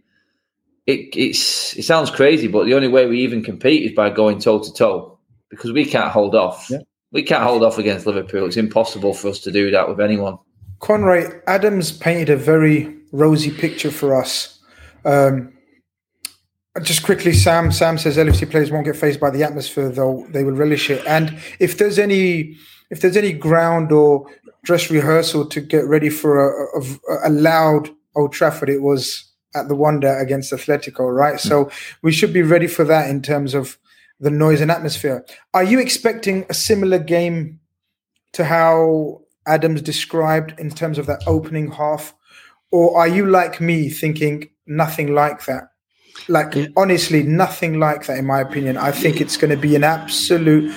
It, 0.86 1.16
it's 1.16 1.78
it 1.78 1.84
sounds 1.84 2.12
crazy, 2.12 2.50
but 2.50 2.66
the 2.66 2.74
only 2.74 2.90
way 2.90 3.08
we 3.08 3.22
even 3.22 3.42
compete 3.42 3.84
is 3.84 3.94
by 3.94 4.10
going 4.10 4.40
toe 4.40 4.60
to 4.60 4.74
toe 4.74 5.18
because 5.50 5.72
we 5.72 5.86
can't 5.86 6.12
hold 6.12 6.36
off. 6.36 6.68
Yeah. 6.70 6.80
We 7.12 7.24
can't 7.24 7.44
hold 7.44 7.64
off 7.64 7.78
against 7.78 8.06
Liverpool. 8.06 8.48
It's 8.48 8.58
impossible 8.58 9.14
for 9.14 9.30
us 9.30 9.40
to 9.40 9.52
do 9.52 9.72
that 9.72 9.88
with 9.88 10.02
anyone. 10.02 10.40
Conroy 10.80 11.30
Adams 11.48 11.92
painted 11.92 12.30
a 12.30 12.38
very 12.38 12.96
rosy 13.12 13.52
picture 13.52 13.92
for 13.92 14.16
us. 14.16 14.60
Um, 15.06 15.54
just 16.82 17.04
quickly, 17.04 17.34
Sam. 17.34 17.72
Sam 17.72 17.98
says 17.98 18.18
LFC 18.18 18.50
players 18.50 18.72
won't 18.72 18.86
get 18.86 18.96
phased 18.96 19.20
by 19.20 19.30
the 19.30 19.44
atmosphere, 19.44 19.90
though 19.90 20.26
they 20.30 20.44
will 20.44 20.54
relish 20.54 20.90
it. 20.90 21.06
And 21.06 21.38
if 21.60 21.78
there's 21.78 22.00
any, 22.00 22.56
if 22.90 23.02
there's 23.02 23.18
any 23.18 23.34
ground 23.34 23.92
or 23.92 24.28
dress 24.64 24.90
rehearsal 24.90 25.46
to 25.48 25.62
get 25.62 25.86
ready 25.86 26.10
for 26.10 26.40
a, 26.40 26.80
a, 26.80 27.30
a 27.30 27.32
loud 27.32 27.90
Old 28.16 28.34
Trafford, 28.34 28.70
it 28.70 28.82
was 28.82 29.26
at 29.56 29.68
the 29.68 29.76
Wanda 29.76 30.18
against 30.20 30.54
Atletico, 30.54 31.14
right? 31.14 31.40
So 31.40 31.72
we 32.02 32.12
should 32.12 32.34
be 32.34 32.44
ready 32.44 32.68
for 32.68 32.84
that 32.86 33.10
in 33.10 33.22
terms 33.22 33.54
of 33.54 33.78
the 34.20 34.30
noise 34.30 34.62
and 34.62 34.70
atmosphere. 34.70 35.26
Are 35.54 35.64
you 35.64 35.80
expecting 35.80 36.46
a 36.50 36.54
similar 36.54 37.00
game 37.00 37.60
to 38.34 38.46
how 38.46 39.22
Adams 39.50 39.82
described 39.82 40.58
in 40.60 40.70
terms 40.70 40.98
of 40.98 41.06
that 41.08 41.22
opening 41.28 41.72
half? 41.72 42.14
Or 42.72 42.98
are 42.98 43.08
you 43.08 43.26
like 43.26 43.60
me 43.60 43.90
thinking 43.90 44.50
nothing 44.68 45.14
like 45.14 45.46
that? 45.46 45.70
Like, 46.28 46.54
yeah. 46.54 46.68
honestly, 46.78 47.24
nothing 47.24 47.80
like 47.80 48.06
that, 48.06 48.20
in 48.20 48.26
my 48.26 48.42
opinion. 48.42 48.78
I 48.78 48.92
think 48.92 49.20
it's 49.20 49.38
going 49.38 49.52
to 49.52 49.58
be 49.58 49.76
an 49.76 49.84
absolute 49.84 50.72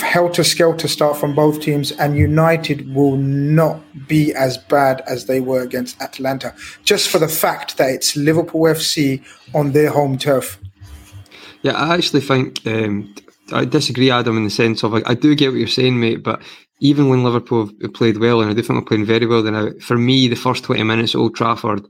helter 0.00 0.44
skelter 0.44 0.86
start 0.86 1.16
from 1.16 1.34
both 1.34 1.60
teams, 1.60 1.90
and 1.92 2.16
United 2.16 2.94
will 2.94 3.16
not 3.16 3.80
be 4.06 4.32
as 4.34 4.58
bad 4.58 5.02
as 5.08 5.26
they 5.26 5.40
were 5.40 5.62
against 5.62 6.00
Atalanta, 6.00 6.54
just 6.84 7.08
for 7.08 7.18
the 7.18 7.28
fact 7.28 7.78
that 7.78 7.90
it's 7.90 8.16
Liverpool 8.16 8.62
FC 8.62 9.24
on 9.54 9.72
their 9.72 9.90
home 9.90 10.18
turf. 10.18 10.58
Yeah, 11.62 11.72
I 11.72 11.94
actually 11.94 12.20
think 12.20 12.64
um, 12.66 13.14
I 13.52 13.64
disagree, 13.64 14.10
Adam, 14.10 14.36
in 14.36 14.44
the 14.44 14.50
sense 14.50 14.82
of 14.82 14.94
I, 14.94 15.02
I, 15.06 15.14
do 15.14 15.34
get 15.34 15.50
what 15.50 15.58
you're 15.58 15.66
saying, 15.66 15.98
mate. 15.98 16.22
But 16.22 16.42
even 16.84 17.08
when 17.08 17.24
Liverpool 17.24 17.70
played 17.94 18.18
well, 18.18 18.42
and 18.42 18.50
I 18.50 18.54
they're 18.54 18.82
playing 18.82 19.06
very 19.06 19.26
well 19.26 19.42
now, 19.42 19.70
for 19.80 19.96
me, 19.96 20.28
the 20.28 20.36
first 20.36 20.64
20 20.64 20.82
minutes 20.82 21.14
at 21.14 21.18
Old 21.18 21.34
Trafford, 21.34 21.84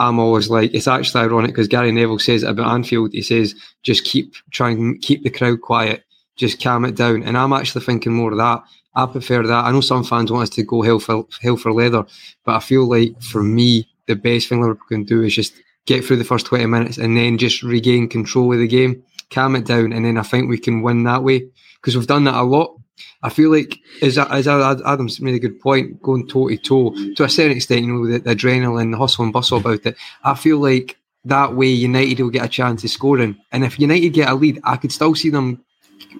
I'm 0.00 0.18
always 0.18 0.50
like, 0.50 0.74
it's 0.74 0.88
actually 0.88 1.22
ironic 1.22 1.52
because 1.52 1.68
Gary 1.68 1.92
Neville 1.92 2.18
says 2.18 2.42
about 2.42 2.72
Anfield, 2.72 3.12
he 3.12 3.22
says, 3.22 3.54
just 3.84 4.04
keep 4.04 4.34
trying 4.50 4.98
keep 4.98 5.22
the 5.22 5.30
crowd 5.30 5.60
quiet, 5.60 6.02
just 6.34 6.60
calm 6.60 6.84
it 6.84 6.96
down. 6.96 7.22
And 7.22 7.38
I'm 7.38 7.52
actually 7.52 7.84
thinking 7.84 8.12
more 8.12 8.32
of 8.32 8.38
that. 8.38 8.64
I 8.96 9.06
prefer 9.06 9.46
that. 9.46 9.64
I 9.64 9.70
know 9.70 9.82
some 9.82 10.02
fans 10.02 10.32
want 10.32 10.42
us 10.42 10.50
to 10.56 10.64
go 10.64 10.82
hell 10.82 10.98
for, 10.98 11.26
hell 11.40 11.56
for 11.56 11.72
leather, 11.72 12.04
but 12.44 12.56
I 12.56 12.60
feel 12.60 12.88
like 12.88 13.22
for 13.22 13.44
me, 13.44 13.86
the 14.08 14.16
best 14.16 14.48
thing 14.48 14.60
Liverpool 14.60 14.88
can 14.88 15.04
do 15.04 15.22
is 15.22 15.34
just 15.34 15.54
get 15.86 16.04
through 16.04 16.16
the 16.16 16.24
first 16.24 16.46
20 16.46 16.66
minutes 16.66 16.98
and 16.98 17.16
then 17.16 17.38
just 17.38 17.62
regain 17.62 18.08
control 18.08 18.52
of 18.52 18.58
the 18.58 18.66
game 18.66 19.04
calm 19.30 19.56
it 19.56 19.64
down, 19.64 19.92
and 19.92 20.04
then 20.04 20.18
I 20.18 20.22
think 20.22 20.48
we 20.48 20.58
can 20.58 20.82
win 20.82 21.04
that 21.04 21.22
way 21.22 21.48
because 21.76 21.96
we've 21.96 22.06
done 22.06 22.24
that 22.24 22.34
a 22.34 22.42
lot. 22.42 22.76
I 23.22 23.28
feel 23.28 23.50
like 23.50 23.78
is 24.00 24.18
as 24.18 24.48
Adam's 24.48 25.20
made 25.20 25.34
a 25.34 25.38
good 25.38 25.60
point, 25.60 26.02
going 26.02 26.26
toe 26.26 26.48
to 26.48 26.56
toe 26.56 26.94
to 27.14 27.24
a 27.24 27.28
certain 27.28 27.56
extent, 27.56 27.84
you 27.84 27.92
know, 27.92 28.06
the, 28.06 28.18
the 28.18 28.34
adrenaline, 28.34 28.92
the 28.92 28.98
hustle 28.98 29.24
and 29.24 29.32
bustle 29.32 29.58
about 29.58 29.86
it. 29.86 29.96
I 30.24 30.34
feel 30.34 30.58
like 30.58 30.96
that 31.24 31.54
way 31.54 31.68
United 31.68 32.20
will 32.20 32.30
get 32.30 32.44
a 32.44 32.48
chance 32.48 32.82
of 32.84 32.90
scoring, 32.90 33.36
and 33.52 33.64
if 33.64 33.78
United 33.78 34.10
get 34.10 34.28
a 34.28 34.34
lead, 34.34 34.60
I 34.64 34.76
could 34.76 34.92
still 34.92 35.14
see 35.14 35.30
them 35.30 35.62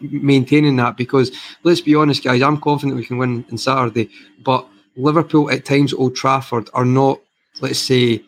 maintaining 0.01 0.77
that 0.77 0.97
because 0.97 1.33
let's 1.63 1.81
be 1.81 1.95
honest, 1.95 2.25
guys, 2.25 2.43
I'm 2.43 2.61
confident 2.61 2.97
we 2.97 3.07
can 3.07 3.19
win 3.19 3.45
on 3.51 3.59
Saturday, 3.59 4.11
but 4.45 4.67
Liverpool 4.97 5.51
at 5.51 5.65
times 5.65 5.93
Old 5.95 6.15
Trafford 6.15 6.69
are 6.75 6.85
not, 6.85 7.21
let's 7.61 7.79
say, 7.79 8.23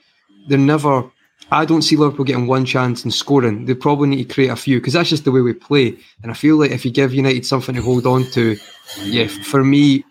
they're 0.48 0.58
never 0.58 1.10
I 1.52 1.64
don't 1.66 1.82
see 1.82 1.96
Liverpool 1.96 2.24
getting 2.24 2.46
one 2.46 2.64
chance 2.64 3.04
and 3.04 3.12
scoring. 3.12 3.66
They 3.66 3.74
probably 3.74 4.08
need 4.08 4.26
to 4.28 4.34
create 4.34 4.48
a 4.48 4.56
few 4.56 4.78
because 4.80 4.94
that's 4.94 5.10
just 5.10 5.24
the 5.24 5.30
way 5.32 5.42
we 5.42 5.52
play. 5.52 5.96
And 6.22 6.30
I 6.30 6.34
feel 6.34 6.56
like 6.56 6.70
if 6.70 6.84
you 6.84 6.90
give 6.90 7.12
United 7.12 7.44
something 7.44 7.74
to 7.74 7.82
hold 7.82 8.06
on 8.06 8.24
to, 8.32 8.56
yeah, 9.04 9.26
for 9.26 9.62
me, 9.62 10.04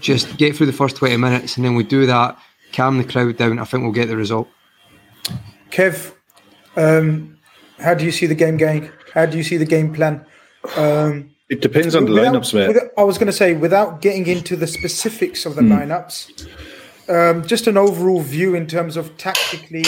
just 0.00 0.36
get 0.36 0.54
through 0.54 0.66
the 0.66 0.72
first 0.72 0.96
20 0.96 1.16
minutes 1.16 1.56
and 1.56 1.64
then 1.64 1.74
we 1.76 1.82
do 1.84 2.04
that, 2.06 2.36
calm 2.72 2.98
the 2.98 3.04
crowd 3.04 3.36
down. 3.38 3.58
I 3.58 3.64
think 3.64 3.82
we'll 3.84 3.92
get 3.92 4.08
the 4.08 4.16
result. 4.18 4.48
Kev, 5.70 6.12
um, 6.76 7.38
how 7.78 7.94
do 7.94 8.04
you 8.04 8.12
see 8.12 8.26
the 8.26 8.34
game 8.34 8.56
going? 8.58 8.90
How 9.14 9.24
do 9.26 9.36
you 9.38 9.42
see 9.44 9.56
the 9.56 9.64
game 9.64 9.94
plan? 9.94 10.26
Um, 10.76 11.30
It 11.48 11.60
depends 11.60 11.94
on 11.94 12.04
the 12.04 12.12
Without- 12.12 12.34
lineups, 12.34 12.54
mate. 12.54 12.68
without- 12.68 12.90
I 12.98 13.02
was 13.04 13.16
going 13.18 13.26
to 13.26 13.32
say, 13.32 13.52
without 13.54 14.00
getting 14.02 14.26
into 14.26 14.56
the 14.56 14.66
specifics 14.66 15.44
of 15.46 15.54
the 15.54 15.62
Hmm. 15.62 15.72
lineups, 15.72 16.46
um, 17.08 17.46
just 17.46 17.66
an 17.66 17.76
overall 17.76 18.20
view 18.20 18.54
in 18.54 18.66
terms 18.66 18.96
of 18.96 19.16
tactically 19.18 19.84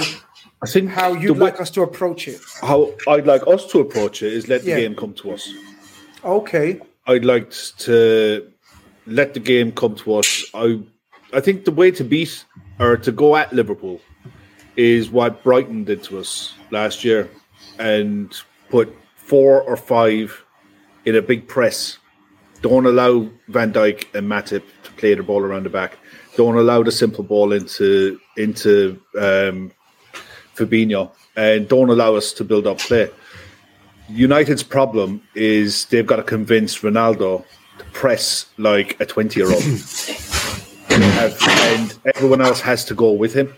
I 0.64 0.66
think 0.66 0.90
how 0.90 1.12
you'd 1.12 1.32
way- 1.32 1.50
like 1.50 1.60
us 1.60 1.70
to 1.72 1.82
approach 1.82 2.26
it. 2.26 2.40
how 2.62 2.94
I'd 3.06 3.26
like 3.26 3.46
us 3.46 3.66
to 3.72 3.80
approach 3.80 4.22
it 4.22 4.32
is 4.32 4.48
let 4.48 4.62
the 4.64 4.74
game 4.74 4.94
come 4.94 5.12
to 5.14 5.32
us. 5.32 5.52
Okay. 6.24 6.80
I'd 7.06 7.24
like 7.24 7.50
to 7.88 8.48
let 9.06 9.34
the 9.34 9.40
game 9.40 9.72
come 9.72 9.94
to 9.96 10.14
us. 10.16 10.44
I 10.54 10.80
I 11.34 11.40
think 11.40 11.64
the 11.66 11.70
way 11.80 11.90
to 11.90 12.04
beat 12.04 12.44
or 12.78 12.96
to 12.96 13.12
go 13.12 13.36
at 13.36 13.52
Liverpool 13.52 14.00
is 14.76 15.10
what 15.10 15.42
Brighton 15.44 15.84
did 15.84 16.02
to 16.04 16.18
us 16.18 16.54
last 16.70 17.04
year 17.04 17.28
and 17.78 18.34
put 18.70 18.88
four 19.16 19.60
or 19.62 19.76
five 19.76 20.44
in 21.04 21.14
a 21.16 21.22
big 21.22 21.46
press. 21.46 21.98
Don't 22.62 22.86
allow 22.86 23.28
Van 23.48 23.70
Dijk 23.72 24.06
and 24.14 24.26
Matip 24.26 24.62
to 24.84 24.90
play 24.96 25.12
the 25.14 25.22
ball 25.22 25.42
around 25.42 25.64
the 25.64 25.70
back. 25.70 25.98
Don't 26.36 26.56
allow 26.56 26.82
the 26.82 26.92
simple 26.92 27.22
ball 27.24 27.52
into 27.52 28.18
into 28.38 28.98
um, 29.20 29.70
Fabinho, 30.56 31.10
and 31.36 31.68
don't 31.68 31.90
allow 31.90 32.14
us 32.14 32.32
to 32.34 32.44
build 32.44 32.66
up 32.66 32.78
play. 32.78 33.10
United's 34.08 34.62
problem 34.62 35.22
is 35.34 35.86
they've 35.86 36.06
got 36.06 36.16
to 36.16 36.22
convince 36.22 36.78
Ronaldo 36.80 37.44
to 37.78 37.84
press 37.86 38.46
like 38.58 39.00
a 39.00 39.06
20 39.06 39.40
year 39.40 39.50
old. 39.50 39.62
and 40.90 41.98
everyone 42.14 42.40
else 42.40 42.60
has 42.60 42.84
to 42.86 42.94
go 42.94 43.12
with 43.12 43.34
him. 43.34 43.54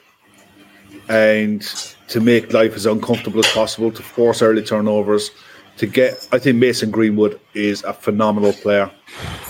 And 1.09 1.63
to 2.09 2.21
make 2.21 2.53
life 2.53 2.75
as 2.75 2.87
uncomfortable 2.87 3.39
as 3.41 3.51
possible, 3.53 3.93
to 3.93 4.03
force 4.03 4.43
early 4.43 4.63
turnovers, 4.63 5.31
to 5.77 5.87
get. 5.87 6.27
I 6.33 6.39
think 6.39 6.57
Mason 6.57 6.91
Greenwood 6.91 7.39
is 7.55 7.85
a 7.85 7.93
phenomenal 7.93 8.53
player. 8.53 8.91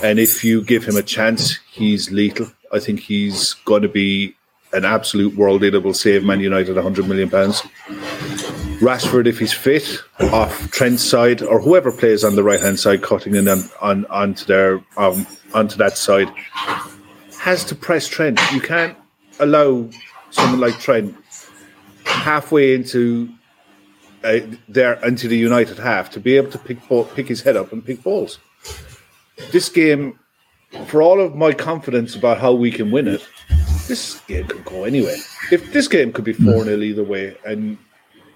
And 0.03 0.19
if 0.19 0.43
you 0.43 0.63
give 0.63 0.83
him 0.83 0.97
a 0.97 1.01
chance, 1.01 1.57
he's 1.71 2.11
lethal. 2.11 2.47
I 2.71 2.79
think 2.79 2.99
he's 2.99 3.53
going 3.65 3.81
to 3.81 3.89
be 3.89 4.35
an 4.73 4.85
absolute 4.85 5.35
worldie 5.35 5.71
that 5.71 5.81
will 5.81 5.93
save 5.93 6.23
Man 6.23 6.39
United 6.39 6.75
100 6.75 7.07
million 7.07 7.29
pounds. 7.29 7.61
Rashford, 8.79 9.25
if 9.25 9.39
he's 9.39 9.53
fit, 9.53 10.03
off 10.19 10.69
Trent's 10.69 11.03
side 11.03 11.41
or 11.41 11.59
whoever 11.59 11.91
plays 11.91 12.23
on 12.23 12.35
the 12.35 12.43
right 12.43 12.59
hand 12.59 12.79
side, 12.79 13.01
cutting 13.01 13.35
in 13.35 13.47
on, 13.47 13.63
on 13.81 14.05
onto 14.05 14.45
their 14.45 14.83
um, 14.97 15.25
onto 15.53 15.77
that 15.77 15.97
side, 15.97 16.31
has 17.39 17.63
to 17.65 17.75
press 17.75 18.07
Trent. 18.07 18.39
You 18.51 18.61
can't 18.61 18.95
allow 19.39 19.89
someone 20.29 20.59
like 20.59 20.79
Trent 20.79 21.15
halfway 22.05 22.75
into 22.75 23.29
uh, 24.23 24.39
there 24.67 25.03
into 25.05 25.27
the 25.27 25.37
United 25.37 25.79
half 25.79 26.11
to 26.11 26.19
be 26.19 26.37
able 26.37 26.51
to 26.51 26.59
pick 26.59 26.87
ball, 26.87 27.05
pick 27.05 27.27
his 27.27 27.41
head 27.41 27.57
up 27.57 27.71
and 27.71 27.83
pick 27.83 28.03
balls. 28.03 28.37
This 29.51 29.69
game, 29.69 30.19
for 30.85 31.01
all 31.01 31.21
of 31.21 31.35
my 31.35 31.53
confidence 31.53 32.15
about 32.15 32.39
how 32.39 32.53
we 32.53 32.71
can 32.71 32.91
win 32.91 33.07
it, 33.07 33.27
this 33.87 34.19
game 34.27 34.47
could 34.47 34.65
go 34.65 34.83
anywhere. 34.83 35.17
If 35.51 35.71
this 35.73 35.87
game 35.87 36.11
could 36.11 36.25
be 36.25 36.33
4 36.33 36.45
hmm. 36.45 36.63
0 36.63 36.81
either 36.81 37.03
way, 37.03 37.37
and 37.45 37.77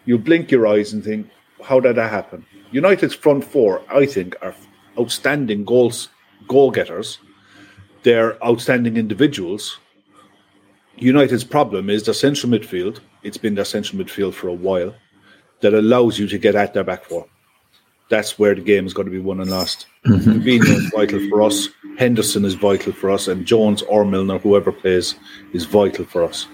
you 0.05 0.17
blink 0.17 0.51
your 0.51 0.67
eyes 0.67 0.93
and 0.93 1.03
think, 1.03 1.29
how 1.63 1.79
did 1.79 1.95
that 1.95 2.09
happen? 2.09 2.45
United's 2.71 3.13
front 3.13 3.43
four, 3.43 3.81
I 3.89 4.05
think, 4.05 4.35
are 4.41 4.55
outstanding 4.99 5.65
goals, 5.65 6.09
goal 6.47 6.71
getters. 6.71 7.19
They're 8.03 8.43
outstanding 8.43 8.97
individuals. 8.97 9.77
United's 10.97 11.43
problem 11.43 11.89
is 11.89 12.03
their 12.03 12.13
central 12.13 12.51
midfield. 12.51 12.99
It's 13.23 13.37
been 13.37 13.55
their 13.55 13.65
central 13.65 14.03
midfield 14.03 14.33
for 14.33 14.47
a 14.47 14.53
while 14.53 14.95
that 15.61 15.73
allows 15.73 16.17
you 16.17 16.27
to 16.27 16.37
get 16.37 16.55
at 16.55 16.73
their 16.73 16.83
back 16.83 17.05
four. 17.05 17.27
That's 18.09 18.39
where 18.39 18.55
the 18.55 18.61
game 18.61 18.85
is 18.85 18.93
going 18.93 19.05
to 19.05 19.11
be 19.11 19.19
won 19.19 19.39
and 19.39 19.49
lost. 19.49 19.85
Mm-hmm. 20.05 20.41
Is 20.47 20.91
vital 20.93 21.29
for 21.29 21.41
us. 21.43 21.69
Henderson 21.97 22.45
is 22.45 22.55
vital 22.55 22.93
for 22.93 23.09
us, 23.09 23.27
and 23.27 23.45
Jones 23.45 23.81
or 23.83 24.05
Milner, 24.05 24.39
whoever 24.39 24.71
plays, 24.71 25.15
is 25.53 25.65
vital 25.65 26.05
for 26.05 26.23
us. 26.23 26.47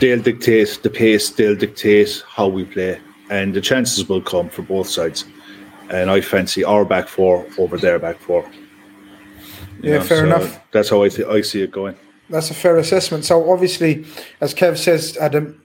They'll 0.00 0.20
dictate 0.22 0.80
the 0.82 0.90
pace. 0.90 1.30
They'll 1.30 1.56
dictate 1.56 2.22
how 2.28 2.48
we 2.48 2.64
play, 2.64 3.00
and 3.30 3.54
the 3.54 3.60
chances 3.60 4.08
will 4.08 4.20
come 4.22 4.48
for 4.48 4.62
both 4.62 4.88
sides. 4.88 5.24
And 5.88 6.10
I 6.10 6.20
fancy 6.20 6.64
our 6.64 6.84
back 6.84 7.08
four 7.08 7.46
over 7.58 7.76
their 7.76 7.98
back 7.98 8.18
four. 8.18 8.44
You 9.82 9.92
Yeah, 9.92 9.98
know, 9.98 10.04
fair 10.04 10.18
so 10.18 10.24
enough. 10.26 10.60
That's 10.72 10.90
how 10.90 11.02
I 11.02 11.08
th- 11.08 11.28
I 11.28 11.40
see 11.42 11.62
it 11.62 11.70
going. 11.70 11.96
That's 12.28 12.50
a 12.50 12.54
fair 12.54 12.76
assessment. 12.76 13.24
So 13.24 13.50
obviously, 13.52 14.04
as 14.40 14.52
Kev 14.52 14.76
says, 14.78 15.16
Adam, 15.18 15.62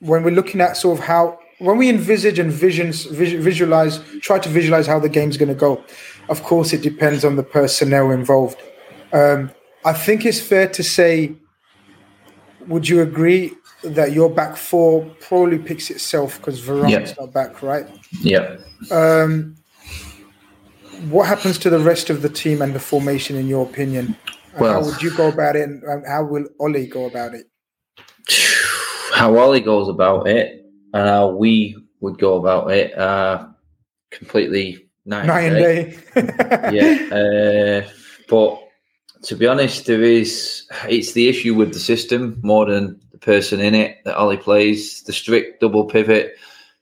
when 0.00 0.22
we're 0.24 0.34
looking 0.34 0.60
at 0.60 0.76
sort 0.76 0.98
of 0.98 1.04
how 1.06 1.38
when 1.58 1.78
we 1.78 1.88
envisage 1.88 2.38
and 2.38 2.52
visions 2.52 3.04
vis- 3.04 3.32
visualize, 3.42 4.00
try 4.20 4.38
to 4.38 4.48
visualize 4.48 4.86
how 4.86 4.98
the 4.98 5.08
game's 5.08 5.36
going 5.36 5.48
to 5.48 5.54
go. 5.54 5.82
Of 6.28 6.42
course, 6.42 6.72
it 6.72 6.82
depends 6.82 7.24
on 7.24 7.36
the 7.36 7.42
personnel 7.42 8.10
involved. 8.10 8.58
Um, 9.12 9.50
I 9.84 9.92
think 9.92 10.24
it's 10.24 10.40
fair 10.40 10.68
to 10.68 10.82
say. 10.82 11.32
Would 12.68 12.88
you 12.88 13.02
agree 13.02 13.52
that 13.82 14.12
your 14.12 14.30
back 14.30 14.56
four 14.56 15.04
probably 15.20 15.58
picks 15.58 15.90
itself 15.90 16.36
because 16.38 16.60
Varane's 16.60 17.10
Yeah. 17.10 17.14
not 17.18 17.32
back, 17.32 17.60
right? 17.62 17.86
Yeah. 18.20 18.56
Um, 18.92 19.56
what 21.10 21.26
happens 21.26 21.58
to 21.58 21.70
the 21.70 21.80
rest 21.80 22.08
of 22.08 22.22
the 22.22 22.28
team 22.28 22.62
and 22.62 22.72
the 22.72 22.78
formation, 22.78 23.34
in 23.36 23.48
your 23.48 23.66
opinion? 23.66 24.16
And 24.52 24.60
Well- 24.60 24.72
how 24.74 24.84
would 24.88 25.02
you 25.02 25.10
go 25.16 25.26
about 25.28 25.56
it, 25.56 25.68
and 25.68 26.06
how 26.06 26.22
will 26.24 26.46
Ole 26.60 26.86
go 26.86 27.06
about 27.06 27.34
it? 27.34 27.46
How 29.14 29.36
Ole 29.36 29.60
goes 29.60 29.88
about 29.88 30.26
it 30.26 30.64
and 30.94 31.06
how 31.08 31.30
we 31.36 31.76
would 32.00 32.18
go 32.18 32.36
about 32.36 32.70
it 32.70 32.96
are 32.96 33.54
completely 34.10 34.88
night, 35.04 35.26
Night 35.26 35.52
and 35.52 35.56
day. 35.56 35.98
yeah. 36.72 37.84
Uh, 37.84 37.90
but 38.28 38.62
to 39.24 39.36
be 39.36 39.46
honest, 39.46 39.86
there 39.86 40.02
is 40.02 40.66
it's 40.88 41.12
the 41.12 41.28
issue 41.28 41.54
with 41.54 41.72
the 41.72 41.78
system 41.78 42.38
more 42.42 42.66
than 42.66 43.00
the 43.12 43.18
person 43.18 43.60
in 43.60 43.74
it 43.74 43.98
that 44.04 44.18
Ole 44.18 44.36
plays. 44.36 45.02
The 45.02 45.12
strict 45.12 45.60
double 45.60 45.84
pivot 45.84 46.34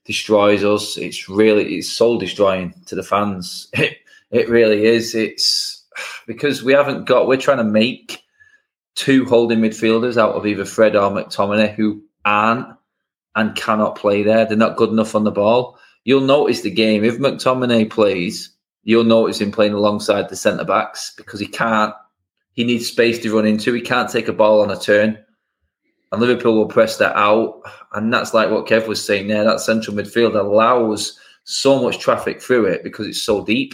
destroys 0.05 0.63
us. 0.63 0.97
It's 0.97 1.29
really 1.29 1.75
it's 1.75 1.89
soul 1.89 2.17
destroying 2.17 2.73
to 2.87 2.95
the 2.95 3.03
fans. 3.03 3.67
It 3.77 3.97
it 4.31 4.49
really 4.49 4.85
is. 4.85 5.13
It's 5.13 5.83
because 6.25 6.63
we 6.63 6.71
haven't 6.71 7.03
got. 7.03 7.27
We're 7.27 7.35
trying 7.35 7.57
to 7.57 7.65
make 7.65 8.23
two 8.95 9.25
holding 9.25 9.59
midfielders 9.59 10.15
out 10.15 10.35
of 10.35 10.45
either 10.45 10.63
Fred 10.63 10.95
or 10.95 11.11
McTominay 11.11 11.75
who 11.75 12.01
aren't 12.23 12.67
and 13.35 13.55
cannot 13.55 13.97
play 13.97 14.23
there. 14.23 14.45
They're 14.45 14.57
not 14.57 14.77
good 14.77 14.89
enough 14.89 15.15
on 15.15 15.25
the 15.25 15.31
ball. 15.31 15.77
You'll 16.03 16.21
notice 16.21 16.61
the 16.61 16.71
game 16.71 17.03
if 17.03 17.17
McTominay 17.17 17.89
plays. 17.89 18.49
You'll 18.83 19.03
notice 19.03 19.39
him 19.39 19.51
playing 19.51 19.73
alongside 19.73 20.29
the 20.29 20.35
centre 20.35 20.65
backs 20.65 21.13
because 21.15 21.39
he 21.39 21.47
can't. 21.47 21.93
He 22.53 22.63
needs 22.63 22.87
space 22.87 23.19
to 23.19 23.35
run 23.35 23.45
into. 23.45 23.73
He 23.73 23.81
can't 23.81 24.09
take 24.09 24.27
a 24.27 24.33
ball 24.33 24.61
on 24.61 24.71
a 24.71 24.79
turn, 24.79 25.17
and 26.11 26.21
Liverpool 26.21 26.55
will 26.55 26.67
press 26.67 26.97
that 26.97 27.15
out. 27.15 27.61
And 27.93 28.11
that's 28.11 28.33
like 28.33 28.49
what 28.49 28.65
Kev 28.65 28.87
was 28.87 29.03
saying 29.03 29.27
there. 29.27 29.43
That 29.43 29.61
central 29.61 29.95
midfield 29.95 30.35
allows 30.35 31.19
so 31.43 31.81
much 31.81 31.99
traffic 31.99 32.41
through 32.41 32.65
it 32.65 32.83
because 32.83 33.07
it's 33.07 33.21
so 33.21 33.45
deep. 33.45 33.73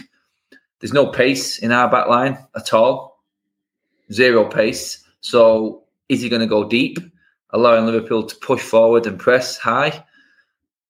There's 0.80 0.92
no 0.92 1.06
pace 1.06 1.58
in 1.58 1.72
our 1.72 1.90
back 1.90 2.08
line 2.08 2.38
at 2.54 2.72
all. 2.72 3.24
Zero 4.12 4.44
pace. 4.44 5.02
So 5.20 5.84
is 6.08 6.20
he 6.20 6.28
going 6.28 6.40
to 6.40 6.46
go 6.46 6.68
deep, 6.68 6.98
allowing 7.50 7.86
Liverpool 7.86 8.24
to 8.24 8.36
push 8.36 8.60
forward 8.60 9.06
and 9.06 9.18
press 9.18 9.56
high? 9.56 10.04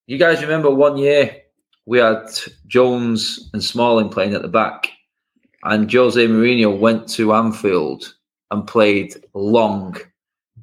You 0.09 0.17
guys 0.17 0.41
remember 0.41 0.71
one 0.71 0.97
year 0.97 1.39
we 1.85 1.99
had 1.99 2.31
Jones 2.65 3.47
and 3.53 3.63
Smalling 3.63 4.09
playing 4.09 4.33
at 4.33 4.41
the 4.41 4.47
back, 4.47 4.89
and 5.65 5.93
Jose 5.93 6.25
Mourinho 6.25 6.79
went 6.79 7.07
to 7.09 7.35
Anfield 7.35 8.15
and 8.49 8.65
played 8.65 9.23
long. 9.35 9.97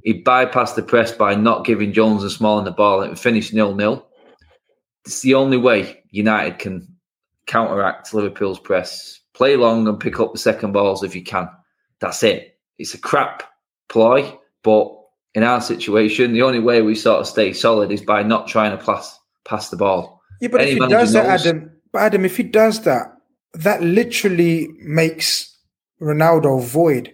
He 0.02 0.20
bypassed 0.20 0.74
the 0.74 0.82
press 0.82 1.12
by 1.12 1.36
not 1.36 1.64
giving 1.64 1.92
Jones 1.92 2.24
and 2.24 2.32
Smalling 2.32 2.64
the 2.64 2.72
ball 2.72 3.02
and 3.02 3.16
finished 3.16 3.54
nil 3.54 3.72
nil. 3.72 4.04
It's 5.04 5.20
the 5.20 5.34
only 5.34 5.58
way 5.58 6.02
United 6.10 6.58
can 6.58 6.84
counteract 7.46 8.12
Liverpool's 8.12 8.58
press. 8.58 9.20
Play 9.32 9.54
long 9.54 9.86
and 9.86 10.00
pick 10.00 10.18
up 10.18 10.32
the 10.32 10.40
second 10.40 10.72
balls 10.72 11.04
if 11.04 11.14
you 11.14 11.22
can. 11.22 11.48
That's 12.00 12.24
it. 12.24 12.58
It's 12.78 12.94
a 12.94 12.98
crap 12.98 13.44
ploy, 13.88 14.36
but 14.64 14.92
in 15.36 15.44
our 15.44 15.60
situation, 15.60 16.32
the 16.32 16.42
only 16.42 16.58
way 16.58 16.82
we 16.82 16.96
sort 16.96 17.20
of 17.20 17.28
stay 17.28 17.52
solid 17.52 17.92
is 17.92 18.02
by 18.02 18.24
not 18.24 18.48
trying 18.48 18.76
to 18.76 18.84
pass 18.84 19.16
pass 19.46 19.70
the 19.70 19.76
ball. 19.76 20.20
Yeah, 20.40 20.48
but 20.48 20.60
Any 20.60 20.72
if 20.72 20.78
he 20.78 20.88
does 20.88 21.12
that, 21.12 21.26
knows- 21.26 21.46
Adam, 21.46 21.70
but 21.92 22.02
Adam, 22.02 22.24
if 22.24 22.36
he 22.36 22.42
does 22.42 22.82
that, 22.82 23.12
that 23.54 23.82
literally 23.82 24.68
makes 24.80 25.56
Ronaldo 26.00 26.62
void. 26.62 27.12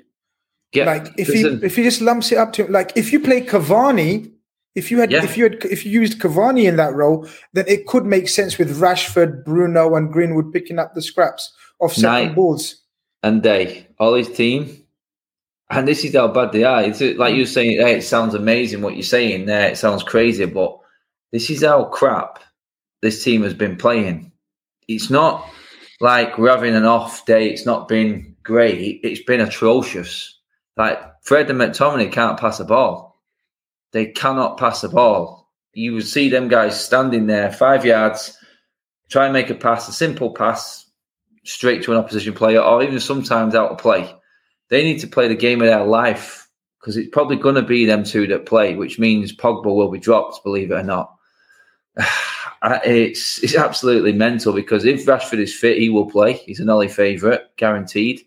Yeah, 0.73 0.87
like 0.87 1.09
if 1.19 1.29
he 1.29 1.43
if 1.43 1.77
he 1.77 1.83
just 1.83 2.01
lumps 2.01 2.33
it 2.33 2.39
up 2.39 2.55
to 2.55 2.67
like 2.67 2.93
if 2.97 3.13
you 3.13 3.21
play 3.21 3.43
Cavani, 3.43 4.33
if 4.75 4.91
you 4.91 5.01
had 5.01 5.11
Yeah. 5.11 5.23
if 5.23 5.37
you 5.37 5.45
had 5.45 5.65
if 5.67 5.85
you 5.85 5.93
used 6.01 6.19
Cavani 6.19 6.65
in 6.65 6.77
that 6.77 6.95
role, 6.95 7.29
then 7.53 7.67
it 7.69 7.87
could 7.87 8.07
make 8.07 8.27
sense 8.27 8.57
with 8.57 8.81
Rashford, 8.81 9.45
Bruno, 9.45 9.95
and 9.95 10.11
Greenwood 10.11 10.51
picking 10.51 10.79
up 10.79 10.95
the 10.95 11.03
scraps 11.03 11.53
of 11.81 11.93
second 11.93 12.29
Night. 12.29 12.35
balls. 12.35 12.77
and 13.23 13.43
day, 13.43 13.87
all 14.01 14.15
his 14.15 14.31
team. 14.31 14.79
And 15.71 15.87
this 15.87 16.05
is 16.05 16.15
how 16.15 16.29
bad 16.29 16.53
they 16.53 16.65
are. 16.65 16.83
It's 16.83 17.01
like 17.01 17.33
hmm. 17.33 17.37
you're 17.37 17.47
saying, 17.47 17.81
hey, 17.81 17.99
it 17.99 18.03
sounds 18.03 18.35
amazing 18.35 18.83
what 18.83 18.95
you're 18.95 19.03
saying 19.03 19.47
there. 19.47 19.71
It 19.71 19.79
sounds 19.79 20.03
crazy, 20.03 20.45
but 20.47 20.79
this 21.33 21.51
is 21.51 21.65
how 21.65 21.85
crap 21.85 22.39
this 23.01 23.25
team 23.25 23.43
has 23.43 23.55
been 23.55 23.77
playing. 23.77 24.31
It's 24.87 25.11
not 25.11 25.49
like 26.01 26.37
we're 26.39 26.51
having 26.51 26.75
an 26.75 26.85
off 26.85 27.25
day. 27.25 27.49
It's 27.49 27.67
not 27.67 27.89
been 27.89 28.37
great. 28.43 29.01
It's 29.03 29.23
been 29.23 29.41
atrocious. 29.41 30.39
Like 30.77 31.01
Fred 31.23 31.51
and 31.51 31.61
McTominay 31.61 32.13
can't 32.13 32.39
pass 32.39 32.61
a 32.61 32.65
ball. 32.65 33.21
They 33.93 34.07
cannot 34.07 34.59
pass 34.59 34.81
the 34.83 34.89
ball. 34.89 35.51
You 35.75 35.95
would 35.95 36.07
see 36.07 36.29
them 36.29 36.49
guys 36.49 36.83
standing 36.83 37.27
there, 37.27 37.51
five 37.51 37.85
yards, 37.85 38.37
try 39.09 39.25
and 39.25 39.33
make 39.33 39.51
a 39.51 39.55
pass, 39.55 39.89
a 39.89 39.93
simple 39.93 40.33
pass, 40.35 40.87
straight 41.45 41.83
to 41.85 41.93
an 41.93 41.99
opposition 41.99 42.35
player, 42.35 42.61
or 42.61 42.83
even 42.83 43.01
sometimes 43.01 43.55
out 43.55 43.71
of 43.71 43.79
play. 43.79 44.15
They 44.69 44.85
need 44.85 45.01
to 45.01 45.07
play 45.07 45.29
the 45.29 45.35
game 45.35 45.61
of 45.61 45.69
their 45.69 45.85
life 45.85 46.49
because 46.81 46.97
it's 46.97 47.11
probably 47.11 47.37
going 47.37 47.55
to 47.55 47.63
be 47.63 47.87
them 47.87 48.05
two 48.05 48.27
that 48.27 48.47
play, 48.47 48.75
which 48.75 48.99
means 48.99 49.35
Pogba 49.35 49.75
will 49.75 49.91
be 49.91 49.99
dropped, 49.99 50.43
believe 50.43 50.71
it 50.71 50.75
or 50.75 50.83
not. 50.83 51.15
It's 52.85 53.43
it's 53.43 53.57
absolutely 53.57 54.13
mental 54.13 54.53
because 54.53 54.85
if 54.85 55.05
Rashford 55.05 55.41
is 55.41 55.53
fit, 55.53 55.79
he 55.79 55.89
will 55.89 56.09
play. 56.09 56.35
He's 56.35 56.61
an 56.61 56.71
Ole 56.71 56.87
favourite, 56.87 57.41
guaranteed. 57.57 58.21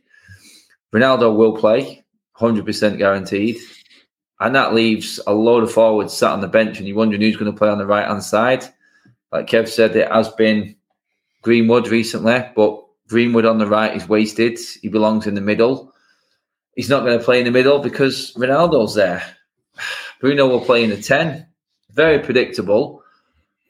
Ronaldo 0.93 1.33
will 1.33 1.55
play, 1.55 2.03
hundred 2.33 2.65
percent 2.65 2.97
guaranteed, 2.97 3.57
and 4.41 4.53
that 4.53 4.73
leaves 4.73 5.21
a 5.25 5.33
load 5.33 5.63
of 5.63 5.71
forwards 5.71 6.13
sat 6.13 6.33
on 6.33 6.41
the 6.41 6.49
bench, 6.49 6.79
and 6.79 6.87
you're 6.87 6.97
wondering 6.97 7.21
who's 7.21 7.37
going 7.37 7.49
to 7.49 7.57
play 7.57 7.69
on 7.69 7.77
the 7.77 7.85
right 7.85 8.05
hand 8.05 8.23
side. 8.23 8.65
Like 9.31 9.47
Kev 9.47 9.69
said, 9.69 9.95
it 9.95 10.11
has 10.11 10.27
been 10.29 10.75
Greenwood 11.41 11.87
recently, 11.87 12.45
but 12.55 12.83
Greenwood 13.07 13.45
on 13.45 13.57
the 13.57 13.67
right 13.67 13.95
is 13.95 14.09
wasted. 14.09 14.59
He 14.81 14.89
belongs 14.89 15.27
in 15.27 15.35
the 15.35 15.41
middle. 15.41 15.93
He's 16.75 16.89
not 16.89 17.05
going 17.05 17.17
to 17.17 17.23
play 17.23 17.39
in 17.39 17.45
the 17.45 17.51
middle 17.51 17.79
because 17.79 18.33
Ronaldo's 18.33 18.95
there. 18.95 19.23
Bruno 20.19 20.47
will 20.47 20.61
play 20.61 20.83
in 20.83 20.89
the 20.89 21.01
10. 21.01 21.47
Very 21.91 22.19
predictable. 22.19 23.03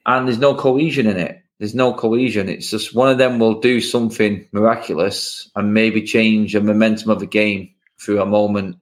And 0.05 0.27
there's 0.27 0.39
no 0.39 0.55
cohesion 0.55 1.07
in 1.07 1.17
it. 1.17 1.41
There's 1.59 1.75
no 1.75 1.93
cohesion. 1.93 2.49
It's 2.49 2.69
just 2.69 2.93
one 2.93 3.09
of 3.09 3.17
them 3.17 3.39
will 3.39 3.59
do 3.59 3.79
something 3.79 4.47
miraculous 4.51 5.49
and 5.55 5.73
maybe 5.73 6.01
change 6.01 6.53
the 6.53 6.61
momentum 6.61 7.09
of 7.09 7.19
the 7.19 7.25
game 7.25 7.69
through 7.99 8.21
a 8.21 8.25
moment. 8.25 8.77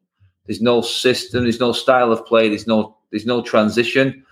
There's 0.47 0.61
no 0.61 0.81
system, 0.81 1.43
there's 1.43 1.59
no 1.59 1.71
style 1.71 2.11
of 2.11 2.25
play, 2.25 2.49
there's 2.49 2.67
no 2.67 2.97
there's 3.11 3.25
no 3.27 3.43
transition, 3.43 4.25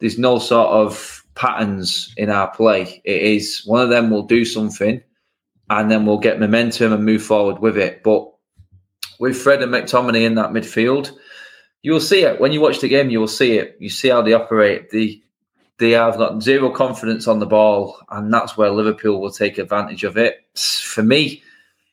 there's 0.00 0.18
no 0.18 0.38
sort 0.38 0.68
of 0.68 1.24
patterns 1.34 2.12
in 2.16 2.30
our 2.30 2.50
play. 2.50 3.00
It 3.04 3.22
is 3.22 3.62
one 3.64 3.80
of 3.80 3.88
them 3.88 4.10
will 4.10 4.24
do 4.24 4.44
something 4.44 5.02
and 5.70 5.90
then 5.90 6.04
we'll 6.04 6.18
get 6.18 6.40
momentum 6.40 6.92
and 6.92 7.04
move 7.04 7.22
forward 7.22 7.60
with 7.60 7.78
it. 7.78 8.02
But 8.02 8.30
with 9.18 9.36
Fred 9.36 9.62
and 9.62 9.72
McTominay 9.72 10.24
in 10.24 10.34
that 10.36 10.50
midfield, 10.50 11.16
you 11.82 11.92
will 11.92 12.00
see 12.00 12.22
it 12.22 12.40
when 12.40 12.52
you 12.52 12.60
watch 12.60 12.80
the 12.80 12.88
game. 12.88 13.10
You 13.10 13.20
will 13.20 13.28
see 13.28 13.58
it. 13.58 13.76
You 13.80 13.88
see 13.88 14.08
how 14.08 14.22
they 14.22 14.32
operate. 14.32 14.90
They 14.90 15.22
they 15.78 15.92
have 15.92 16.18
got 16.18 16.42
zero 16.42 16.70
confidence 16.70 17.28
on 17.28 17.38
the 17.38 17.46
ball, 17.46 18.00
and 18.10 18.32
that's 18.32 18.56
where 18.56 18.70
Liverpool 18.70 19.20
will 19.20 19.30
take 19.30 19.58
advantage 19.58 20.04
of 20.04 20.16
it. 20.16 20.44
For 20.56 21.02
me, 21.02 21.42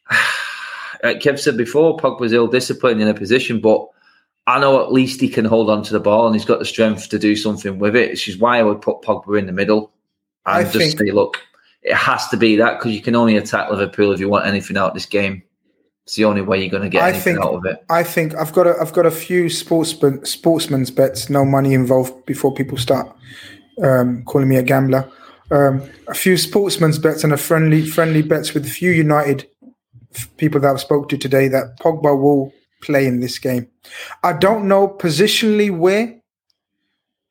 like 1.03 1.19
Kev 1.19 1.39
said 1.39 1.55
before, 1.55 1.97
Pogba's 1.97 2.33
ill 2.33 2.47
disciplined 2.47 3.01
in 3.01 3.07
a 3.07 3.13
position, 3.13 3.61
but 3.61 3.87
I 4.47 4.59
know 4.59 4.83
at 4.83 4.91
least 4.91 5.21
he 5.21 5.29
can 5.29 5.45
hold 5.45 5.69
on 5.69 5.83
to 5.83 5.93
the 5.93 5.99
ball 5.99 6.25
and 6.25 6.35
he's 6.35 6.45
got 6.45 6.59
the 6.59 6.65
strength 6.65 7.09
to 7.09 7.19
do 7.19 7.35
something 7.35 7.79
with 7.79 7.95
it. 7.95 8.11
Which 8.11 8.27
is 8.27 8.37
why 8.37 8.59
I 8.59 8.63
would 8.63 8.81
put 8.81 9.01
Pogba 9.01 9.39
in 9.39 9.45
the 9.45 9.51
middle 9.51 9.91
and 10.45 10.57
I 10.57 10.63
just 10.63 10.77
think- 10.77 10.99
say, 10.99 11.11
look, 11.11 11.41
it 11.81 11.95
has 11.95 12.27
to 12.29 12.37
be 12.37 12.55
that 12.55 12.79
because 12.79 12.93
you 12.93 13.01
can 13.01 13.15
only 13.15 13.37
attack 13.37 13.69
Liverpool 13.69 14.11
if 14.11 14.19
you 14.19 14.29
want 14.29 14.47
anything 14.47 14.77
out 14.77 14.89
of 14.89 14.93
this 14.95 15.05
game. 15.05 15.43
It's 16.05 16.15
the 16.15 16.25
only 16.25 16.41
way 16.41 16.59
you're 16.59 16.69
going 16.69 16.83
to 16.83 16.89
get 16.89 17.03
I 17.03 17.09
anything 17.09 17.35
think 17.35 17.45
out 17.45 17.53
of 17.55 17.65
it. 17.65 17.83
I 17.89 18.03
think 18.03 18.35
I've 18.35 18.53
got 18.53 18.67
a 18.67 18.75
I've 18.79 18.93
got 18.93 19.07
a 19.07 19.11
few 19.11 19.49
sportsman 19.49 20.23
sportsman's 20.23 20.91
bets, 20.91 21.31
no 21.31 21.43
money 21.43 21.73
involved 21.73 22.27
before 22.27 22.53
people 22.53 22.77
start 22.77 23.11
um, 23.81 24.23
calling 24.23 24.49
me 24.49 24.57
a 24.57 24.63
gambler. 24.63 25.09
Um, 25.51 25.87
a 26.07 26.13
few 26.13 26.37
sportsman's 26.37 26.97
bets 26.97 27.23
and 27.23 27.31
a 27.31 27.37
friendly 27.37 27.85
friendly 27.85 28.23
bets 28.23 28.53
with 28.53 28.65
a 28.65 28.69
few 28.69 28.91
United 28.91 29.47
people 30.37 30.59
that 30.61 30.71
I've 30.71 30.81
spoke 30.81 31.09
to 31.09 31.17
today 31.17 31.47
that 31.49 31.79
Pogba 31.79 32.19
will 32.19 32.51
play 32.81 33.05
in 33.05 33.19
this 33.19 33.37
game. 33.37 33.67
I 34.23 34.33
don't 34.33 34.67
know 34.67 34.87
positionally 34.87 35.75
where, 35.75 36.19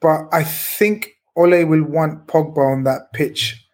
but 0.00 0.28
I 0.32 0.44
think 0.44 1.10
Ole 1.36 1.64
will 1.64 1.84
want 1.84 2.26
Pogba 2.26 2.72
on 2.72 2.84
that 2.84 3.12
pitch 3.12 3.66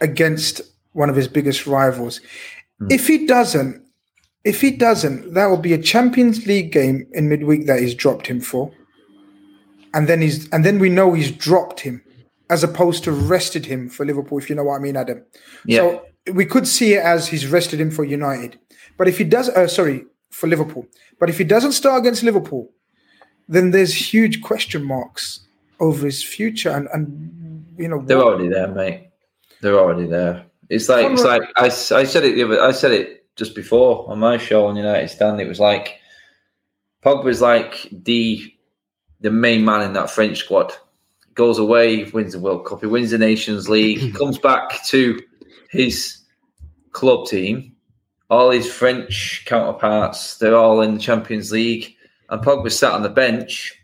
against 0.00 0.60
one 0.92 1.10
of 1.10 1.16
his 1.16 1.28
biggest 1.28 1.66
rivals. 1.66 2.20
If 2.90 3.06
he 3.06 3.26
doesn't, 3.26 3.82
if 4.44 4.60
he 4.60 4.70
doesn't, 4.70 5.34
that 5.34 5.46
will 5.46 5.58
be 5.58 5.72
a 5.72 5.78
Champions 5.78 6.46
League 6.46 6.72
game 6.72 7.06
in 7.12 7.28
midweek 7.28 7.66
that 7.66 7.80
he's 7.80 7.94
dropped 7.94 8.26
him 8.26 8.40
for. 8.40 8.70
And 9.94 10.08
then 10.08 10.20
he's 10.20 10.48
and 10.50 10.64
then 10.64 10.78
we 10.78 10.90
know 10.90 11.14
he's 11.14 11.30
dropped 11.30 11.80
him 11.80 12.03
as 12.50 12.62
opposed 12.64 13.04
to 13.04 13.12
rested 13.12 13.66
him 13.66 13.88
for 13.88 14.04
Liverpool, 14.04 14.38
if 14.38 14.48
you 14.50 14.56
know 14.56 14.64
what 14.64 14.76
I 14.76 14.78
mean, 14.80 14.96
Adam. 14.96 15.22
Yeah. 15.64 15.78
So 15.78 16.06
we 16.32 16.44
could 16.46 16.66
see 16.68 16.94
it 16.94 17.02
as 17.02 17.26
he's 17.28 17.46
rested 17.46 17.80
him 17.80 17.90
for 17.90 18.04
United. 18.04 18.58
But 18.96 19.08
if 19.08 19.18
he 19.18 19.24
does 19.24 19.48
uh, 19.48 19.66
sorry, 19.68 20.04
for 20.30 20.46
Liverpool. 20.48 20.86
But 21.20 21.30
if 21.30 21.38
he 21.38 21.44
doesn't 21.44 21.72
start 21.72 22.00
against 22.00 22.22
Liverpool, 22.22 22.70
then 23.48 23.70
there's 23.70 23.94
huge 24.12 24.42
question 24.42 24.82
marks 24.84 25.40
over 25.80 26.06
his 26.06 26.22
future 26.24 26.70
and, 26.70 26.88
and 26.92 27.66
you 27.78 27.88
know 27.88 28.02
They're 28.04 28.16
what- 28.18 28.26
already 28.26 28.48
there, 28.48 28.68
mate. 28.68 29.08
They're 29.60 29.78
already 29.78 30.06
there. 30.06 30.44
It's 30.68 30.88
like 30.88 31.10
it's 31.12 31.22
like 31.24 31.42
I, 31.56 31.66
I 31.66 32.04
said 32.04 32.24
it 32.24 32.50
I 32.60 32.72
said 32.72 32.92
it 32.92 33.26
just 33.36 33.54
before 33.54 34.08
on 34.10 34.18
my 34.18 34.38
show 34.38 34.66
on 34.66 34.76
United 34.76 35.08
Stand. 35.08 35.40
It 35.40 35.48
was 35.48 35.60
like 35.60 35.98
Pogba's 37.04 37.40
like 37.40 37.88
the 37.90 38.52
the 39.20 39.30
main 39.30 39.64
man 39.64 39.82
in 39.82 39.92
that 39.94 40.10
French 40.10 40.38
squad. 40.38 40.72
Goes 41.34 41.58
away, 41.58 42.04
wins 42.04 42.32
the 42.32 42.38
World 42.38 42.64
Cup, 42.64 42.80
he 42.80 42.86
wins 42.86 43.10
the 43.10 43.18
Nations 43.18 43.68
League, 43.68 43.98
he 43.98 44.12
comes 44.20 44.38
back 44.38 44.84
to 44.86 45.20
his 45.70 46.18
club 46.92 47.26
team. 47.26 47.72
All 48.30 48.50
his 48.50 48.72
French 48.72 49.44
counterparts, 49.46 50.38
they're 50.38 50.56
all 50.56 50.80
in 50.80 50.94
the 50.94 51.00
Champions 51.00 51.52
League. 51.52 51.94
And 52.30 52.40
Pogba 52.42 52.70
sat 52.72 52.92
on 52.92 53.02
the 53.02 53.08
bench 53.10 53.74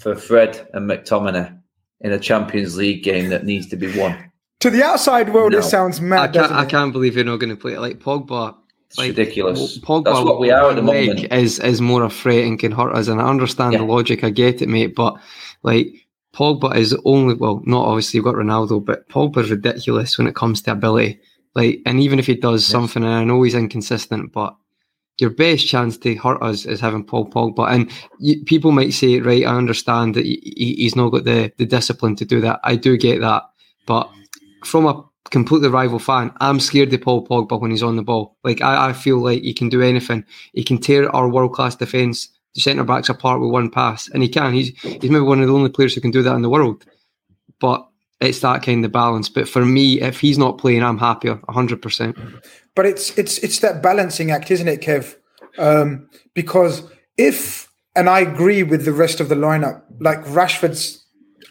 for 0.00 0.14
Fred 0.14 0.68
and 0.74 0.88
McTominay 0.88 1.58
in 2.00 2.12
a 2.12 2.18
Champions 2.18 2.76
League 2.76 3.02
game 3.02 3.30
that 3.30 3.44
needs 3.44 3.66
to 3.68 3.76
be 3.76 3.98
won. 3.98 4.30
to 4.60 4.70
the 4.70 4.82
outside 4.82 5.32
world 5.34 5.52
No. 5.52 5.58
it 5.58 5.62
sounds 5.64 5.98
I 5.98 6.02
mad. 6.02 6.32
can't, 6.34 6.52
I 6.52 6.64
can't 6.66 6.92
believe 6.92 7.16
you're 7.16 7.24
not 7.24 7.38
going 7.38 7.50
to 7.50 7.56
play 7.56 7.72
it 7.74 7.80
like 7.80 7.98
Pogba. 7.98 8.54
It's 8.88 8.98
Like, 8.98 9.08
ridiculous. 9.08 9.78
Pogba, 9.80 10.04
That's 10.04 10.20
what 10.24 10.38
we 10.38 10.50
are 10.50 10.70
at 10.70 10.76
the 10.76 10.82
one 10.82 11.06
moment. 11.06 11.32
Is 11.32 11.58
is 11.58 11.80
more 11.80 12.04
a 12.04 12.10
threat 12.10 12.44
and 12.44 12.58
can 12.58 12.70
hurt 12.72 12.94
us. 12.94 13.08
And 13.08 13.20
I 13.20 13.28
understand 13.28 13.72
Yeah. 13.72 13.78
the 13.80 13.84
logic. 13.86 14.22
I 14.22 14.30
get 14.30 14.62
it, 14.62 14.68
mate. 14.68 14.94
But 14.94 15.16
like 15.62 16.03
Pogba 16.34 16.76
is 16.76 16.96
only 17.04 17.34
well, 17.34 17.62
not 17.64 17.86
obviously 17.86 18.18
you've 18.18 18.24
got 18.24 18.34
Ronaldo, 18.34 18.84
but 18.84 19.08
Pogba's 19.08 19.50
ridiculous 19.50 20.18
when 20.18 20.26
it 20.26 20.34
comes 20.34 20.62
to 20.62 20.72
ability. 20.72 21.20
Like, 21.54 21.80
and 21.86 22.00
even 22.00 22.18
if 22.18 22.26
he 22.26 22.34
does 22.34 22.66
something, 22.66 23.04
and 23.04 23.12
I 23.12 23.22
know 23.24 23.40
he's 23.42 23.54
inconsistent, 23.54 24.32
but 24.32 24.56
your 25.20 25.30
best 25.30 25.68
chance 25.68 25.96
to 25.98 26.14
hurt 26.16 26.42
us 26.42 26.66
is 26.66 26.80
having 26.80 27.04
Paul 27.04 27.30
Pogba. 27.30 27.70
And 27.70 27.90
you, 28.18 28.42
people 28.44 28.72
might 28.72 28.92
say, 28.92 29.20
right, 29.20 29.44
I 29.46 29.54
understand 29.56 30.14
that 30.16 30.24
he, 30.24 30.40
he- 30.56 30.74
he's 30.74 30.96
not 30.96 31.10
got 31.10 31.22
the, 31.24 31.52
the 31.56 31.66
discipline 31.66 32.16
to 32.16 32.24
do 32.24 32.40
that. 32.40 32.58
I 32.64 32.74
do 32.74 32.96
get 32.96 33.20
that. 33.20 33.44
But 33.86 34.10
from 34.64 34.86
a 34.86 35.04
completely 35.30 35.68
rival 35.68 36.00
fan, 36.00 36.32
I'm 36.40 36.58
scared 36.58 36.92
of 36.92 37.00
Paul 37.02 37.24
Pogba 37.24 37.60
when 37.60 37.70
he's 37.70 37.84
on 37.84 37.94
the 37.94 38.02
ball. 38.02 38.36
Like, 38.42 38.60
I, 38.60 38.88
I 38.88 38.92
feel 38.92 39.18
like 39.18 39.42
he 39.42 39.54
can 39.54 39.68
do 39.68 39.80
anything. 39.82 40.24
He 40.52 40.64
can 40.64 40.78
tear 40.78 41.08
our 41.14 41.28
world 41.28 41.52
class 41.52 41.76
defence, 41.76 42.28
the 42.54 42.60
centre 42.60 42.84
backs 42.84 43.08
apart 43.08 43.40
with 43.40 43.50
one 43.50 43.70
pass. 43.70 44.08
And 44.08 44.22
he 44.22 44.28
can. 44.28 44.52
He's, 44.52 44.78
he's 44.80 45.10
maybe 45.10 45.20
one 45.20 45.40
of 45.40 45.48
the 45.48 45.54
only 45.54 45.70
players 45.70 45.94
who 45.94 46.00
can 46.00 46.10
do 46.10 46.22
that 46.22 46.34
in 46.34 46.42
the 46.42 46.50
world. 46.50 46.84
But 47.60 47.86
it's 48.20 48.40
that 48.40 48.62
kind 48.62 48.84
of 48.84 48.92
balance. 48.92 49.28
But 49.28 49.48
for 49.48 49.64
me, 49.64 50.00
if 50.00 50.20
he's 50.20 50.38
not 50.38 50.58
playing, 50.58 50.82
I'm 50.82 50.98
happier, 50.98 51.36
100%. 51.48 52.42
but 52.74 52.86
it's 52.86 53.16
it's 53.18 53.38
it's 53.38 53.58
that 53.60 53.82
balancing 53.82 54.30
act, 54.30 54.50
isn't 54.50 54.68
it, 54.68 54.80
Kev? 54.80 55.16
Um, 55.58 56.08
because 56.34 56.88
if 57.16 57.70
and 57.96 58.08
I 58.08 58.20
agree 58.20 58.62
with 58.62 58.84
the 58.84 58.92
rest 58.92 59.20
of 59.20 59.28
the 59.28 59.34
lineup, 59.34 59.82
like 60.00 60.24
Rashford's, 60.24 61.04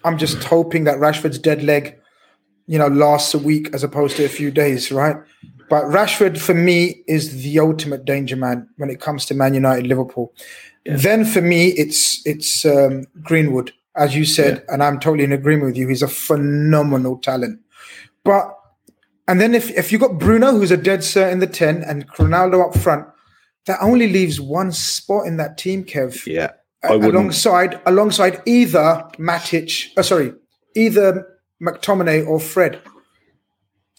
I'm 0.04 0.18
just 0.18 0.44
hoping 0.44 0.84
that 0.84 0.98
Rashford's 0.98 1.40
dead 1.40 1.64
leg, 1.64 1.98
you 2.68 2.78
know, 2.78 2.88
lasts 2.88 3.34
a 3.34 3.40
week 3.40 3.70
as 3.74 3.84
opposed 3.84 4.18
to 4.18 4.26
a 4.26 4.30
few 4.30 4.52
days, 4.52 4.92
right? 4.92 5.16
But 5.70 5.86
Rashford 5.86 6.38
for 6.38 6.54
me 6.54 7.04
is 7.08 7.44
the 7.44 7.60
ultimate 7.60 8.04
danger 8.04 8.36
man 8.36 8.68
when 8.78 8.90
it 8.90 9.00
comes 9.00 9.26
to 9.28 9.34
Man 9.34 9.54
United, 9.54 9.88
Liverpool. 9.88 10.34
Then 10.86 11.26
for 11.26 11.42
me, 11.42 11.68
it's 11.70 12.26
it's 12.26 12.66
um, 12.66 13.06
Greenwood, 13.22 13.72
as 13.96 14.16
you 14.16 14.26
said, 14.26 14.64
and 14.68 14.84
I'm 14.84 15.00
totally 15.00 15.24
in 15.24 15.32
agreement 15.32 15.68
with 15.68 15.78
you. 15.78 15.88
He's 15.88 16.02
a 16.02 16.08
phenomenal 16.08 17.18
talent, 17.18 17.62
but 18.24 18.54
and 19.28 19.40
then 19.40 19.56
if, 19.56 19.72
if 19.72 19.92
you 19.92 19.98
got 19.98 20.18
Bruno, 20.20 20.52
who's 20.52 20.72
a 20.72 20.78
dead 20.78 21.00
cert 21.00 21.32
in 21.32 21.40
the 21.40 21.48
10, 21.48 21.84
and 21.84 22.08
Ronaldo 22.14 22.68
up 22.68 22.78
front, 22.78 23.08
that 23.66 23.80
only 23.82 24.12
leaves 24.12 24.42
one 24.42 24.72
spot 24.74 25.26
in 25.26 25.38
that 25.38 25.58
team, 25.58 25.86
Kev. 25.86 26.26
Yeah, 26.26 26.52
I 26.84 26.96
wouldn't. 26.96 27.14
alongside 27.14 27.80
alongside 27.86 28.42
either 28.46 29.06
Matic, 29.18 29.98
uh, 29.98 30.04
sorry, 30.04 30.34
either 30.76 31.26
McTominay 31.62 32.28
or 32.28 32.40
Fred. 32.40 32.82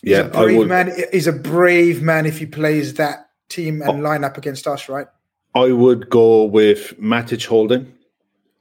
He's 0.03 0.11
Yeah, 0.13 0.27
a 0.27 0.39
I 0.39 0.45
brave 0.45 0.67
man. 0.69 0.93
He's 1.13 1.27
a 1.27 1.33
brave 1.33 2.03
man 2.03 2.27
if 2.27 2.39
he 2.39 2.45
plays 2.45 2.95
that 2.95 3.31
team 3.49 3.81
and 3.81 4.03
line 4.03 4.25
up 4.25 4.37
against 4.37 4.67
us, 4.67 4.89
right? 4.91 5.07
I 5.55 5.71
would 5.73 6.11
go 6.11 6.45
with 6.45 6.99
Matic 7.01 7.47
holding 7.47 7.93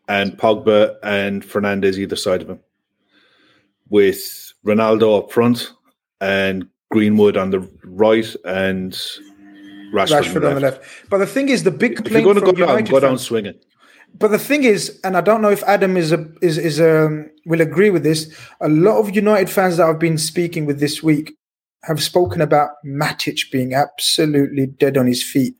and 0.07 0.37
Pogba 0.37 0.95
and 1.01 1.43
Fernandes 1.43 1.97
either 1.97 2.15
side 2.15 2.41
of 2.41 2.49
him, 2.49 2.59
with 3.89 4.53
Ronaldo 4.65 5.19
up 5.19 5.31
front 5.31 5.71
and 6.21 6.67
Greenwood 6.91 7.37
on 7.37 7.49
the 7.49 7.67
right 7.83 8.35
and 8.45 8.91
Rashford, 9.93 10.21
Rashford 10.21 10.47
on 10.47 10.55
the 10.55 10.61
left. 10.61 10.83
But 11.09 11.17
the 11.17 11.27
thing 11.27 11.49
is, 11.49 11.63
the 11.63 11.71
big 11.71 11.99
If 12.05 12.11
you're 12.11 12.21
going 12.21 12.35
to 12.35 12.41
go 12.41 12.51
down, 12.51 12.83
go 12.83 12.99
down 12.99 13.17
swinging. 13.17 13.55
But 14.15 14.27
the 14.27 14.39
thing 14.39 14.63
is, 14.63 14.99
and 15.03 15.17
I 15.17 15.21
don't 15.21 15.41
know 15.41 15.49
if 15.49 15.63
Adam 15.63 15.97
is 15.97 16.11
a, 16.11 16.27
is 16.41 16.59
is 16.59 16.79
um, 16.79 17.31
will 17.45 17.61
agree 17.61 17.89
with 17.89 18.03
this. 18.03 18.31
A 18.61 18.69
lot 18.69 18.99
of 18.99 19.15
United 19.15 19.49
fans 19.49 19.77
that 19.77 19.87
I've 19.89 19.99
been 19.99 20.19
speaking 20.19 20.67
with 20.67 20.79
this 20.79 21.01
week 21.01 21.35
have 21.83 22.01
spoken 22.01 22.39
about 22.39 22.71
Matic 22.85 23.51
being 23.51 23.73
absolutely 23.73 24.67
dead 24.67 24.97
on 24.97 25.07
his 25.07 25.23
feet 25.23 25.55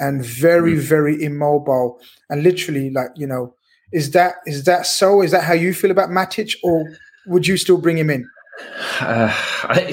and 0.00 0.24
very 0.24 0.74
very 0.76 1.22
immobile 1.22 2.00
and 2.30 2.42
literally 2.42 2.90
like 2.90 3.10
you 3.16 3.26
know 3.26 3.54
is 3.92 4.12
that 4.12 4.34
is 4.46 4.64
that 4.64 4.86
so? 4.86 5.20
Is 5.20 5.32
that 5.32 5.42
how 5.42 5.52
you 5.54 5.74
feel 5.74 5.90
about 5.90 6.10
Matic, 6.10 6.54
or 6.62 6.84
would 7.26 7.44
you 7.46 7.56
still 7.56 7.76
bring 7.76 7.98
him 7.98 8.08
in? 8.08 8.24
Uh, 9.00 9.28
I, 9.64 9.92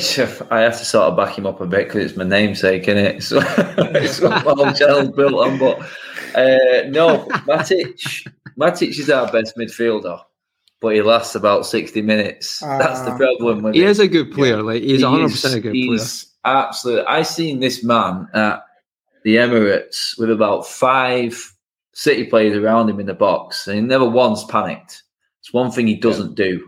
I 0.51 0.59
have 0.61 0.77
to 0.77 0.85
sort 0.85 1.05
of 1.09 1.17
back 1.17 1.35
him 1.35 1.47
up 1.47 1.61
a 1.61 1.65
bit 1.65 1.87
because 1.87 2.05
it's 2.11 2.15
my 2.17 2.23
namesake, 2.23 2.87
isn't 2.87 2.97
it? 3.03 3.23
So 3.23 3.39
it's 3.95 4.21
what 4.21 4.45
my 4.45 4.53
whole 4.53 4.71
channel's 4.73 5.09
built 5.15 5.33
on. 5.33 5.57
But 5.57 5.79
uh, 6.35 6.89
no, 6.89 7.25
Matic, 7.47 8.27
Matic 8.55 8.89
is 8.99 9.09
our 9.09 9.31
best 9.31 9.57
midfielder, 9.57 10.21
but 10.79 10.93
he 10.93 11.01
lasts 11.01 11.33
about 11.33 11.65
sixty 11.65 12.03
minutes. 12.03 12.59
That's 12.59 13.01
the 13.01 13.13
Ah. 13.13 13.17
problem. 13.17 13.63
With 13.63 13.73
He 13.73 13.81
him. 13.81 13.87
is 13.87 13.99
a 13.99 14.07
good 14.07 14.31
player. 14.31 14.61
Like 14.61 14.83
he's 14.83 14.99
He 14.99 15.03
a 15.05 15.09
hundred 15.09 15.25
is- 15.25 15.31
percent 15.41 15.55
a 15.55 15.59
good 15.59 15.71
player. 15.73 16.05
Absolutely, 16.45 17.05
I've 17.07 17.25
seen 17.25 17.59
this 17.61 17.83
man 17.83 18.27
at 18.35 18.61
the 19.23 19.35
Emirates 19.37 20.17
with 20.17 20.31
about 20.31 20.67
five 20.67 21.53
City 21.93 22.25
players 22.25 22.55
around 22.55 22.89
him 22.89 22.99
in 22.99 23.07
the 23.07 23.13
box, 23.15 23.67
and 23.67 23.75
he 23.75 23.81
never 23.81 24.07
once 24.07 24.43
panicked. 24.43 25.01
It's 25.39 25.51
one 25.51 25.71
thing 25.71 25.87
he 25.87 25.95
doesn't 25.95 26.35
do. 26.35 26.63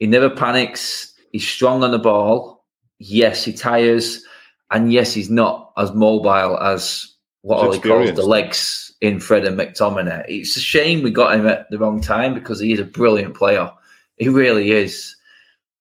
He 0.00 0.08
never 0.08 0.28
panics. 0.28 1.14
He's 1.30 1.46
strong 1.46 1.84
on 1.84 1.92
the 1.92 1.98
ball. 1.98 2.64
Yes, 2.98 3.44
he 3.44 3.52
tires, 3.52 4.24
and 4.72 4.92
yes, 4.92 5.14
he's 5.14 5.30
not 5.30 5.72
as 5.76 5.92
mobile 5.92 6.58
as 6.58 7.14
what 7.42 7.64
Ole 7.64 7.78
calls 7.78 8.14
the 8.14 8.26
legs 8.26 8.92
in 9.00 9.20
Fred 9.20 9.44
and 9.44 9.56
McTominay. 9.56 10.24
It's 10.26 10.56
a 10.56 10.60
shame 10.60 11.02
we 11.02 11.10
got 11.10 11.38
him 11.38 11.46
at 11.46 11.70
the 11.70 11.78
wrong 11.78 12.00
time 12.00 12.34
because 12.34 12.58
he 12.58 12.72
is 12.72 12.80
a 12.80 12.84
brilliant 12.84 13.36
player. 13.36 13.70
He 14.16 14.28
really 14.28 14.72
is. 14.72 15.14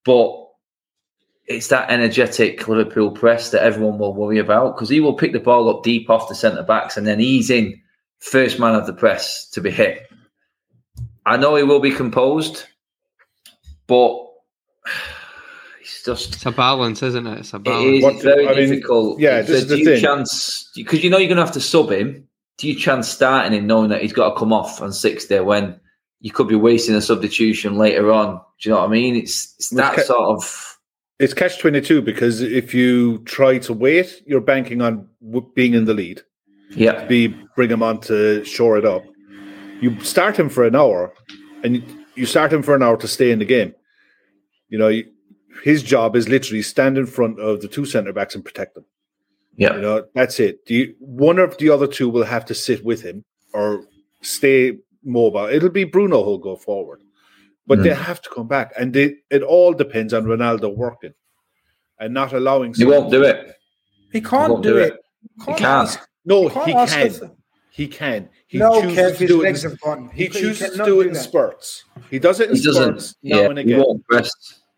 But 0.05 0.42
it's 1.47 1.67
that 1.67 1.89
energetic 1.89 2.67
Liverpool 2.67 3.11
press 3.11 3.51
that 3.51 3.63
everyone 3.63 3.97
will 3.99 4.13
worry 4.15 4.39
about 4.39 4.75
because 4.75 4.89
he 4.89 4.99
will 4.99 5.13
pick 5.15 5.33
the 5.33 5.39
ball 5.39 5.69
up 5.69 5.83
deep 5.83 6.09
off 6.09 6.29
the 6.29 6.35
centre 6.35 6.63
backs 6.63 6.95
and 6.97 7.05
then 7.05 7.19
he's 7.19 7.49
in 7.49 7.79
first 8.19 8.59
man 8.59 8.75
of 8.75 8.85
the 8.87 8.93
press 8.93 9.49
to 9.49 9.59
be 9.61 9.69
hit. 9.69 10.07
I 11.25 11.37
know 11.37 11.55
he 11.55 11.63
will 11.63 11.79
be 11.81 11.91
composed, 11.91 12.65
but 13.87 14.17
it's 15.81 16.03
just 16.03 16.35
It's 16.35 16.45
a 16.45 16.51
balance, 16.51 17.03
isn't 17.03 17.27
it? 17.27 17.39
It's 17.39 17.53
a 17.53 17.59
balance. 17.59 17.97
is 17.97 18.03
What- 18.03 18.13
it's 18.15 18.23
very 18.23 18.47
I 18.47 18.55
mean, 18.55 18.69
difficult. 18.69 19.19
yeah, 19.19 19.39
It's 19.39 19.49
this 19.49 19.59
a- 19.59 19.63
is 19.63 19.67
the 19.69 19.75
do 19.75 19.79
you 19.81 19.85
thing. 19.95 20.01
chance 20.03 20.69
because 20.75 21.03
you 21.03 21.09
know 21.09 21.17
you're 21.17 21.27
going 21.27 21.37
to 21.37 21.43
have 21.43 21.53
to 21.53 21.61
sub 21.61 21.91
him. 21.91 22.27
Do 22.57 22.67
you 22.67 22.75
chance 22.75 23.09
starting 23.09 23.53
him 23.57 23.67
knowing 23.67 23.89
that 23.89 24.01
he's 24.01 24.13
got 24.13 24.29
to 24.33 24.39
come 24.39 24.53
off 24.53 24.81
on 24.81 24.93
six 24.93 25.25
day 25.25 25.39
when 25.39 25.79
you 26.21 26.31
could 26.31 26.47
be 26.47 26.55
wasting 26.55 26.95
a 26.95 27.01
substitution 27.01 27.77
later 27.77 28.11
on? 28.11 28.35
Do 28.61 28.69
you 28.69 28.71
know 28.71 28.81
what 28.81 28.87
I 28.89 28.91
mean? 28.91 29.15
It's 29.15 29.55
it's 29.57 29.71
Well, 29.73 29.83
that 29.89 29.97
it's 29.99 30.07
ca- 30.07 30.13
sort 30.13 30.29
of 30.37 30.72
It's 31.23 31.33
catch 31.33 31.59
twenty 31.59 31.81
two 31.81 32.01
because 32.01 32.41
if 32.41 32.73
you 32.73 33.19
try 33.19 33.57
to 33.59 33.73
wait, 33.73 34.21
you're 34.25 34.41
banking 34.41 34.81
on 34.81 35.07
w- 35.21 35.49
being 35.55 35.73
in 35.73 35.85
the 35.85 35.93
lead. 35.93 36.21
yeah. 36.85 37.05
Be 37.05 37.27
bring 37.55 37.69
him 37.69 37.83
on 37.83 37.99
to 38.01 38.43
shore 38.43 38.77
it 38.77 38.85
up. 38.85 39.03
You 39.81 39.99
start 40.01 40.37
him 40.37 40.49
for 40.49 40.63
an 40.65 40.75
hour, 40.75 41.13
and 41.63 41.71
you- 42.15 42.25
start 42.25 42.51
him 42.53 42.63
for 42.63 42.75
an 42.75 42.83
hour 42.83 42.97
to 42.97 43.07
stay 43.07 43.29
in 43.31 43.39
the 43.39 43.45
game. 43.45 43.73
You 44.69 44.77
know, 44.79 44.91
his 45.63 45.83
job 45.83 46.15
is 46.15 46.27
literally 46.27 46.61
stand 46.63 46.97
in 46.97 47.05
front 47.05 47.39
of 47.39 47.61
the 47.61 47.67
two 47.67 47.85
centre 47.85 48.13
backs 48.13 48.35
and 48.35 48.43
protect 48.43 48.73
them. 48.75 48.85
Yeah. 49.55 49.75
You 49.75 49.81
know, 49.81 50.05
that's 50.15 50.39
it. 50.39 50.65
Do 50.65 50.73
you, 50.73 50.95
one 50.99 51.37
of 51.39 51.57
the 51.57 51.69
other 51.69 51.87
two 51.87 52.09
will 52.09 52.23
have 52.35 52.45
to 52.45 52.55
sit 52.55 52.83
with 52.83 53.01
him 53.03 53.23
or 53.53 53.85
stay 54.21 54.79
mobile. 55.03 55.45
It'll 55.45 55.69
be 55.69 55.83
Bruno 55.83 56.23
who'll 56.23 56.39
go 56.39 56.55
forward, 56.55 57.02
but 57.67 57.77
Hmm. 57.79 57.83
they 57.85 57.93
have 57.93 58.21
to 58.21 58.29
come 58.29 58.47
back, 58.47 58.73
and 58.77 58.93
they, 58.93 59.15
it 59.29 59.41
all 59.41 59.73
depends 59.73 60.13
on 60.13 60.25
Ronaldo 60.25 60.75
working 60.75 61.13
and 61.99 62.13
not 62.13 62.33
allowing. 62.33 62.73
He 62.73 62.85
won't 62.85 63.11
do 63.11 63.23
it. 63.23 63.55
He 64.11 64.21
can't 64.21 64.51
won't 64.51 64.63
do, 64.63 64.73
do 64.73 64.77
it. 64.79 64.93
it. 64.93 64.99
He 65.47 65.53
can't. 65.53 65.97
No, 66.25 66.43
You 66.43 66.49
can't 66.49 66.67
he 66.67 66.73
can. 66.73 67.31
He 67.71 67.87
can. 67.87 68.29
He 68.47 68.59
No, 68.59 68.81
chooses 68.81 68.97
Kev, 68.97 69.17
to 69.17 69.27
do 69.27 69.43
it. 69.43 69.63
in- 69.63 70.09
He 70.09 70.15
He- 70.15 70.23
he 70.23 70.29
chooses 70.29 70.77
to 70.77 70.85
do 70.85 71.01
it 71.01 71.07
in 71.07 71.13
that. 71.13 71.19
spurts. 71.19 71.85
He 72.11 72.19
does 72.19 72.39
it 72.39 72.49
in 72.51 72.55
He 72.55 72.61
doesn't. 72.61 72.99
spurts 73.01 73.15
now 73.23 73.37
Yeah, 73.41 73.49
and 73.49 73.57
he 73.57 73.75
won't 73.75 74.05
press. 74.07 74.29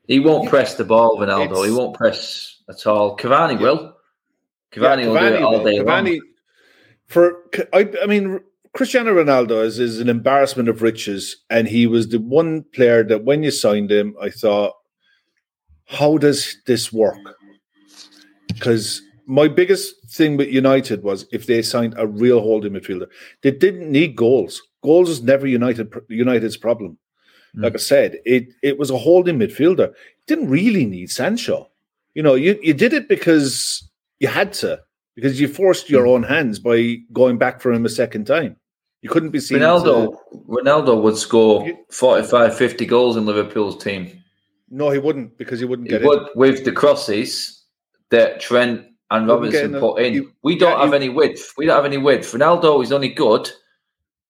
He 0.07 0.19
won't 0.19 0.49
press 0.49 0.75
the 0.75 0.85
ball, 0.85 1.17
Ronaldo. 1.17 1.45
It's- 1.51 1.65
He 1.65 1.71
won't 1.71 1.95
press 1.97 2.61
at 2.69 2.85
all. 2.87 3.17
Cavani 3.17 3.59
will. 3.59 3.97
Cavani 4.71 5.01
Yeah, 5.03 5.07
will 5.09 5.19
do 5.19 5.25
it 5.25 5.41
all 5.41 5.63
day 5.63 5.77
Cavani- 5.79 6.19
long. 6.19 6.27
For 7.07 7.43
I, 7.73 7.89
I 8.01 8.05
mean, 8.05 8.39
Cristiano 8.75 9.13
Ronaldo 9.13 9.63
is, 9.63 9.79
is 9.79 10.01
an 10.01 10.09
embarrassment 10.09 10.67
of 10.67 10.81
riches, 10.81 11.37
and 11.49 11.65
he 11.65 11.87
was 11.87 12.09
the 12.09 12.19
one 12.19 12.63
player 12.73 13.05
that 13.05 13.23
when 13.23 13.41
you 13.41 13.49
signed 13.49 13.89
him, 13.89 14.13
I 14.21 14.29
thought, 14.29 14.73
how 15.85 16.17
does 16.17 16.57
this 16.67 16.91
work? 16.91 17.17
Because 18.49 19.01
my 19.27 19.47
biggest 19.47 19.95
thing 20.09 20.35
with 20.35 20.49
United 20.49 21.03
was 21.03 21.25
if 21.31 21.47
they 21.47 21.61
signed 21.61 21.93
a 21.97 22.05
real 22.05 22.41
holding 22.41 22.73
midfielder, 22.73 23.07
they 23.43 23.51
didn't 23.51 23.89
need 23.89 24.17
goals. 24.17 24.61
Goals 24.83 25.09
is 25.09 25.23
never 25.23 25.47
United 25.47 25.93
United's 26.09 26.57
problem. 26.57 26.97
Mm. 27.55 27.63
Like 27.63 27.75
I 27.75 27.77
said, 27.77 28.17
it 28.25 28.49
it 28.61 28.77
was 28.77 28.91
a 28.91 28.97
holding 28.97 29.39
midfielder. 29.39 29.93
didn't 30.27 30.49
really 30.49 30.85
need 30.85 31.09
Sancho. 31.09 31.69
You 32.13 32.23
know, 32.23 32.35
you, 32.35 32.59
you 32.61 32.73
did 32.73 32.93
it 32.93 33.07
because 33.07 33.89
you 34.19 34.27
had 34.27 34.51
to, 34.53 34.81
because 35.15 35.39
you 35.39 35.47
forced 35.47 35.89
your 35.89 36.05
mm. 36.05 36.09
own 36.09 36.23
hands 36.23 36.59
by 36.59 36.97
going 37.13 37.37
back 37.37 37.61
for 37.61 37.71
him 37.71 37.85
a 37.85 37.89
second 37.89 38.25
time. 38.25 38.57
You 39.05 39.09
couldn't 39.11 39.29
be 39.29 39.39
seen. 39.39 39.59
Ronaldo, 39.59 40.17
to- 40.31 40.37
Ronaldo 40.49 40.99
would 41.03 41.15
score 41.15 41.63
You- 41.67 41.77
45, 41.91 42.57
50 42.57 42.85
goals 42.87 43.17
in 43.17 43.25
Liverpool's 43.27 43.77
team. 43.83 44.09
no, 44.71 44.89
he 44.89 44.97
wouldn't 44.97 45.37
because 45.37 45.59
he 45.59 45.65
wouldn't 45.65 45.91
He 45.91 45.95
get 45.99 46.03
would 46.07 46.23
it. 46.23 46.35
with 46.35 46.65
the 46.65 46.71
crosses 46.71 47.63
that 48.09 48.39
Trent 48.39 48.81
and 49.11 49.27
Robertson 49.27 49.65
in 49.65 49.71
the- 49.73 49.79
put 49.79 50.01
in. 50.01 50.13
you- 50.15 50.31
we 50.41 50.57
don't 50.57 50.71
yeah, 50.71 50.79
have 50.79 50.89
you- 50.89 50.95
any 50.95 51.09
width. 51.09 51.53
We 51.55 51.67
don't 51.67 51.75
have 51.75 51.85
any 51.85 51.97
width. 51.97 52.31
Ronaldo 52.33 52.81
is 52.83 52.91
only 52.91 53.09
good 53.09 53.47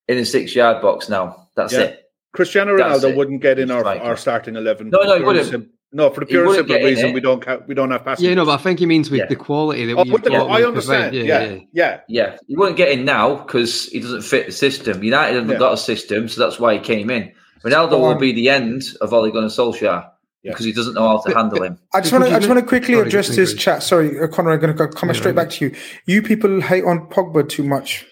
in 0.10 0.18
the 0.18 0.26
six 0.26 0.54
yard 0.54 0.82
box 0.82 1.08
now. 1.08 1.48
That's 1.56 1.72
Yeah. 1.72 1.84
it. 1.84 2.02
Cristiano 2.34 2.76
Ronaldo 2.76 3.12
it. 3.12 3.16
wouldn't 3.16 3.42
get 3.42 3.60
in 3.60 3.72
our, 3.72 3.86
our 3.86 4.18
starting 4.18 4.58
eleven. 4.58 4.90
No, 4.90 5.00
no, 5.04 5.16
he 5.18 5.24
wouldn't. 5.24 5.70
Sim- 5.96 5.98
no, 5.98 6.10
for 6.10 6.20
the 6.22 6.26
He 6.26 6.32
pure 6.34 6.46
and 6.46 6.56
simple 6.56 6.76
reason 6.76 7.14
we 7.14 7.22
don't 7.22 7.42
count, 7.42 7.68
we 7.68 7.74
don't 7.74 7.92
have 7.92 8.04
passing. 8.04 8.26
Yeah, 8.26 8.34
no, 8.36 8.46
but 8.46 8.54
I 8.60 8.64
think 8.64 8.80
he 8.80 8.86
means 8.86 9.10
with 9.10 9.20
Yeah. 9.22 9.26
the 9.28 9.36
quality 9.36 9.86
that 9.86 9.98
Oh, 9.98 10.04
we've 10.04 10.22
the- 10.22 10.30
got. 10.30 10.50
I 10.50 10.60
with 10.60 10.68
understand. 10.68 11.12
Provide. 11.14 11.28
Yeah, 11.28 11.58
yeah, 11.74 12.00
Yeah, 12.08 12.38
he 12.48 12.56
wouldn't 12.56 12.78
get 12.78 12.90
in 12.90 13.06
now 13.06 13.36
because 13.36 13.86
he 13.88 14.00
doesn't 14.00 14.22
fit 14.24 14.48
the 14.48 14.52
system. 14.52 15.04
United 15.04 15.36
haven't 15.36 15.52
Yeah. 15.52 15.58
got 15.60 15.74
a 15.74 15.78
system, 15.78 16.28
so 16.28 16.42
that's 16.42 16.60
why 16.60 16.74
he 16.74 16.80
came 16.80 17.10
in. 17.10 17.32
Ronaldo 17.64 17.90
Go 17.92 18.00
will 18.00 18.16
be 18.16 18.32
the 18.32 18.50
end 18.50 18.84
of 19.02 19.12
Ole 19.14 19.32
Gunnar 19.32 19.48
Solskjaer 19.48 20.06
because 20.44 20.66
he 20.66 20.72
doesn't 20.72 20.94
know 20.94 21.08
how 21.08 21.18
to 21.26 21.36
handle 21.36 21.64
him. 21.64 21.80
I 21.94 22.02
just 22.02 22.14
want 22.14 22.26
to. 22.26 22.30
I 22.32 22.38
just 22.38 22.48
want 22.48 22.60
to 22.60 22.66
quickly 22.68 22.94
address 22.96 23.36
this 23.36 23.54
chat. 23.56 23.82
Sorry, 23.82 24.10
Conor. 24.28 24.52
I'm 24.52 24.60
going 24.60 24.76
to 24.78 24.88
come 24.88 25.10
Yeah, 25.10 25.14
straight 25.14 25.34
back 25.36 25.50
to 25.52 25.66
you. 25.66 25.72
You 26.06 26.22
people 26.22 26.62
hate 26.62 26.84
on 26.84 27.08
Pogba 27.10 27.48
too 27.50 27.64
much. 27.64 28.06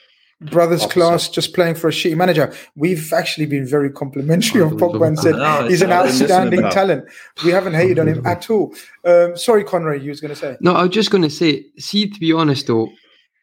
Brothers 0.50 0.84
Opposite. 0.84 0.94
class 0.94 1.30
just 1.30 1.54
playing 1.54 1.76
for 1.76 1.88
a 1.88 1.92
shitty 1.92 2.16
manager. 2.16 2.54
We've 2.76 3.12
actually 3.14 3.46
been 3.46 3.66
very 3.66 3.90
complimentary 3.90 4.62
on 4.62 4.78
Pogba 4.78 5.08
and 5.08 5.20
said 5.20 5.36
No, 5.36 5.68
he's 5.68 5.82
an 5.82 5.92
outstanding 5.92 6.62
talent. 6.70 7.06
We 7.44 7.52
haven't 7.52 7.74
hated 7.74 8.00
on 8.00 8.08
him 8.08 8.26
at 8.26 8.50
all. 8.50 8.74
Um, 9.06 9.38
sorry, 9.38 9.64
Conrad, 9.64 10.04
you 10.04 10.10
was 10.10 10.22
going 10.22 10.34
to 10.34 10.40
say. 10.40 10.58
No, 10.62 10.74
I 10.74 10.84
was 10.84 10.92
just 10.92 11.12
going 11.12 11.24
to 11.24 11.30
say, 11.30 11.66
see, 11.78 12.10
to 12.10 12.20
be 12.20 12.34
honest 12.34 12.68
though, 12.68 12.90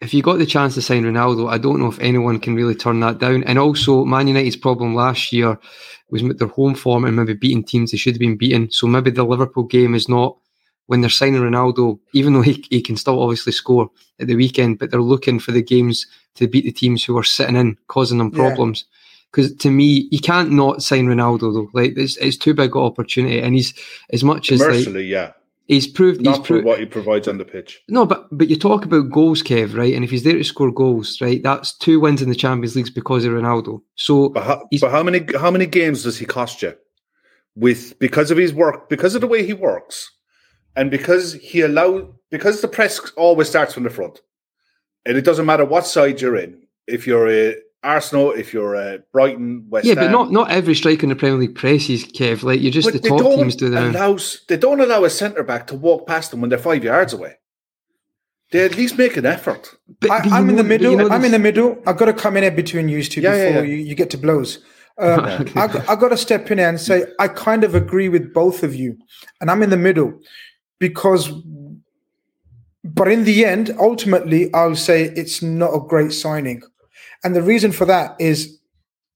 if 0.00 0.14
you 0.14 0.22
got 0.22 0.38
the 0.38 0.46
chance 0.46 0.74
to 0.74 0.82
sign 0.82 1.04
Ronaldo, 1.04 1.50
I 1.50 1.58
don't 1.58 1.78
know 1.78 1.88
if 1.88 1.98
anyone 2.00 2.40
can 2.40 2.54
really 2.54 2.74
turn 2.74 3.00
that 3.00 3.18
down. 3.18 3.44
And 3.44 3.58
also, 3.58 4.04
Man 4.04 4.28
United's 4.28 4.56
problem 4.56 4.94
last 4.94 5.32
year 5.32 5.58
was 6.10 6.22
with 6.22 6.38
their 6.38 6.48
home 6.48 6.74
form 6.74 7.04
and 7.04 7.16
maybe 7.16 7.34
beating 7.34 7.64
teams 7.64 7.90
they 7.90 7.98
should 7.98 8.14
have 8.14 8.20
been 8.20 8.36
beaten. 8.36 8.70
So 8.70 8.86
maybe 8.86 9.10
the 9.10 9.24
Liverpool 9.24 9.64
game 9.64 9.94
is 9.94 10.08
not 10.08 10.36
when 10.90 11.00
they're 11.02 11.10
signing 11.10 11.40
Ronaldo, 11.40 12.00
even 12.14 12.32
though 12.32 12.42
he, 12.42 12.64
he 12.68 12.82
can 12.82 12.96
still 12.96 13.22
obviously 13.22 13.52
score 13.52 13.88
at 14.18 14.26
the 14.26 14.34
weekend, 14.34 14.80
but 14.80 14.90
they're 14.90 15.00
looking 15.00 15.38
for 15.38 15.52
the 15.52 15.62
games 15.62 16.04
to 16.34 16.48
beat 16.48 16.64
the 16.64 16.72
teams 16.72 17.04
who 17.04 17.16
are 17.16 17.22
sitting 17.22 17.54
in, 17.54 17.78
causing 17.86 18.18
them 18.18 18.32
Yeah. 18.34 18.38
problems. 18.38 18.86
Because 19.30 19.54
to 19.54 19.70
me, 19.70 20.08
you 20.10 20.18
can't 20.18 20.50
not 20.50 20.82
sign 20.82 21.06
Ronaldo 21.06 21.52
though. 21.54 21.70
Like 21.72 21.92
it's, 21.96 22.16
it's 22.16 22.36
too 22.36 22.54
big 22.54 22.74
an 22.74 22.82
opportunity, 22.82 23.40
and 23.40 23.54
he's 23.54 23.72
as 24.12 24.24
much 24.24 24.50
as 24.50 24.60
like 24.60 24.84
yeah, 25.06 25.30
he's 25.68 25.86
proved 25.86 26.18
he's 26.18 26.26
not 26.26 26.38
for 26.38 26.54
proved 26.54 26.64
what 26.66 26.80
he 26.80 26.86
provides 26.86 27.28
on 27.28 27.38
the 27.38 27.44
pitch. 27.44 27.80
no, 27.88 28.04
but 28.04 28.26
but 28.32 28.48
you 28.50 28.56
talk 28.56 28.84
about 28.84 29.10
goals, 29.10 29.44
Kev, 29.44 29.76
right? 29.76 29.94
And 29.94 30.02
if 30.02 30.10
he's 30.10 30.24
there 30.24 30.36
to 30.36 30.42
score 30.42 30.72
goals, 30.72 31.20
right, 31.20 31.40
that's 31.44 31.72
two 31.78 32.00
wins 32.00 32.20
in 32.22 32.28
the 32.28 32.34
Champions 32.34 32.74
Leagues 32.74 32.90
because 32.90 33.24
of 33.24 33.32
Ronaldo. 33.32 33.80
So 33.94 34.30
But 34.30 34.42
how, 34.42 34.68
but 34.80 34.90
how 34.90 35.04
many 35.04 35.24
how 35.38 35.52
many 35.52 35.66
games 35.66 36.02
does 36.02 36.18
he 36.18 36.26
cost 36.26 36.62
you? 36.62 36.74
With 37.54 37.96
because 38.00 38.32
of 38.32 38.36
his 38.38 38.52
work, 38.52 38.88
because 38.88 39.14
of 39.14 39.20
the 39.20 39.26
way 39.28 39.46
he 39.46 39.52
works, 39.52 40.10
and 40.76 40.90
because 40.90 41.34
he 41.34 41.60
allow 41.62 42.14
because 42.30 42.60
the 42.60 42.68
press 42.68 43.00
always 43.16 43.48
starts 43.48 43.74
from 43.74 43.82
the 43.82 43.90
front, 43.90 44.20
and 45.04 45.16
it 45.16 45.22
doesn't 45.24 45.46
matter 45.46 45.64
what 45.64 45.86
side 45.86 46.20
you're 46.20 46.36
in. 46.36 46.62
If 46.86 47.06
you're 47.06 47.28
a 47.28 47.54
Arsenal, 47.82 48.32
if 48.32 48.52
you're 48.52 48.76
uh, 48.76 48.98
Brighton, 49.12 49.66
West 49.70 49.86
yeah, 49.86 49.94
Ham, 49.94 50.04
but 50.06 50.10
not 50.10 50.30
not 50.30 50.50
every 50.50 50.74
striker 50.74 51.04
in 51.04 51.08
the 51.08 51.16
Premier 51.16 51.38
League 51.38 51.54
presses, 51.54 52.04
Kev. 52.04 52.42
Like 52.42 52.60
you're 52.60 52.72
just 52.72 52.92
the 52.92 52.98
they 52.98 53.08
top 53.08 53.18
don't 53.20 53.36
teams 53.38 53.56
do 53.56 53.70
that. 53.70 53.94
allow 53.94 54.18
they 54.48 54.56
don't 54.56 54.80
allow 54.80 55.04
a 55.04 55.10
centre 55.10 55.42
back 55.42 55.66
to 55.68 55.74
walk 55.74 56.06
past 56.06 56.30
them 56.30 56.40
when 56.40 56.50
they're 56.50 56.58
five 56.58 56.84
yards 56.84 57.12
away. 57.12 57.36
They 58.52 58.64
at 58.64 58.76
least 58.76 58.98
make 58.98 59.16
an 59.16 59.24
effort. 59.26 59.76
But- 60.00 60.10
I, 60.10 60.18
but 60.18 60.26
you 60.26 60.32
I'm 60.32 60.50
in 60.50 60.56
the 60.56 60.62
know- 60.62 60.68
but 60.68 60.80
you 60.80 60.90
middle. 60.90 61.08
know 61.08 61.14
I'm 61.14 61.24
in 61.24 61.32
the 61.32 61.38
middle. 61.38 61.78
I've 61.86 61.96
got 61.96 62.06
to 62.06 62.12
come 62.12 62.36
in 62.36 62.42
here 62.42 62.50
between 62.52 62.88
you 62.88 63.02
two 63.02 63.20
Yeah, 63.20 63.34
yeah, 63.36 63.48
before 63.48 63.64
yeah. 63.64 63.70
You, 63.70 63.76
you 63.76 63.94
get 63.94 64.10
to 64.10 64.18
blows. 64.18 64.58
Um, 64.98 65.20
I, 65.56 65.84
I 65.88 65.96
got 65.96 66.10
to 66.10 66.16
step 66.18 66.50
in 66.50 66.58
here 66.58 66.68
and 66.68 66.78
say 66.78 67.04
I 67.18 67.28
kind 67.28 67.64
of 67.64 67.74
agree 67.74 68.10
with 68.10 68.34
both 68.34 68.62
of 68.62 68.74
you, 68.74 68.98
and 69.40 69.50
I'm 69.50 69.62
in 69.62 69.70
the 69.70 69.78
middle 69.78 70.20
because. 70.80 71.30
But 72.82 73.08
in 73.08 73.24
the 73.24 73.44
end, 73.44 73.76
ultimately, 73.78 74.52
I'll 74.54 74.74
say 74.74 75.04
it's 75.04 75.42
not 75.42 75.74
a 75.74 75.86
great 75.86 76.12
signing, 76.12 76.62
and 77.22 77.36
the 77.36 77.42
reason 77.42 77.72
for 77.72 77.84
that 77.84 78.16
is, 78.18 78.58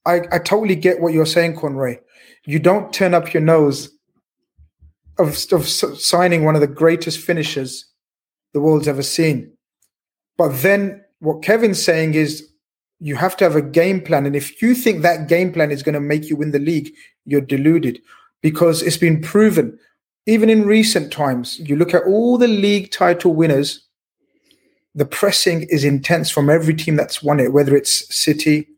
I, 0.07 0.21
I 0.31 0.39
totally 0.39 0.77
get 0.77 1.01
what 1.01 1.15
you're 1.15 1.27
saying, 1.27 1.57
Conroy. 1.57 1.97
You 2.45 2.59
don't 2.59 2.93
turn 2.93 3.15
up 3.15 3.33
your 3.33 3.43
nose 3.43 3.91
of, 5.19 5.37
of 5.53 5.67
signing 5.67 6.45
one 6.45 6.55
of 6.55 6.61
the 6.61 6.67
greatest 6.67 7.21
finishers 7.21 7.87
the 8.53 8.61
world's 8.61 8.89
ever 8.89 9.03
seen. 9.03 9.53
But 10.37 10.63
then 10.63 11.03
what 11.21 11.43
Kevin's 11.43 11.83
saying 11.83 12.15
is 12.15 12.49
you 13.01 13.17
have 13.17 13.37
to 13.39 13.45
have 13.45 13.57
a 13.57 13.63
game 13.63 14.01
plan. 14.01 14.27
And 14.27 14.37
if 14.37 14.61
you 14.63 14.75
think 14.75 15.03
that 15.03 15.29
game 15.29 15.53
plan 15.53 15.71
is 15.71 15.83
going 15.83 15.95
to 15.95 16.01
make 16.01 16.29
you 16.29 16.37
win 16.37 16.53
the 16.53 16.59
league, 16.59 16.93
you're 17.25 17.41
deluded 17.41 18.01
because 18.43 18.83
it's 18.83 18.97
been 18.97 19.21
proven. 19.21 19.79
Even 20.27 20.49
in 20.49 20.65
recent 20.67 21.13
times, 21.13 21.59
you 21.61 21.77
look 21.77 21.93
at 21.93 22.05
all 22.05 22.39
the 22.39 22.49
league 22.49 22.91
title 22.91 23.35
winners, 23.35 23.85
the 24.95 25.05
pressing 25.05 25.65
is 25.65 25.85
intense 25.85 26.31
from 26.31 26.49
every 26.49 26.75
team 26.75 26.97
that's 26.97 27.23
won 27.23 27.41
it, 27.41 27.53
whether 27.53 27.77
it's 27.77 28.15
City, 28.15 28.69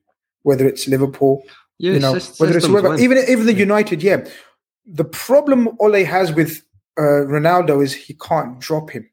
whether 0.42 0.66
it's 0.66 0.88
Liverpool, 0.88 1.42
Yeah, 1.78 1.92
you 1.92 2.01
know, 2.01 2.18
whether 2.38 2.57
it's 2.57 2.66
whoever, 2.66 2.97
even 2.97 3.18
even 3.28 3.47
the 3.47 3.55
United, 3.55 4.03
yeah. 4.03 4.26
The 4.86 5.05
problem 5.05 5.76
Ole 5.80 6.05
has 6.05 6.32
with 6.32 6.62
uh, 6.99 7.26
Ronaldo 7.26 7.82
is 7.82 7.92
he 7.92 8.14
can't 8.14 8.59
drop 8.61 8.90
him 8.90 9.09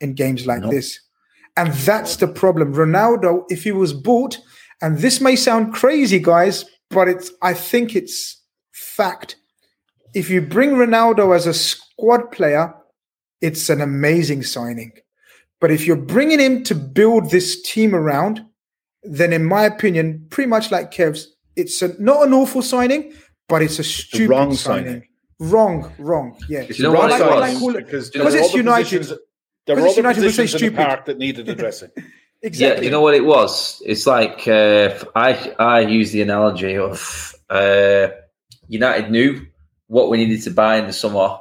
in 0.00 0.14
games 0.14 0.46
like 0.46 0.62
No. 0.62 0.70
this, 0.70 1.00
and 1.56 1.72
that's 1.74 2.16
the 2.16 2.28
problem. 2.28 2.74
Ronaldo, 2.74 3.44
if 3.50 3.64
he 3.64 3.72
was 3.72 3.92
bought, 3.92 4.38
and 4.80 4.98
this 4.98 5.20
may 5.20 5.36
sound 5.36 5.74
crazy, 5.74 6.18
guys, 6.18 6.64
but 6.90 7.08
it's 7.08 7.30
I 7.42 7.54
think 7.54 7.94
it's 7.94 8.40
fact. 8.72 9.36
If 10.18 10.28
you 10.30 10.40
bring 10.40 10.70
Ronaldo 10.70 11.34
as 11.34 11.46
a 11.46 11.54
squad 11.54 12.32
player, 12.32 12.74
it's 13.40 13.68
an 13.70 13.80
amazing 13.80 14.42
signing. 14.42 14.92
But 15.60 15.70
if 15.70 15.86
you're 15.86 15.96
bringing 16.14 16.40
him 16.40 16.64
to 16.64 16.74
build 16.74 17.30
this 17.30 17.62
team 17.62 17.94
around, 17.94 18.44
then 19.04 19.32
in 19.32 19.44
my 19.44 19.62
opinion, 19.64 20.26
pretty 20.30 20.48
much 20.48 20.72
like 20.72 20.90
Kev's, 20.90 21.36
it's 21.54 21.80
a, 21.82 22.00
not 22.02 22.26
an 22.26 22.32
awful 22.34 22.62
signing, 22.62 23.12
but 23.48 23.62
it's 23.62 23.78
a 23.78 23.84
stupid 23.84 24.30
wrong 24.30 24.54
signing. 24.54 24.86
signing. 24.86 25.08
Wrong, 25.38 25.92
wrong. 25.98 26.36
Yeah. 26.48 26.60
It's 26.68 26.78
You 26.80 26.84
know 26.86 26.92
what 26.92 27.10
wrong 27.10 27.20
it 27.20 27.24
was? 27.24 27.40
signing 27.44 27.58
Call 27.60 27.76
it- 27.76 27.84
because 27.86 28.10
because 28.10 28.34
it's 28.34 28.54
United. 28.54 28.98
positions- 28.98 29.20
There 29.66 29.76
were 29.76 29.82
other 29.86 29.96
United, 29.96 30.20
we'll 30.22 30.30
say 30.32 30.42
positions 30.42 30.62
in 30.62 30.66
the 30.70 30.74
stupid. 30.74 30.84
park 30.86 31.04
that 31.06 31.18
needed 31.18 31.48
addressing. 31.48 31.90
Exactly. 32.42 32.76
Yeah, 32.78 32.80
you 32.84 32.90
know 32.90 33.00
what 33.00 33.14
it 33.14 33.24
was? 33.24 33.82
It's 33.86 34.06
like 34.06 34.46
uh, 34.48 34.94
I 35.16 35.30
I 35.58 35.80
use 35.80 36.10
the 36.12 36.22
analogy 36.22 36.76
of 36.76 37.34
uh, 37.50 38.08
United 38.68 39.10
knew 39.10 39.30
what 39.88 40.08
we 40.10 40.16
needed 40.18 40.42
to 40.44 40.50
buy 40.50 40.76
in 40.76 40.86
the 40.86 40.92
summer. 40.92 41.36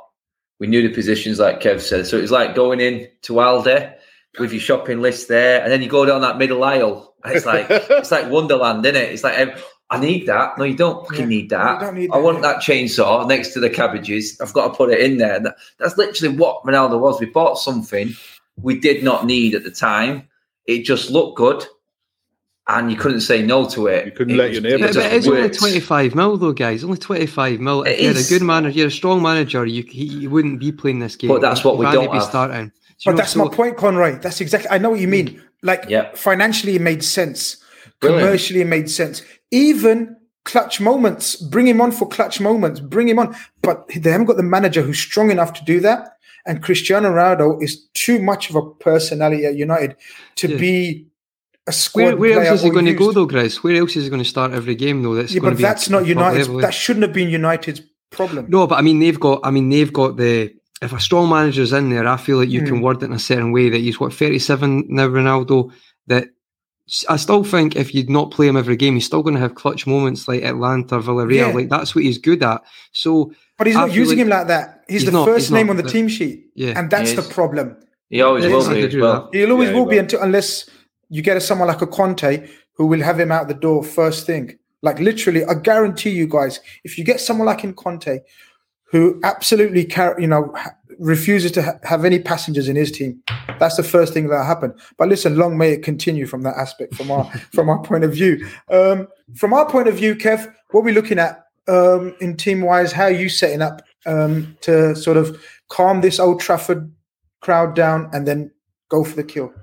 We 0.60 0.68
knew 0.68 0.82
the 0.88 0.94
positions, 0.94 1.40
like 1.40 1.62
Kev 1.62 1.82
said. 1.82 2.08
So 2.08 2.18
it 2.18 2.22
was 2.22 2.32
like 2.32 2.56
going 2.56 2.80
in 2.80 3.08
to 3.24 3.34
Aldi 3.34 3.94
with 4.40 4.52
your 4.52 4.60
shopping 4.62 5.02
list 5.02 5.28
there, 5.28 5.62
and 5.62 5.72
then 5.72 5.82
you 5.82 5.90
go 5.90 6.06
down 6.06 6.22
that 6.22 6.38
middle 6.38 6.64
aisle, 6.64 7.14
it's 7.26 7.46
like 7.46 7.68
it's 7.70 8.12
like 8.12 8.30
Wonderland, 8.30 8.86
isn't 8.86 8.96
it? 8.96 9.12
It's 9.12 9.24
like 9.24 9.58
I 9.90 10.00
need 10.00 10.26
that. 10.28 10.58
No, 10.58 10.64
you 10.66 10.76
don't 10.76 11.08
fucking 11.08 11.22
Yeah, 11.22 11.26
need 11.28 11.50
that. 11.52 11.94
need 11.94 12.10
I 12.12 12.18
that, 12.18 12.24
want 12.24 12.38
yeah. 12.38 12.42
that 12.54 12.58
chainsaw 12.58 13.26
next 13.28 13.54
to 13.54 13.60
the 13.62 13.70
cabbages. 13.70 14.40
I've 14.42 14.52
got 14.54 14.68
to 14.70 14.74
put 14.74 14.90
it 14.92 15.00
in 15.00 15.18
there. 15.18 15.40
That- 15.40 15.56
that's 15.80 15.98
literally 15.98 16.36
what 16.36 16.64
Ronaldo 16.64 17.00
was. 17.00 17.20
We 17.22 17.28
bought 17.28 17.56
something 17.56 18.14
we 18.62 18.80
did 18.80 19.04
not 19.04 19.26
need 19.26 19.56
at 19.56 19.64
the 19.64 19.72
time. 19.72 20.28
It 20.66 20.84
just 20.84 21.10
looked 21.10 21.38
good, 21.38 21.66
and 22.70 22.92
you 22.92 22.98
couldn't 22.98 23.22
say 23.22 23.42
no 23.42 23.66
to 23.70 23.88
it. 23.88 24.06
You 24.06 24.12
couldn't 24.12 24.34
It 24.34 24.38
let 24.38 24.48
was- 24.50 24.54
your 24.54 24.62
neighbour 24.64 24.86
it 24.88 24.94
But, 24.96 25.14
it's 25.14 25.28
only 25.28 25.50
25 25.50 26.16
mil 26.16 26.38
though, 26.38 26.52
guys. 26.52 26.84
Only 26.84 26.98
25 26.98 27.60
mil. 27.60 27.84
If 27.84 28.02
you're 28.02 28.12
a 28.18 28.40
good 28.40 28.46
manager, 28.46 28.78
you're 28.80 28.88
a 28.88 28.92
strong 28.92 29.22
manager, 29.22 29.66
you, 29.66 29.84
you 29.90 30.30
wouldn't 30.30 30.60
be 30.60 30.72
playing 30.72 31.00
this 31.00 31.16
game. 31.16 31.30
But 31.30 31.42
that's 31.42 31.64
what 31.64 31.78
we 31.78 31.86
You'd 31.86 31.96
only 31.96 32.06
don't 32.08 32.14
be 32.14 32.20
have. 32.20 32.28
starting. 32.28 32.72
So, 32.98 33.06
But 33.06 33.12
know, 33.12 33.18
that's 33.18 33.32
so- 33.34 33.46
my 33.46 33.54
point, 33.56 33.78
Conroy. 33.78 34.20
That's 34.20 34.42
exactly. 34.42 34.70
I 34.70 34.78
know 34.80 34.90
what 34.92 35.00
you 35.00 35.08
mean. 35.08 35.28
Mm. 35.30 35.42
Like 35.64 35.86
Yeah. 35.88 36.10
financially, 36.16 36.76
it 36.76 36.82
made 36.82 37.04
sense. 37.04 37.58
Brilliant. 38.00 38.26
Commercially, 38.26 38.62
it 38.62 38.68
made 38.68 38.90
sense. 38.90 39.22
Even 39.52 40.16
clutch 40.46 40.80
moments, 40.80 41.36
bring 41.36 41.68
him 41.68 41.82
on 41.82 41.92
for 41.92 42.08
clutch 42.08 42.40
moments. 42.40 42.80
Bring 42.80 43.08
him 43.08 43.20
on. 43.20 43.36
But 43.62 43.88
they 43.96 44.12
haven't 44.12 44.28
got 44.28 44.38
the 44.38 44.44
manager 44.44 44.82
who's 44.82 45.00
strong 45.00 45.32
enough 45.32 45.54
to 45.54 45.64
do 45.66 45.80
that. 45.82 46.10
And 46.46 46.62
Cristiano 46.64 47.10
Ronaldo 47.12 47.62
is 47.62 47.86
too 47.94 48.20
much 48.22 48.50
of 48.50 48.56
a 48.56 48.62
personality 48.62 49.46
at 49.46 49.56
United 49.56 49.96
to 50.36 50.48
Yeah. 50.50 50.58
be 50.58 50.72
a 50.80 50.86
squad 50.98 51.08
Where, 51.94 52.16
where 52.16 52.44
else 52.44 52.60
is 52.60 52.64
he 52.64 52.70
or 52.70 52.74
going 52.74 52.86
to 52.86 52.94
go 52.94 53.12
though, 53.12 53.28
Chris? 53.28 53.64
Where 53.64 53.76
else 53.76 53.96
is 53.96 54.06
he 54.06 54.10
going 54.10 54.22
to 54.24 54.30
start 54.30 54.54
every 54.54 54.76
game 54.76 55.04
though? 55.04 55.16
That's 55.16 55.34
Yeah, 55.34 55.42
going 55.42 55.52
but 55.54 55.58
to 55.58 55.58
be 55.58 55.64
a- 55.64 55.68
that's 55.68 55.90
not 55.90 55.98
a 55.98 56.02
top 56.02 56.08
United's. 56.10 56.48
level? 56.48 56.62
That 56.62 56.74
shouldn't 56.74 57.04
have 57.04 57.14
been 57.14 57.30
United's 57.30 57.82
problem. 58.12 58.46
No, 58.50 58.68
but 58.68 58.76
I 58.76 58.82
mean 58.82 59.00
they've 59.00 59.20
got. 59.20 59.42
I 59.44 59.52
mean 59.52 59.70
they've 59.70 59.92
got 59.92 60.18
the. 60.18 60.54
If 60.82 60.94
a 60.94 61.00
strong 61.00 61.28
manager's 61.30 61.74
in 61.74 61.90
there, 61.90 62.08
I 62.08 62.18
feel 62.18 62.38
like 62.38 62.50
you 62.50 62.60
Hmm. 62.62 62.66
can 62.68 62.82
word 62.82 63.02
it 63.02 63.06
in 63.08 63.14
a 63.14 63.20
certain 63.20 63.52
way 63.52 63.70
that 63.70 63.80
he's 63.80 64.00
what 64.00 64.14
thirty 64.14 64.40
seven 64.40 64.86
now, 64.90 65.08
Ronaldo. 65.08 65.72
That 66.08 66.30
I 67.10 67.18
still 67.18 67.44
think 67.44 67.76
if 67.76 67.94
you'd 67.94 68.10
not 68.10 68.32
play 68.32 68.48
him 68.48 68.56
every 68.56 68.78
game, 68.78 68.94
he's 68.94 69.06
still 69.06 69.22
going 69.24 69.34
to 69.36 69.42
have 69.42 69.56
clutch 69.56 69.86
moments 69.86 70.28
like 70.28 70.44
Atalanta, 70.44 71.00
Villarreal. 71.00 71.36
Yeah. 71.36 71.48
Like 71.48 71.68
that's 71.70 71.94
what 71.96 72.04
he's 72.06 72.18
good 72.18 72.44
at. 72.44 72.64
So 72.94 73.34
But 73.58 73.68
he's 73.68 73.76
not 73.76 73.92
using 73.92 74.20
like- 74.20 74.24
him 74.26 74.30
like 74.30 74.48
that. 74.48 74.84
He's, 74.88 75.02
He's 75.02 75.06
the 75.12 75.18
not, 75.18 75.26
first 75.26 75.48
he's 75.48 75.52
name 75.52 75.66
not, 75.68 75.72
on 75.72 75.78
the 75.78 75.84
but- 75.84 75.92
team 75.92 76.08
sheet. 76.08 76.46
Yeah. 76.56 76.80
And 76.80 76.90
that's 76.90 77.14
the 77.14 77.24
problem. 77.24 77.76
He 78.10 78.22
always 78.22 78.46
will 78.46 78.70
be 78.70 79.02
Well. 79.02 79.30
He'll 79.34 79.52
always 79.52 79.68
Yeah, 79.68 79.74
he 79.74 79.80
will 79.80 79.86
be 79.86 79.98
until 79.98 80.22
unless 80.22 80.70
you 81.10 81.22
get 81.22 81.42
someone 81.42 81.68
like 81.68 81.82
a 81.82 81.88
Conte 81.88 82.48
who 82.74 82.86
will 82.86 83.02
have 83.02 83.20
him 83.20 83.32
out 83.32 83.48
the 83.48 83.54
door 83.54 83.84
first 83.84 84.26
thing. 84.26 84.58
Like 84.82 85.00
literally, 85.00 85.44
I 85.46 85.56
guarantee 85.56 86.12
you 86.12 86.28
guys, 86.28 86.60
if 86.84 86.98
you 86.98 87.04
get 87.04 87.20
someone 87.20 87.48
like 87.48 87.64
in 87.64 87.74
Conte 87.74 88.20
who 88.92 89.20
absolutely 89.24 89.86
car- 89.86 90.20
you 90.20 90.28
know 90.28 90.54
refuses 91.00 91.52
to 91.52 91.62
ha- 91.62 91.80
have 91.84 92.06
any 92.06 92.20
passengers 92.20 92.70
in 92.70 92.76
his 92.76 92.92
team, 92.92 93.22
that's 93.60 93.78
the 93.78 93.84
first 93.84 94.14
thing 94.14 94.28
that 94.28 94.46
happened. 94.46 94.74
But 94.98 95.10
listen, 95.10 95.38
long 95.38 95.58
may 95.58 95.74
it 95.74 95.84
continue 95.84 96.26
from 96.28 96.44
that 96.44 96.56
aspect, 96.56 96.96
from 96.96 97.12
our 97.12 97.26
from 97.54 97.70
our 97.70 97.82
point 97.82 98.04
of 98.04 98.14
view. 98.14 98.48
Um, 98.70 99.08
from 99.36 99.54
our 99.54 99.68
point 99.70 99.88
of 99.88 99.96
view, 99.96 100.16
Kev, 100.16 100.54
what 100.72 100.84
we're 100.84 100.94
looking 100.94 101.20
at 101.20 101.46
um, 101.68 102.16
in 102.22 102.38
team 102.38 102.62
wise, 102.62 102.92
how 102.92 103.06
are 103.06 103.12
you 103.12 103.30
setting 103.30 103.62
up 103.62 103.82
um, 104.06 104.58
to 104.62 104.96
sort 104.96 105.18
of 105.18 105.42
calm 105.70 106.02
this 106.02 106.20
Old 106.20 106.40
Trafford 106.40 106.92
crowd 107.42 107.76
down 107.76 108.10
and 108.14 108.28
then 108.28 108.52
go 108.90 109.04
for 109.04 109.16
the 109.16 109.24
kill? 109.24 109.54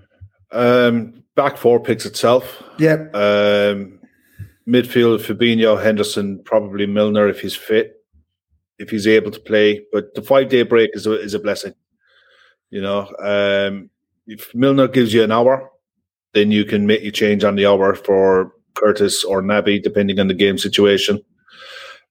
Um, 0.53 1.24
back 1.37 1.57
four 1.57 1.81
picks 1.81 2.07
itself. 2.07 2.63
Yeah, 2.79 3.07
Um, 3.15 4.01
midfield, 4.69 5.21
Fabinho, 5.21 5.83
Henderson, 5.83 6.43
probably 6.45 6.87
Milner 6.87 7.29
if 7.29 7.41
he's 7.41 7.57
fit, 7.57 7.97
if 8.79 8.91
he's 8.91 9.07
able 9.07 9.31
to 9.31 9.41
play. 9.41 9.85
But 9.93 10.15
the 10.15 10.23
five 10.23 10.49
day 10.49 10.63
break 10.63 10.91
is 10.95 11.07
a, 11.07 11.21
is 11.21 11.35
a 11.35 11.39
blessing. 11.39 11.75
You 12.71 12.83
know, 12.83 13.09
um, 13.21 13.91
if 14.27 14.55
Milner 14.55 14.89
gives 14.89 15.13
you 15.15 15.23
an 15.23 15.33
hour, 15.33 15.71
then 16.33 16.51
you 16.51 16.65
can 16.65 16.87
make 16.87 17.03
your 17.03 17.13
change 17.13 17.45
on 17.45 17.55
the 17.57 17.67
hour 17.67 17.95
for 17.95 18.53
Curtis 18.75 19.23
or 19.23 19.43
Naby, 19.43 19.83
depending 19.83 20.19
on 20.19 20.27
the 20.29 20.35
game 20.35 20.59
situation. 20.59 21.21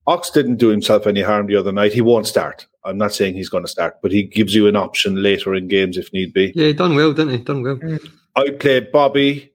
Ox 0.07 0.30
didn't 0.30 0.57
do 0.57 0.67
himself 0.67 1.07
any 1.07 1.21
harm 1.21 1.47
the 1.47 1.55
other 1.55 1.71
night. 1.71 1.93
He 1.93 2.01
won't 2.01 2.28
start. 2.28 2.67
I'm 2.86 2.97
not 2.97 3.13
saying 3.13 3.36
he's 3.36 3.49
going 3.49 3.63
to 3.63 3.69
start, 3.69 4.01
but 4.01 4.11
he 4.11 4.24
gives 4.24 4.53
you 4.53 4.67
an 4.67 4.76
option 4.76 5.21
later 5.24 5.55
in 5.55 5.67
games 5.69 5.97
if 5.97 6.11
need 6.13 6.34
be. 6.34 6.51
yeah, 6.55 6.67
he 6.67 6.74
done 6.74 6.95
well, 6.95 7.13
didn't 7.13 7.32
he? 7.34 7.38
Done 7.39 7.63
well. 7.63 7.80
I 8.36 8.49
played 8.51 8.91
Bobby 8.91 9.53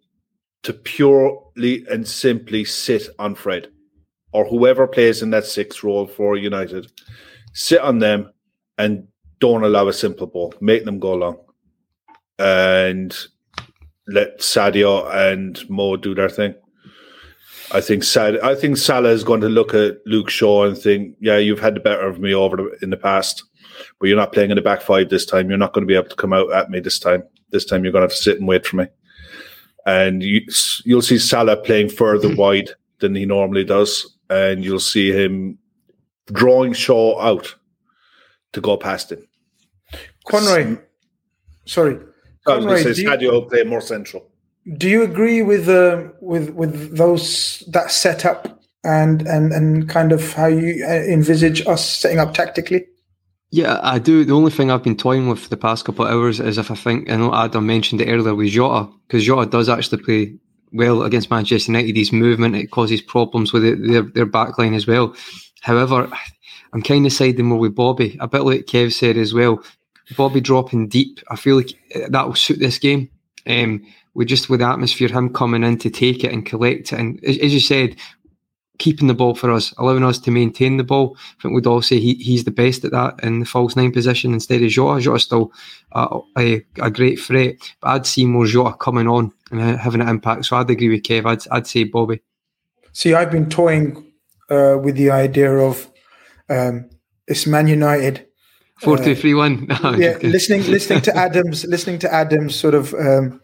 to 0.62 0.72
purely 0.72 1.86
and 1.90 2.06
simply 2.06 2.64
sit 2.64 3.08
on 3.18 3.34
Fred 3.34 3.68
or 4.32 4.44
whoever 4.44 4.86
plays 4.86 5.22
in 5.22 5.30
that 5.30 5.46
sixth 5.46 5.82
role 5.82 6.06
for 6.06 6.36
United. 6.36 6.90
Sit 7.52 7.80
on 7.80 7.98
them 7.98 8.32
and 8.76 9.08
don't 9.40 9.64
allow 9.64 9.88
a 9.88 9.92
simple 9.92 10.26
ball. 10.26 10.54
Make 10.60 10.84
them 10.84 10.98
go 10.98 11.14
long. 11.14 11.38
And 12.38 13.16
let 14.06 14.38
Sadio 14.38 15.12
and 15.12 15.68
Mo 15.68 15.96
do 15.96 16.14
their 16.14 16.28
thing. 16.28 16.54
I 17.72 17.80
think 17.80 18.02
Sad, 18.02 18.38
I 18.40 18.54
think 18.54 18.78
Salah 18.78 19.10
is 19.10 19.24
going 19.24 19.42
to 19.42 19.48
look 19.48 19.74
at 19.74 19.98
Luke 20.06 20.30
Shaw 20.30 20.64
and 20.64 20.78
think, 20.78 21.16
yeah, 21.20 21.36
you've 21.36 21.60
had 21.60 21.74
the 21.74 21.80
better 21.80 22.06
of 22.06 22.18
me 22.18 22.32
over 22.32 22.56
the, 22.56 22.78
in 22.80 22.90
the 22.90 22.96
past, 22.96 23.44
but 23.98 24.08
you're 24.08 24.16
not 24.16 24.32
playing 24.32 24.50
in 24.50 24.56
the 24.56 24.62
back 24.62 24.80
five 24.80 25.10
this 25.10 25.26
time. 25.26 25.50
You're 25.50 25.58
not 25.58 25.74
going 25.74 25.82
to 25.82 25.86
be 25.86 25.96
able 25.96 26.08
to 26.08 26.16
come 26.16 26.32
out 26.32 26.50
at 26.52 26.70
me 26.70 26.80
this 26.80 26.98
time. 26.98 27.24
This 27.51 27.64
time 27.64 27.84
you're 27.84 27.92
going 27.92 28.03
to 28.03 28.12
have 28.12 28.16
to 28.16 28.22
sit 28.22 28.38
and 28.38 28.46
wait 28.49 28.66
for 28.66 28.76
me. 28.76 28.86
And 29.86 30.22
you, 30.22 30.42
you'll 30.84 31.03
see 31.03 31.18
Salah 31.18 31.57
playing 31.57 31.88
further 31.88 32.34
wide 32.42 32.70
than 33.01 33.14
he 33.14 33.24
normally 33.24 33.64
does, 33.64 34.16
and 34.28 34.64
you'll 34.64 34.80
see 34.80 35.12
him 35.12 35.59
drawing 36.32 36.72
Shaw 36.74 37.18
out 37.20 37.55
to 38.53 38.61
go 38.61 38.76
past 38.76 39.12
him. 39.12 39.26
Conroy. 40.26 40.76
Sorry, 41.64 41.94
I 41.94 42.57
was 42.57 42.64
going 42.64 42.84
Conroy. 42.84 42.92
say 42.92 43.03
you- 43.03 43.09
Sadio 43.09 43.49
play 43.49 43.64
more 43.64 43.80
central. 43.80 44.28
do 44.76 44.88
you 44.88 45.03
agree 45.03 45.42
with 45.42 45.68
uh, 45.68 46.09
with 46.20 46.51
with 46.51 46.96
those 46.96 47.62
that 47.68 47.90
setup 47.90 48.61
and 48.84 49.22
and 49.26 49.53
and 49.53 49.88
kind 49.88 50.12
of 50.12 50.32
how 50.34 50.46
you 50.46 50.84
uh, 50.86 50.90
envisage 50.90 51.66
us 51.66 51.82
setting 51.88 52.18
up 52.18 52.34
tactically? 52.34 52.86
Yeah, 53.51 53.80
I 53.82 53.99
do. 53.99 54.24
The 54.24 54.34
only 54.34 54.51
thing 54.51 54.70
I've 54.70 54.82
been 54.82 54.96
toying 54.96 55.28
with 55.28 55.38
for 55.38 55.49
the 55.49 55.57
past 55.57 55.84
couple 55.84 56.05
of 56.05 56.12
hours 56.12 56.38
is 56.38 56.59
if 56.59 56.70
I 56.70 56.74
think 56.74 57.11
I 57.11 57.16
know 57.16 57.34
Adam 57.34 57.66
mentioned 57.66 58.01
it 58.03 58.09
earlier 58.09 58.34
with 58.34 58.51
Jota 58.51 58.90
because 59.07 59.24
Jota 59.24 59.49
does 59.49 59.70
actually 59.70 60.03
play 60.03 60.34
well 60.72 61.03
against 61.03 61.30
Manchester 61.30 61.72
United. 61.72 61.96
His 61.96 62.12
movement 62.12 62.57
it 62.57 62.70
causes 62.70 63.01
problems 63.01 63.53
with 63.53 63.64
it, 63.64 63.78
their 63.82 64.03
their 64.03 64.26
backline 64.26 64.76
as 64.76 64.86
well. 64.86 65.14
However, 65.62 66.11
I'm 66.74 66.82
kind 66.82 67.07
of 67.07 67.12
siding 67.12 67.46
more 67.46 67.59
with 67.59 67.74
Bobby, 67.74 68.18
a 68.20 68.28
bit 68.28 68.42
like 68.42 68.66
Kev 68.66 68.92
said 68.92 69.16
as 69.16 69.32
well. 69.32 69.62
Bobby 70.16 70.40
dropping 70.40 70.88
deep, 70.88 71.20
I 71.30 71.36
feel 71.36 71.57
like 71.57 71.72
that 72.09 72.26
will 72.26 72.34
suit 72.34 72.59
this 72.59 72.78
game. 72.78 73.11
Um, 73.46 73.86
with 74.14 74.28
just 74.28 74.51
with 74.51 74.61
the 74.61 74.66
atmosphere, 74.66 75.09
him 75.09 75.32
coming 75.32 75.62
in 75.62 75.78
to 75.78 75.90
take 75.90 76.24
it 76.24 76.32
and 76.32 76.44
collect 76.44 76.92
it, 76.92 76.99
and 76.99 77.24
as, 77.24 77.38
as 77.38 77.55
you 77.55 77.61
said, 77.61 77.96
keeping 78.78 79.08
the 79.08 79.14
ball 79.14 79.34
for 79.34 79.50
us, 79.50 79.74
allowing 79.78 80.04
us 80.04 80.18
to 80.20 80.30
maintain 80.30 80.76
the 80.76 80.84
ball. 80.84 81.16
I 81.38 81.42
think 81.42 81.54
we'd 81.54 81.66
all 81.66 81.82
say 81.82 81.98
he, 81.98 82.14
he's 82.14 82.44
the 82.44 82.50
best 82.50 82.84
at 82.84 82.92
that 82.92 83.22
in 83.22 83.40
the 83.40 83.46
false 83.46 83.76
nine 83.76 83.92
position 83.92 84.32
instead 84.32 84.62
of 84.62 84.70
Jota. 84.70 85.00
Jota's 85.00 85.24
still 85.24 85.52
a, 85.92 86.20
a, 86.36 86.64
a, 86.80 86.90
great 86.90 87.18
threat, 87.18 87.56
but 87.80 87.88
I'd 87.88 88.06
see 88.06 88.24
more 88.24 88.46
Jota 88.46 88.76
coming 88.76 89.08
on 89.08 89.32
and 89.50 89.78
having 89.78 90.00
an 90.00 90.08
impact. 90.08 90.46
So 90.46 90.56
I'd 90.56 90.70
agree 90.70 90.88
with 90.88 91.02
Kev. 91.02 91.26
I'd, 91.26 91.46
I'd 91.50 91.66
say 91.66 91.84
Bobby. 91.84 92.20
See, 92.92 93.14
I've 93.14 93.30
been 93.30 93.48
toying 93.50 94.12
uh, 94.50 94.78
with 94.82 94.96
the 94.96 95.10
idea 95.10 95.52
of 95.52 95.90
um, 96.48 96.88
it's 97.26 97.46
Man 97.46 97.68
United. 97.68 98.26
Four 98.80 98.96
two 98.96 99.16
three 99.16 99.34
one. 99.34 99.66
yeah, 99.98 100.18
listening 100.22 100.62
listening 100.70 101.00
to 101.02 101.16
Adams 101.16 101.64
listening 101.64 101.98
to 101.98 102.14
Adams 102.14 102.54
sort 102.54 102.74
of 102.74 102.94
um, 102.94 103.40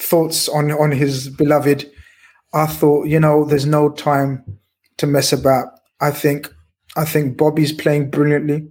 thoughts 0.00 0.48
on 0.48 0.72
on 0.72 0.90
his 0.90 1.28
beloved. 1.28 1.88
I 2.52 2.66
thought, 2.66 3.06
you 3.06 3.18
know, 3.18 3.44
there's 3.44 3.66
no 3.66 3.90
time 3.90 4.44
to 4.98 5.06
mess 5.06 5.32
about. 5.32 5.68
I 6.00 6.10
think 6.10 6.52
I 6.96 7.04
think 7.04 7.36
Bobby's 7.36 7.72
playing 7.72 8.10
brilliantly. 8.10 8.68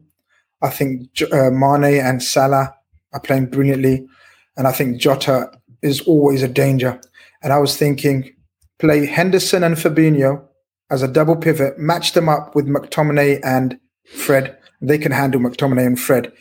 I 0.62 0.70
think 0.70 1.10
uh, 1.32 1.50
Mane 1.50 2.00
and 2.00 2.22
Salah 2.22 2.76
are 3.14 3.20
playing 3.20 3.48
brilliantly, 3.48 4.08
and 4.56 4.68
I 4.68 4.72
think 4.72 5.02
Jota 5.02 5.52
is 5.82 6.02
always 6.02 6.44
a 6.44 6.48
danger. 6.48 7.02
And 7.42 7.52
I 7.52 7.58
was 7.58 7.76
thinking, 7.76 8.36
play 8.78 9.08
Henderson 9.08 9.64
and 9.64 9.76
Fabinho 9.76 10.46
as 10.92 11.02
a 11.02 11.08
double 11.08 11.36
pivot, 11.36 11.80
match 11.80 12.14
them 12.14 12.30
up 12.30 12.54
with 12.54 12.68
McTominay 12.68 13.40
and 13.44 13.80
Fred. 14.06 14.58
They 14.82 14.98
can 14.98 15.12
handle 15.12 15.42
McTominay 15.42 15.88
and 15.88 16.00
Fred. 16.00 16.32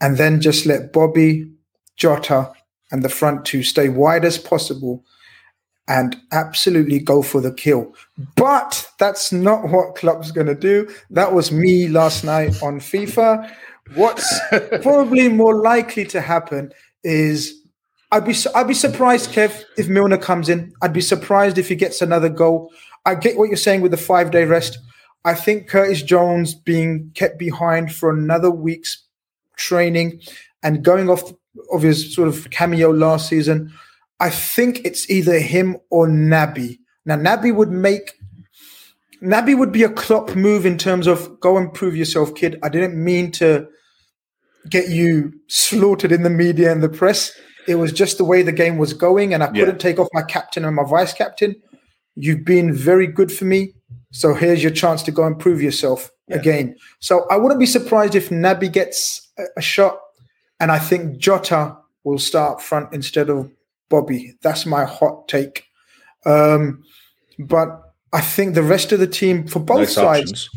And 0.00 0.16
then 0.16 0.40
just 0.40 0.66
let 0.66 0.92
Bobby, 0.92 1.52
Jota, 1.96 2.52
and 2.90 3.02
the 3.04 3.08
front 3.08 3.44
two 3.44 3.62
stay 3.62 3.88
wide 3.88 4.24
as 4.24 4.38
possible 4.38 5.04
and 5.88 6.16
absolutely 6.32 6.98
go 6.98 7.22
for 7.22 7.40
the 7.40 7.52
kill. 7.52 7.94
But 8.36 8.88
that's 8.98 9.32
not 9.32 9.68
what 9.68 9.96
Klopp's 9.96 10.30
going 10.30 10.46
to 10.46 10.54
do. 10.54 10.88
That 11.10 11.32
was 11.32 11.50
me 11.50 11.88
last 11.88 12.24
night 12.24 12.62
on 12.62 12.78
FIFA. 12.78 13.50
What's 13.94 14.40
probably 14.82 15.28
more 15.28 15.56
likely 15.56 16.04
to 16.06 16.20
happen 16.20 16.72
is 17.02 17.54
I'd 18.12 18.26
be 18.26 18.34
I'd 18.54 18.68
be 18.68 18.74
surprised, 18.74 19.30
Kev, 19.30 19.64
if 19.76 19.88
Milner 19.88 20.18
comes 20.18 20.48
in. 20.48 20.72
I'd 20.82 20.92
be 20.92 21.00
surprised 21.00 21.58
if 21.58 21.68
he 21.68 21.74
gets 21.74 22.02
another 22.02 22.28
goal. 22.28 22.70
I 23.04 23.14
get 23.14 23.36
what 23.36 23.48
you're 23.48 23.56
saying 23.56 23.80
with 23.80 23.90
the 23.90 23.96
five 23.96 24.30
day 24.30 24.44
rest. 24.44 24.78
I 25.24 25.34
think 25.34 25.68
Curtis 25.68 26.02
Jones 26.02 26.54
being 26.54 27.10
kept 27.14 27.38
behind 27.38 27.94
for 27.94 28.10
another 28.10 28.50
week's 28.50 29.04
training 29.56 30.20
and 30.62 30.82
going 30.82 31.10
off 31.10 31.32
of 31.72 31.82
his 31.82 32.14
sort 32.14 32.28
of 32.28 32.48
cameo 32.50 32.90
last 32.90 33.28
season. 33.28 33.72
I 34.20 34.30
think 34.30 34.84
it's 34.84 35.08
either 35.08 35.38
him 35.38 35.76
or 35.90 36.08
Naby. 36.08 36.78
Now, 37.04 37.16
Naby 37.16 37.54
would 37.54 37.70
make 37.70 38.14
Naby 39.22 39.58
would 39.58 39.72
be 39.72 39.82
a 39.82 39.88
Klopp 39.88 40.36
move 40.36 40.64
in 40.64 40.78
terms 40.78 41.06
of 41.06 41.40
go 41.40 41.56
and 41.56 41.72
prove 41.72 41.96
yourself, 41.96 42.34
kid. 42.34 42.58
I 42.62 42.68
didn't 42.68 43.02
mean 43.02 43.32
to 43.32 43.66
get 44.68 44.90
you 44.90 45.32
slaughtered 45.48 46.12
in 46.12 46.22
the 46.22 46.30
media 46.30 46.70
and 46.70 46.82
the 46.82 46.88
press. 46.88 47.32
It 47.66 47.76
was 47.76 47.92
just 47.92 48.18
the 48.18 48.24
way 48.24 48.42
the 48.42 48.52
game 48.52 48.78
was 48.78 48.92
going, 48.92 49.34
and 49.34 49.42
I 49.42 49.48
couldn't 49.48 49.78
take 49.78 49.98
off 49.98 50.08
my 50.12 50.22
captain 50.22 50.64
and 50.64 50.74
my 50.74 50.84
vice 50.84 51.12
captain. 51.12 51.56
You've 52.14 52.44
been 52.44 52.72
very 52.72 53.06
good 53.06 53.30
for 53.30 53.44
me. 53.44 53.74
So 54.10 54.34
here's 54.34 54.62
your 54.62 54.72
chance 54.72 55.02
to 55.04 55.12
go 55.12 55.24
and 55.24 55.38
prove 55.38 55.60
yourself 55.60 56.10
yeah. 56.28 56.36
again. 56.36 56.76
So 57.00 57.26
I 57.30 57.36
wouldn't 57.36 57.60
be 57.60 57.66
surprised 57.66 58.14
if 58.14 58.30
Naby 58.30 58.72
gets 58.72 59.28
a, 59.38 59.44
a, 59.58 59.60
shot. 59.60 59.98
And 60.60 60.72
I 60.72 60.78
think 60.78 61.18
Jota 61.18 61.76
will 62.04 62.18
start 62.18 62.62
front 62.62 62.92
instead 62.92 63.28
of 63.28 63.50
Bobby. 63.88 64.34
That's 64.42 64.66
my 64.66 64.84
hot 64.84 65.28
take. 65.28 65.64
Um, 66.26 66.84
but 67.38 67.94
I 68.12 68.20
think 68.20 68.54
the 68.54 68.62
rest 68.62 68.92
of 68.92 69.00
the 69.00 69.06
team 69.06 69.46
for 69.46 69.60
both 69.60 69.78
nice 69.80 69.94
sides. 69.94 70.30
Options. 70.32 70.50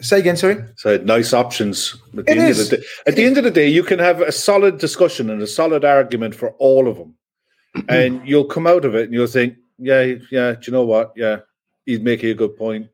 Say 0.00 0.18
again, 0.18 0.36
sorry. 0.36 0.64
So 0.76 0.96
nice 0.98 1.34
options. 1.34 1.96
At 2.16 2.24
the, 2.26 2.32
it 2.32 2.38
end 2.38 2.48
is. 2.48 2.60
Of 2.60 2.70
the 2.70 2.76
day, 2.78 2.82
at 3.06 3.16
the 3.16 3.24
end 3.24 3.38
of 3.38 3.44
the 3.44 3.50
day, 3.50 3.68
you 3.68 3.82
can 3.82 3.98
have 3.98 4.22
a 4.22 4.32
solid 4.32 4.78
discussion 4.78 5.28
and 5.28 5.42
a 5.42 5.46
solid 5.46 5.84
argument 5.84 6.34
for 6.34 6.52
all 6.52 6.88
of 6.88 6.96
them, 6.96 7.14
and 7.88 8.26
you'll 8.26 8.46
come 8.46 8.66
out 8.66 8.84
of 8.84 8.94
it 8.94 9.04
and 9.04 9.12
you'll 9.12 9.26
think, 9.26 9.56
yeah, 9.78 10.14
yeah. 10.30 10.52
Do 10.52 10.60
you 10.62 10.72
know 10.72 10.86
what? 10.86 11.12
Yeah, 11.16 11.40
he's 11.84 12.00
making 12.00 12.30
a 12.30 12.34
good 12.34 12.56
point, 12.56 12.88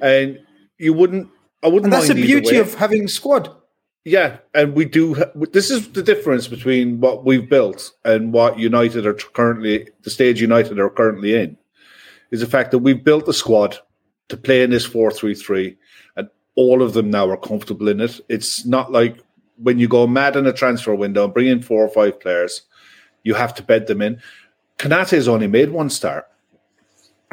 and 0.00 0.38
you 0.78 0.94
wouldn't. 0.94 1.28
I 1.62 1.68
wouldn't. 1.68 1.84
And 1.84 1.92
that's 1.92 2.08
the 2.08 2.14
beauty 2.14 2.56
of 2.56 2.74
having 2.74 3.06
squad. 3.06 3.54
Yeah, 4.04 4.38
and 4.54 4.74
we 4.74 4.86
do. 4.86 5.14
This 5.52 5.70
is 5.70 5.92
the 5.92 6.02
difference 6.02 6.48
between 6.48 7.00
what 7.00 7.24
we've 7.24 7.48
built 7.48 7.92
and 8.04 8.32
what 8.32 8.58
United 8.58 9.06
are 9.06 9.14
currently, 9.14 9.88
the 10.02 10.10
stage 10.10 10.40
United 10.40 10.78
are 10.78 10.88
currently 10.88 11.34
in, 11.34 11.56
is 12.30 12.40
the 12.40 12.46
fact 12.46 12.70
that 12.70 12.78
we've 12.78 13.04
built 13.04 13.28
a 13.28 13.32
squad 13.34 13.76
to 14.30 14.36
play 14.38 14.62
in 14.62 14.70
this 14.70 14.86
four-three-three, 14.86 15.76
and 16.16 16.30
all 16.54 16.82
of 16.82 16.94
them 16.94 17.10
now 17.10 17.28
are 17.28 17.36
comfortable 17.36 17.88
in 17.88 18.00
it. 18.00 18.20
It's 18.30 18.64
not 18.64 18.90
like 18.90 19.18
when 19.56 19.78
you 19.78 19.86
go 19.86 20.06
mad 20.06 20.34
in 20.34 20.46
a 20.46 20.52
transfer 20.52 20.94
window 20.94 21.24
and 21.24 21.34
bring 21.34 21.48
in 21.48 21.60
four 21.60 21.84
or 21.84 21.88
five 21.88 22.18
players, 22.20 22.62
you 23.22 23.34
have 23.34 23.54
to 23.56 23.62
bed 23.62 23.86
them 23.86 24.00
in. 24.00 24.22
Konate 24.78 25.10
has 25.10 25.28
only 25.28 25.46
made 25.46 25.70
one 25.70 25.90
start. 25.90 26.26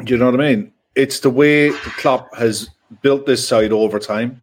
Do 0.04 0.12
you 0.12 0.18
know 0.18 0.30
what 0.30 0.40
I 0.40 0.54
mean? 0.54 0.72
It's 0.94 1.20
the 1.20 1.30
way 1.30 1.70
the 1.70 1.92
Klopp 1.96 2.36
has 2.36 2.68
built 3.00 3.24
this 3.24 3.46
side 3.48 3.72
over 3.72 3.98
time. 3.98 4.42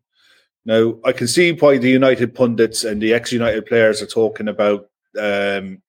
Now, 0.65 0.97
I 1.05 1.11
can 1.11 1.27
see 1.27 1.51
why 1.51 1.77
the 1.77 1.89
United 1.89 2.33
pundits 2.33 2.83
and 2.83 3.01
the 3.01 3.13
ex-United 3.13 3.65
players 3.65 4.01
are 4.01 4.07
talking 4.07 4.47
about 4.47 4.89
um, 5.19 5.81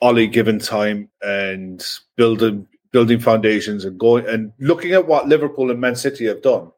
Ole 0.00 0.26
given 0.26 0.58
time 0.58 1.10
and 1.22 1.84
building 2.16 2.66
building 2.92 3.20
foundations 3.20 3.84
and 3.84 3.98
going 3.98 4.26
and 4.26 4.52
looking 4.58 4.92
at 4.92 5.06
what 5.06 5.28
Liverpool 5.28 5.70
and 5.70 5.80
Man 5.80 5.96
City 5.96 6.24
have 6.26 6.40
done 6.40 6.70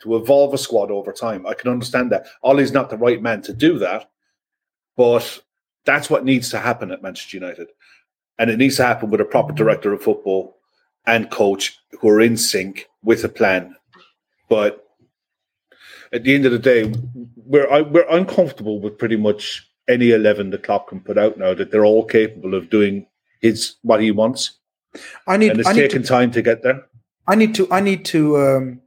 to 0.00 0.14
evolve 0.14 0.54
a 0.54 0.58
squad 0.58 0.90
over 0.90 1.12
time. 1.12 1.46
I 1.46 1.54
can 1.54 1.70
understand 1.70 2.12
that. 2.12 2.26
Ole's 2.44 2.72
not 2.72 2.90
the 2.90 2.96
right 2.96 3.20
man 3.20 3.42
to 3.42 3.52
do 3.52 3.78
that, 3.80 4.08
but 4.96 5.42
that's 5.84 6.08
what 6.08 6.24
needs 6.24 6.50
to 6.50 6.60
happen 6.60 6.92
at 6.92 7.02
Manchester 7.02 7.36
United 7.36 7.68
and 8.38 8.50
it 8.50 8.58
needs 8.58 8.76
to 8.76 8.84
happen 8.84 9.10
with 9.10 9.20
a 9.20 9.24
proper 9.24 9.52
director 9.52 9.92
of 9.92 10.02
football 10.02 10.58
and 11.06 11.30
coach 11.30 11.78
who 12.00 12.08
are 12.08 12.20
in 12.20 12.36
sync 12.36 12.88
with 13.02 13.24
a 13.24 13.28
plan. 13.28 13.76
But 14.48 14.83
at 16.14 16.22
the 16.22 16.34
end 16.34 16.46
of 16.46 16.52
the 16.52 16.58
day, 16.58 16.92
we're 17.36 17.82
we're 17.84 18.08
uncomfortable 18.08 18.80
with 18.80 18.96
pretty 18.96 19.16
much 19.16 19.68
any 19.88 20.12
eleven 20.12 20.50
the 20.50 20.58
Klopp 20.58 20.88
can 20.88 21.00
put 21.00 21.18
out 21.18 21.36
now 21.36 21.52
that 21.54 21.70
they're 21.70 21.84
all 21.84 22.04
capable 22.04 22.54
of 22.54 22.70
doing 22.70 23.06
his 23.40 23.76
what 23.82 24.00
he 24.00 24.10
wants. 24.10 24.58
I 25.26 25.36
need. 25.36 25.50
And 25.50 25.60
it's 25.60 25.68
I 25.68 25.74
taken 25.74 26.02
to, 26.02 26.08
time 26.08 26.30
to 26.30 26.40
get 26.40 26.62
there. 26.62 26.86
I 27.26 27.34
need 27.34 27.54
to. 27.56 27.70
I 27.70 27.80
need 27.80 28.04
to. 28.06 28.38
Um, 28.38 28.80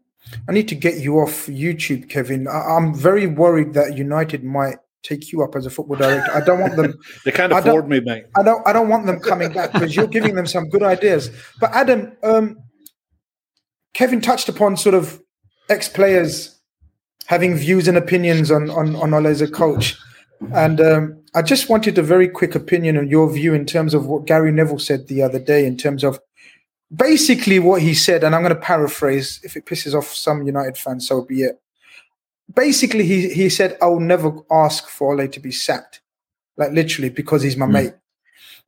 I 0.47 0.53
need 0.53 0.67
to 0.69 0.75
get 0.75 0.97
you 0.97 1.19
off 1.19 1.47
YouTube, 1.47 2.09
Kevin. 2.09 2.47
I, 2.47 2.75
I'm 2.75 2.95
very 2.95 3.28
worried 3.28 3.73
that 3.73 3.97
United 3.97 4.43
might 4.43 4.78
take 5.03 5.32
you 5.32 5.41
up 5.43 5.55
as 5.55 5.65
a 5.65 5.69
football 5.69 5.97
director. 5.97 6.32
I 6.34 6.41
don't 6.41 6.59
want 6.59 6.75
them. 6.75 6.93
they 7.25 7.32
can't 7.32 7.53
afford 7.53 7.88
me, 7.89 7.99
mate. 7.99 8.25
I 8.38 8.43
don't. 8.43 8.65
I 8.65 8.71
don't 8.71 8.88
want 8.88 9.05
them 9.05 9.19
coming 9.19 9.51
back 9.51 9.73
because 9.73 9.95
you're 9.95 10.07
giving 10.07 10.36
them 10.36 10.47
some 10.47 10.69
good 10.69 10.84
ideas. 10.84 11.30
But 11.59 11.71
Adam, 11.73 12.13
um, 12.23 12.57
Kevin 13.93 14.21
touched 14.21 14.47
upon 14.47 14.78
sort 14.78 14.95
of 14.95 15.21
ex 15.69 15.89
players 15.89 16.57
having 17.28 17.55
views 17.55 17.88
and 17.88 17.97
opinions 17.97 18.51
on 18.51 18.69
on 18.69 18.95
on 18.95 19.13
Ole 19.13 19.28
as 19.28 19.41
a 19.41 19.47
coach, 19.47 19.95
and 20.53 20.82
um, 20.82 21.23
I 21.36 21.41
just 21.41 21.69
wanted 21.69 21.97
a 21.97 22.03
very 22.03 22.28
quick 22.28 22.55
opinion 22.55 22.97
on 22.97 23.07
your 23.07 23.32
view 23.32 23.53
in 23.53 23.65
terms 23.65 23.93
of 23.93 24.07
what 24.07 24.25
Gary 24.25 24.51
Neville 24.51 24.80
said 24.80 25.07
the 25.07 25.21
other 25.21 25.39
day 25.39 25.65
in 25.65 25.78
terms 25.78 26.03
of. 26.03 26.19
Basically, 26.95 27.59
what 27.59 27.82
he 27.82 27.93
said, 27.93 28.23
and 28.23 28.34
I'm 28.34 28.43
going 28.43 28.55
to 28.55 28.61
paraphrase. 28.61 29.41
If 29.43 29.57
it 29.57 29.65
pisses 29.65 29.93
off 29.93 30.07
some 30.07 30.43
United 30.43 30.78
fans, 30.78 31.05
so 31.05 31.21
be 31.21 31.41
it 31.41 31.59
basically 32.53 33.05
he 33.05 33.30
he 33.34 33.49
said 33.49 33.78
I'll 33.82 33.99
never 33.99 34.32
ask 34.51 34.88
for 34.88 35.13
Ole 35.13 35.28
to 35.28 35.39
be 35.39 35.51
sacked, 35.51 36.01
like 36.55 36.71
literally 36.71 37.09
because 37.09 37.41
he's 37.41 37.57
my 37.57 37.65
mm. 37.65 37.71
mate. 37.71 37.93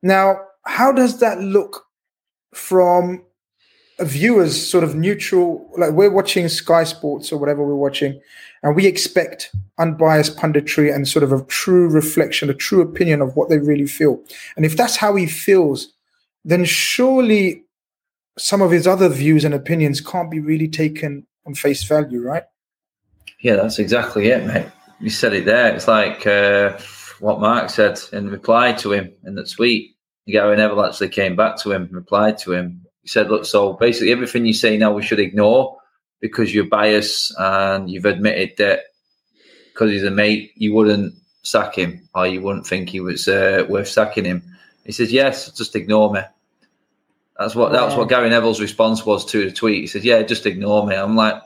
Now, 0.02 0.40
how 0.64 0.92
does 0.92 1.20
that 1.20 1.40
look 1.40 1.86
from 2.54 3.24
viewers 4.00 4.68
sort 4.68 4.84
of 4.84 4.94
neutral, 4.94 5.68
like 5.76 5.92
we're 5.92 6.10
watching 6.10 6.48
Sky 6.48 6.84
Sports 6.84 7.32
or 7.32 7.38
whatever 7.38 7.64
we're 7.64 7.74
watching, 7.74 8.20
and 8.62 8.76
we 8.76 8.86
expect 8.86 9.50
unbiased 9.78 10.36
punditry 10.36 10.94
and 10.94 11.08
sort 11.08 11.22
of 11.22 11.32
a 11.32 11.42
true 11.44 11.88
reflection, 11.88 12.50
a 12.50 12.54
true 12.54 12.82
opinion 12.82 13.20
of 13.20 13.36
what 13.36 13.48
they 13.48 13.58
really 13.58 13.86
feel. 13.86 14.22
And 14.56 14.64
if 14.64 14.76
that's 14.76 14.96
how 14.96 15.14
he 15.16 15.26
feels, 15.26 15.92
then 16.44 16.64
surely 16.64 17.64
some 18.38 18.62
of 18.62 18.70
his 18.70 18.86
other 18.86 19.08
views 19.08 19.44
and 19.44 19.54
opinions 19.54 20.00
can't 20.00 20.30
be 20.30 20.40
really 20.40 20.68
taken 20.68 21.26
on 21.46 21.54
face 21.54 21.82
value, 21.84 22.22
right? 22.22 22.44
Yeah, 23.40 23.56
that's 23.56 23.78
exactly 23.78 24.28
it, 24.28 24.46
mate. 24.46 24.66
You 25.00 25.10
said 25.10 25.32
it 25.32 25.46
there. 25.46 25.74
It's 25.74 25.88
like 25.88 26.26
uh, 26.26 26.78
what 27.20 27.40
Mark 27.40 27.70
said 27.70 27.98
in 28.12 28.28
reply 28.28 28.72
to 28.74 28.92
him 28.92 29.12
in 29.24 29.34
the 29.34 29.44
tweet. 29.44 29.96
Gary 30.28 30.56
Neville 30.56 30.84
actually 30.84 31.08
came 31.08 31.34
back 31.34 31.56
to 31.58 31.72
him, 31.72 31.88
replied 31.90 32.38
to 32.38 32.52
him. 32.52 32.86
He 33.02 33.08
said, 33.08 33.28
"Look, 33.30 33.44
so 33.44 33.74
basically 33.74 34.12
everything 34.12 34.46
you 34.46 34.52
say 34.52 34.76
now 34.76 34.92
we 34.92 35.02
should 35.02 35.20
ignore 35.20 35.78
because 36.20 36.54
you're 36.54 36.64
biased 36.64 37.34
and 37.38 37.90
you've 37.90 38.04
admitted 38.04 38.52
that 38.58 38.80
because 39.72 39.90
he's 39.90 40.04
a 40.04 40.10
mate, 40.10 40.52
you 40.56 40.74
wouldn't 40.74 41.14
sack 41.42 41.74
him 41.76 42.06
or 42.14 42.26
you 42.26 42.42
wouldn't 42.42 42.66
think 42.66 42.90
he 42.90 43.00
was 43.00 43.28
uh, 43.28 43.64
worth 43.68 43.88
sacking 43.88 44.24
him." 44.24 44.42
He 44.84 44.92
says, 44.92 45.12
"Yes, 45.12 45.50
just 45.52 45.76
ignore 45.76 46.12
me." 46.12 46.20
That's 47.38 47.54
what 47.54 47.72
wow. 47.72 47.86
that's 47.86 47.96
what 47.96 48.08
Gary 48.08 48.28
Neville's 48.28 48.60
response 48.60 49.06
was 49.06 49.24
to 49.26 49.46
the 49.46 49.52
tweet. 49.52 49.80
He 49.80 49.86
says, 49.86 50.04
"Yeah, 50.04 50.22
just 50.22 50.46
ignore 50.46 50.86
me." 50.86 50.94
I'm 50.94 51.16
like, 51.16 51.40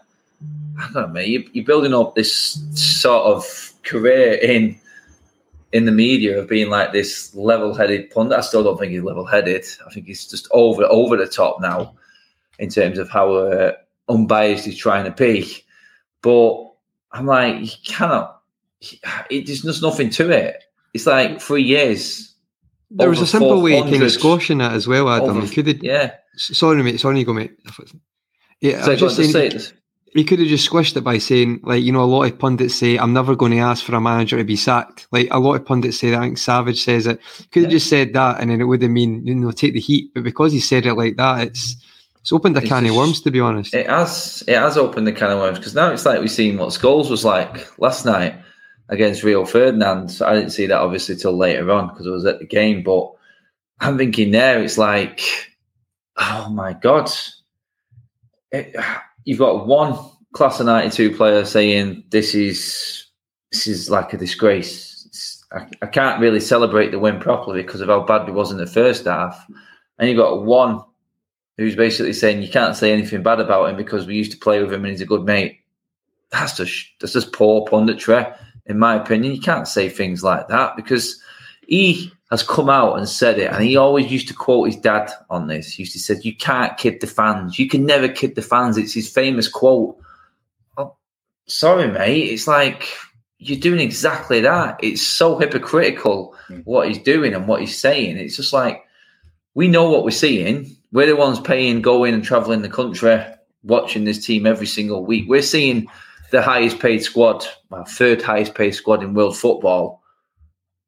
I 0.78 0.90
don't 0.92 0.94
know, 0.94 1.06
mate. 1.08 1.50
You're 1.52 1.64
building 1.64 1.94
up 1.94 2.14
this 2.14 2.60
sort 2.74 3.26
of 3.26 3.72
career 3.84 4.34
in 4.34 4.80
in 5.74 5.84
the 5.84 5.92
media 5.92 6.38
of 6.38 6.48
being 6.48 6.70
like 6.70 6.92
this 6.92 7.34
level-headed 7.34 8.08
pundit. 8.10 8.38
I 8.38 8.42
still 8.42 8.62
don't 8.62 8.78
think 8.78 8.92
he's 8.92 9.02
level-headed. 9.02 9.66
I 9.86 9.92
think 9.92 10.06
he's 10.06 10.26
just 10.26 10.48
over 10.52 10.84
over 10.84 11.16
the 11.16 11.26
top 11.26 11.60
now 11.60 11.94
in 12.58 12.70
terms 12.70 12.96
of 12.96 13.10
how 13.10 13.34
uh, 13.34 13.72
unbiased 14.08 14.64
he's 14.64 14.78
trying 14.78 15.04
to 15.04 15.10
be. 15.10 15.64
But 16.22 16.70
I'm 17.12 17.26
like, 17.26 17.60
you 17.60 17.68
cannot. 17.84 18.40
It, 19.28 19.46
there's 19.46 19.62
just 19.62 19.82
nothing 19.82 20.10
to 20.10 20.30
it. 20.30 20.64
It's 20.94 21.06
like 21.06 21.40
three 21.40 21.64
years 21.64 22.34
there 22.90 23.08
was 23.08 23.20
a 23.20 23.26
simple 23.26 23.60
way 23.60 23.78
of 23.78 23.86
kind 23.86 24.02
of 24.02 24.12
squashing 24.12 24.58
that 24.58 24.72
as 24.72 24.86
well, 24.86 25.08
Adam. 25.08 25.38
Over, 25.38 25.52
could 25.52 25.82
yeah. 25.82 26.12
Sorry, 26.36 26.80
mate. 26.82 27.00
Sorry, 27.00 27.18
you 27.18 27.24
go, 27.24 27.32
mate. 27.32 27.58
Yeah, 28.60 28.82
so 28.82 28.92
I 28.92 29.02
was 29.02 29.16
just 29.16 29.32
saying. 29.32 29.60
He, 30.14 30.24
could 30.24 30.38
have 30.38 30.48
just 30.48 30.70
squished 30.70 30.96
it 30.96 31.02
by 31.02 31.18
saying, 31.18 31.60
like, 31.64 31.82
you 31.82 31.92
know, 31.92 32.02
a 32.02 32.06
lot 32.06 32.24
of 32.24 32.38
pundits 32.38 32.76
say, 32.76 32.96
"I'm 32.96 33.12
never 33.12 33.34
going 33.34 33.52
to 33.52 33.58
ask 33.58 33.84
for 33.84 33.94
a 33.94 34.00
manager 34.00 34.38
to 34.38 34.44
be 34.44 34.56
sacked." 34.56 35.06
Like 35.10 35.28
a 35.30 35.38
lot 35.38 35.54
of 35.54 35.66
pundits 35.66 35.98
say 35.98 36.10
that. 36.10 36.20
I 36.20 36.26
think 36.26 36.38
Savage 36.38 36.82
says 36.82 37.06
it. 37.06 37.20
Could 37.50 37.64
have 37.64 37.72
yeah. 37.72 37.76
just 37.78 37.88
said 37.88 38.12
that, 38.14 38.40
and 38.40 38.50
then 38.50 38.60
it 38.60 38.64
would 38.64 38.82
have 38.82 38.90
mean, 38.90 39.26
you 39.26 39.34
know, 39.34 39.50
take 39.50 39.74
the 39.74 39.80
heat. 39.80 40.12
But 40.14 40.22
because 40.22 40.52
he 40.52 40.60
said 40.60 40.86
it 40.86 40.94
like 40.94 41.16
that, 41.16 41.48
it's 41.48 41.76
it's 42.20 42.32
opened 42.32 42.56
a 42.56 42.60
it's 42.60 42.68
can 42.68 42.84
just, 42.84 42.90
of 42.90 42.96
worms. 42.96 43.20
To 43.20 43.30
be 43.30 43.40
honest, 43.40 43.74
it 43.74 43.88
has. 43.88 44.42
It 44.48 44.56
has 44.56 44.78
opened 44.78 45.06
the 45.06 45.12
can 45.12 45.30
of 45.30 45.40
worms 45.40 45.58
because 45.58 45.74
now 45.74 45.92
it's 45.92 46.06
like 46.06 46.20
we've 46.20 46.30
seen 46.30 46.56
what 46.56 46.70
Scholes 46.70 47.10
was 47.10 47.24
like 47.24 47.78
last 47.78 48.06
night 48.06 48.34
against 48.88 49.22
Rio 49.22 49.44
Ferdinand. 49.44 50.08
So 50.08 50.26
I 50.26 50.34
didn't 50.34 50.50
see 50.50 50.66
that 50.66 50.80
obviously 50.80 51.16
till 51.16 51.36
later 51.36 51.70
on 51.70 51.88
because 51.88 52.06
I 52.06 52.10
was 52.10 52.24
at 52.24 52.38
the 52.38 52.46
game. 52.46 52.82
But 52.82 53.12
I'm 53.80 53.98
thinking 53.98 54.30
there, 54.30 54.62
it's 54.62 54.78
like, 54.78 55.20
oh 56.16 56.48
my 56.50 56.72
god, 56.72 57.10
it, 58.52 58.74
you've 59.24 59.38
got 59.38 59.66
one 59.66 59.98
class 60.32 60.60
of 60.60 60.66
'92 60.66 61.16
player 61.16 61.44
saying 61.44 62.04
this 62.10 62.34
is 62.34 63.06
this 63.52 63.66
is 63.66 63.90
like 63.90 64.12
a 64.12 64.16
disgrace. 64.16 65.42
I, 65.52 65.66
I, 65.82 65.86
can't 65.86 66.20
really 66.20 66.40
celebrate 66.40 66.90
the 66.90 66.98
win 66.98 67.20
properly 67.20 67.62
because 67.62 67.80
of 67.80 67.88
how 67.88 68.00
bad 68.00 68.28
it 68.28 68.32
was 68.32 68.50
in 68.50 68.58
the 68.58 68.66
first 68.66 69.04
half. 69.04 69.46
And 69.98 70.08
you've 70.08 70.18
got 70.18 70.44
one 70.44 70.82
who's 71.56 71.76
basically 71.76 72.12
saying 72.12 72.42
you 72.42 72.50
can't 72.50 72.76
say 72.76 72.92
anything 72.92 73.22
bad 73.22 73.38
about 73.38 73.70
him 73.70 73.76
because 73.76 74.06
we 74.06 74.16
used 74.16 74.32
to 74.32 74.38
play 74.38 74.60
with 74.60 74.72
him 74.72 74.84
and 74.84 74.90
he's 74.90 75.00
a 75.00 75.06
good 75.06 75.24
mate. 75.24 75.60
That's 76.30 76.56
just 76.56 76.86
that's 77.00 77.12
just 77.12 77.32
poor 77.32 77.64
punditry 77.66 78.36
in 78.66 78.78
my 78.78 78.96
opinion. 78.96 79.34
You 79.34 79.40
can't 79.40 79.68
say 79.68 79.88
things 79.88 80.22
like 80.22 80.48
that 80.48 80.76
because 80.76 81.20
he 81.66 82.12
has 82.34 82.42
come 82.42 82.68
out 82.68 82.98
and 82.98 83.08
said 83.08 83.38
it, 83.38 83.52
and 83.52 83.62
he 83.62 83.76
always 83.76 84.10
used 84.10 84.26
to 84.28 84.34
quote 84.34 84.66
his 84.66 84.76
dad 84.76 85.08
on 85.30 85.46
this. 85.46 85.72
He 85.72 85.84
used 85.84 85.92
to 85.92 86.00
say, 86.00 86.16
"You 86.22 86.34
can't 86.36 86.76
kid 86.76 87.00
the 87.00 87.06
fans. 87.06 87.58
You 87.58 87.68
can 87.68 87.86
never 87.86 88.08
kid 88.08 88.34
the 88.34 88.42
fans." 88.42 88.76
It's 88.76 88.92
his 88.92 89.08
famous 89.08 89.46
quote. 89.46 89.96
Oh, 90.76 90.96
sorry, 91.46 91.90
mate. 91.90 92.32
It's 92.32 92.48
like 92.48 92.88
you're 93.38 93.60
doing 93.60 93.80
exactly 93.80 94.40
that. 94.40 94.78
It's 94.82 95.02
so 95.02 95.38
hypocritical 95.38 96.34
mm. 96.48 96.62
what 96.64 96.88
he's 96.88 96.98
doing 96.98 97.34
and 97.34 97.46
what 97.46 97.60
he's 97.60 97.78
saying. 97.78 98.16
It's 98.16 98.36
just 98.36 98.52
like 98.52 98.84
we 99.54 99.68
know 99.68 99.88
what 99.88 100.04
we're 100.04 100.10
seeing. 100.10 100.76
We're 100.92 101.06
the 101.06 101.16
ones 101.16 101.40
paying, 101.40 101.82
going 101.82 102.14
and 102.14 102.24
traveling 102.24 102.62
the 102.62 102.68
country, 102.68 103.24
watching 103.62 104.04
this 104.04 104.24
team 104.24 104.46
every 104.46 104.66
single 104.66 105.04
week. 105.04 105.26
We're 105.28 105.42
seeing 105.42 105.86
the 106.30 106.42
highest 106.42 106.80
paid 106.80 107.02
squad, 107.02 107.46
third 107.88 108.22
highest 108.22 108.54
paid 108.54 108.72
squad 108.72 109.02
in 109.02 109.14
world 109.14 109.36
football, 109.36 110.02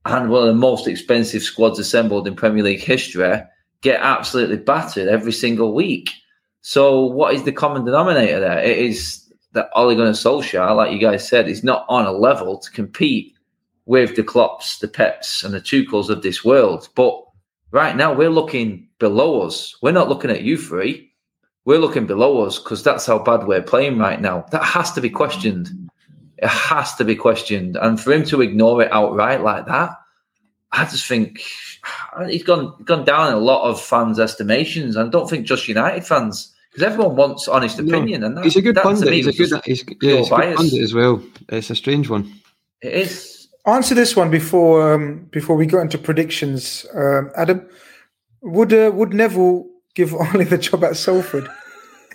and 0.07 0.31
one 0.31 0.43
of 0.43 0.49
the 0.49 0.61
most 0.61 0.87
expensive 0.87 1.43
squads 1.43 1.79
assembled 1.79 2.27
in 2.27 2.35
Premier 2.35 2.63
League 2.63 2.83
history, 2.83 3.43
get 3.83 4.01
absolutely 4.01 4.57
battered 4.57 5.09
every 5.09 5.33
single 5.33 5.75
week. 5.75 6.11
So, 6.63 7.05
what 7.05 7.35
is 7.35 7.45
the 7.45 7.53
common 7.53 7.85
denominator 7.85 8.41
there? 8.41 8.59
It 8.59 8.79
is 8.79 9.33
that 9.53 9.71
Ole 9.75 9.95
Gunnar 9.95 10.11
Solskjaer, 10.11 10.77
like 10.77 10.93
you 10.93 10.99
guys 10.99 11.27
said, 11.27 11.49
is 11.49 11.65
not 11.65 11.87
on 11.89 12.07
a 12.07 12.13
level 12.13 12.59
to 12.59 12.71
compete 12.71 13.35
with 13.87 14.17
the 14.17 14.23
Klopps, 14.23 14.81
the 14.81 14.89
Peps, 14.89 15.45
and 15.45 15.55
the 15.55 15.61
Tuchels 15.61 16.09
of 16.09 16.23
this 16.23 16.45
world. 16.45 16.89
But 16.95 17.21
right 17.71 17.97
now, 17.97 18.13
we're 18.13 18.31
looking 18.31 18.89
below 18.99 19.43
us. 19.43 19.77
We're 19.81 19.93
not 19.93 20.09
looking 20.09 20.31
at 20.31 20.43
you 20.43 20.57
three 20.57 21.07
we're 21.67 21.79
looking 21.79 22.07
below 22.07 22.47
us 22.47 22.59
because 22.59 22.83
that's 22.83 23.05
how 23.05 23.19
bad 23.19 23.47
we're 23.47 23.61
playing 23.61 23.99
right 23.99 24.21
now. 24.21 24.47
That 24.53 24.63
has 24.63 24.93
to 24.93 25.01
be 25.01 25.11
questioned. 25.11 25.69
It 26.39 26.49
has 26.49 26.95
to 26.97 27.05
be 27.05 27.17
questioned. 27.17 27.77
And 27.77 28.01
for 28.01 28.13
him 28.13 28.25
to 28.25 28.43
ignore 28.43 28.83
it 28.83 28.93
outright 28.93 29.43
like 29.43 29.67
that, 29.67 29.97
I 30.73 30.85
just 30.85 31.07
think 31.07 31.43
he's 32.29 32.43
gone 32.43 32.75
gone 32.85 33.05
down 33.05 33.29
in 33.29 33.35
a 33.35 33.39
lot 33.39 33.69
of 33.69 33.81
fans' 33.81 34.19
estimations. 34.19 34.97
I 34.97 35.09
don't 35.09 35.29
think 35.29 35.47
just 35.47 35.69
United 35.69 36.05
fans, 36.05 36.53
because 36.71 36.83
everyone 36.83 37.17
wants 37.17 37.49
honest 37.49 37.79
opinion. 37.79 38.21
No, 38.21 38.27
and 38.27 38.37
that, 38.37 38.45
he's 38.45 38.57
a 38.57 38.63
good 38.63 38.77
pundit. 38.77 39.13
He's 39.13 39.27
a 39.27 39.33
good, 39.33 39.63
he's, 39.65 39.85
yeah, 40.03 40.19
he's 40.19 40.31
a 40.31 40.37
good 40.37 40.57
pundit 40.57 40.83
as 40.83 40.93
well. 40.93 41.23
It's 41.49 41.71
a 41.71 41.77
strange 41.77 42.11
one. 42.11 42.31
It 42.83 42.93
is. 42.93 43.49
Answer 43.67 43.95
this 43.97 44.15
one 44.15 44.31
before 44.31 44.95
um, 44.95 45.29
before 45.33 45.57
we 45.57 45.67
go 45.67 45.81
into 45.81 45.99
predictions, 45.99 46.87
um, 46.95 47.31
Adam. 47.37 47.67
Would 48.43 48.73
uh, 48.73 48.93
would 48.95 49.13
Neville 49.13 49.67
give 49.95 50.15
Ole 50.15 50.45
the 50.45 50.59
job 50.59 50.85
at 50.85 50.97
Salford. 50.97 51.49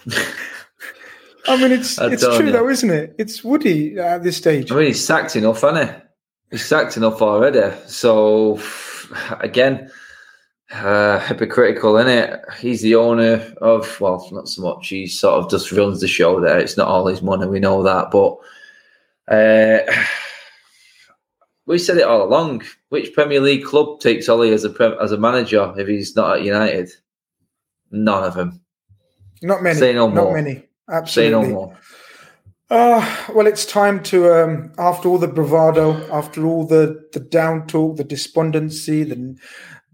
I 1.47 1.61
mean, 1.61 1.71
it's 1.71 1.99
it's 1.99 2.23
true 2.37 2.51
though, 2.51 2.69
isn't 2.69 2.89
it? 2.89 3.15
It's 3.17 3.43
Woody 3.43 3.97
at 3.99 4.23
this 4.23 4.37
stage. 4.37 4.71
I 4.71 4.75
mean, 4.75 4.87
he's 4.87 5.03
sacked 5.03 5.35
enough, 5.35 5.61
hasn't 5.61 5.89
he? 5.89 5.95
He's 6.51 6.65
sacked 6.65 6.97
enough 6.97 7.21
already. 7.21 7.75
So 7.87 8.59
again, 9.39 9.89
uh, 10.71 11.19
hypocritical, 11.19 11.97
isn't 11.97 12.11
it? 12.11 12.39
He's 12.59 12.81
the 12.81 12.95
owner 12.95 13.53
of 13.61 13.99
well, 13.99 14.27
not 14.31 14.47
so 14.47 14.61
much. 14.61 14.87
He 14.87 15.07
sort 15.07 15.43
of 15.43 15.49
just 15.49 15.71
runs 15.71 16.01
the 16.01 16.07
show 16.07 16.39
there. 16.39 16.59
It's 16.59 16.77
not 16.77 16.87
all 16.87 17.07
his 17.07 17.21
money, 17.21 17.47
we 17.47 17.59
know 17.59 17.83
that, 17.83 18.11
but. 18.11 18.37
Uh, 19.27 19.79
we 21.65 21.77
said 21.77 21.97
it 21.97 22.03
all 22.03 22.23
along. 22.23 22.63
Which 22.89 23.13
Premier 23.13 23.39
League 23.39 23.63
club 23.63 24.01
takes 24.01 24.27
Ole 24.27 24.51
as 24.51 24.65
a 24.65 24.97
as 25.01 25.13
a 25.13 25.17
manager 25.17 25.73
if 25.77 25.87
he's 25.87 26.15
not 26.15 26.37
at 26.37 26.43
United? 26.43 26.89
None 27.91 28.23
of 28.25 28.33
them. 28.33 28.61
Not 29.41 29.63
many. 29.63 29.79
Say 29.79 29.93
no 29.93 30.07
more. 30.09 30.25
Not 30.25 30.33
many. 30.33 30.63
Absolutely. 30.91 31.43
Say 31.43 31.49
no 31.49 31.53
more. 31.53 31.77
Uh, 32.69 33.25
well, 33.33 33.47
it's 33.47 33.65
time 33.65 34.01
to, 34.01 34.33
um, 34.33 34.71
after 34.77 35.09
all 35.09 35.17
the 35.17 35.27
bravado, 35.27 36.09
after 36.09 36.45
all 36.45 36.65
the, 36.65 37.05
the 37.11 37.19
down 37.19 37.67
talk, 37.67 37.97
the 37.97 38.03
despondency, 38.03 39.03
the, 39.03 39.35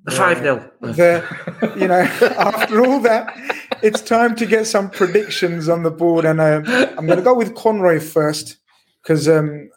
the 0.04 0.12
5 0.12 0.40
0. 0.40 0.72
The, 0.82 1.76
you 1.76 1.88
know, 1.88 2.02
after 2.38 2.86
all 2.86 3.00
that, 3.00 3.36
it's 3.82 4.00
time 4.02 4.36
to 4.36 4.46
get 4.46 4.68
some 4.68 4.92
predictions 4.92 5.68
on 5.70 5.82
the 5.82 5.90
board. 5.90 6.24
And 6.26 6.40
uh, 6.40 6.62
I'm 6.98 7.08
going 7.08 7.18
to 7.18 7.24
go 7.24 7.34
with 7.34 7.56
Conroy 7.56 8.00
first 8.00 8.58
because 9.02 9.28
um, 9.28 9.70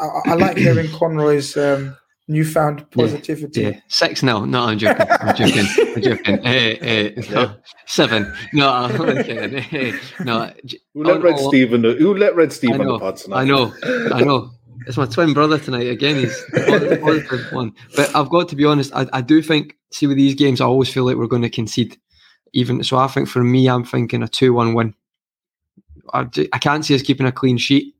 I, 0.00 0.30
I, 0.30 0.34
like 0.34 0.56
hearing 0.56 0.90
Conroy's 0.92 1.54
um, 1.54 1.98
newfound 2.28 2.88
positivity. 2.90 3.62
Yeah, 3.62 3.68
yeah. 3.68 3.80
six 3.88 4.22
now. 4.22 4.44
No, 4.44 4.64
I'm 4.64 4.78
joking. 4.78 5.06
I'm 5.20 5.34
joking. 5.34 5.66
I'm 5.96 6.02
joking. 6.02 6.42
Hey, 6.44 6.76
hey, 6.76 7.22
no. 7.30 7.54
Seven. 7.86 8.32
No, 8.52 8.68
I'm 8.72 9.24
kidding. 9.24 9.62
Hey, 9.62 9.94
no. 10.20 10.52
Who 10.94 11.04
let 11.04 11.22
Red 11.22 11.34
oh, 11.38 11.48
Stephen? 11.48 11.82
Who 11.84 12.14
let 12.14 12.36
Red 12.36 12.52
Stephen 12.52 12.82
on 12.82 12.86
the 12.86 12.98
pod 12.98 13.16
tonight? 13.16 13.40
I 13.40 13.44
know. 13.44 13.74
I 14.12 14.22
know. 14.22 14.50
It's 14.86 14.96
my 14.96 15.06
twin 15.06 15.34
brother 15.34 15.58
tonight. 15.58 15.88
Again, 15.88 16.16
he's 16.16 16.44
positive 16.54 17.52
one. 17.52 17.72
But 17.96 18.14
I've 18.14 18.30
got 18.30 18.48
to 18.50 18.56
be 18.56 18.64
honest. 18.64 18.94
I, 18.94 19.06
I 19.12 19.20
do 19.20 19.42
think. 19.42 19.76
See, 19.90 20.06
with 20.06 20.18
these 20.18 20.34
games, 20.34 20.60
I 20.60 20.66
always 20.66 20.92
feel 20.92 21.04
like 21.04 21.16
we're 21.16 21.26
going 21.26 21.42
to 21.42 21.50
concede. 21.50 21.98
Even 22.52 22.82
so, 22.84 22.96
I 22.96 23.06
think 23.08 23.28
for 23.28 23.42
me, 23.42 23.68
I'm 23.68 23.84
thinking 23.84 24.22
a 24.22 24.28
two-one 24.28 24.74
win. 24.74 24.94
I, 26.12 26.26
I 26.52 26.58
can't 26.58 26.84
see 26.84 26.94
us 26.94 27.02
keeping 27.02 27.26
a 27.26 27.32
clean 27.32 27.58
sheet. 27.58 27.94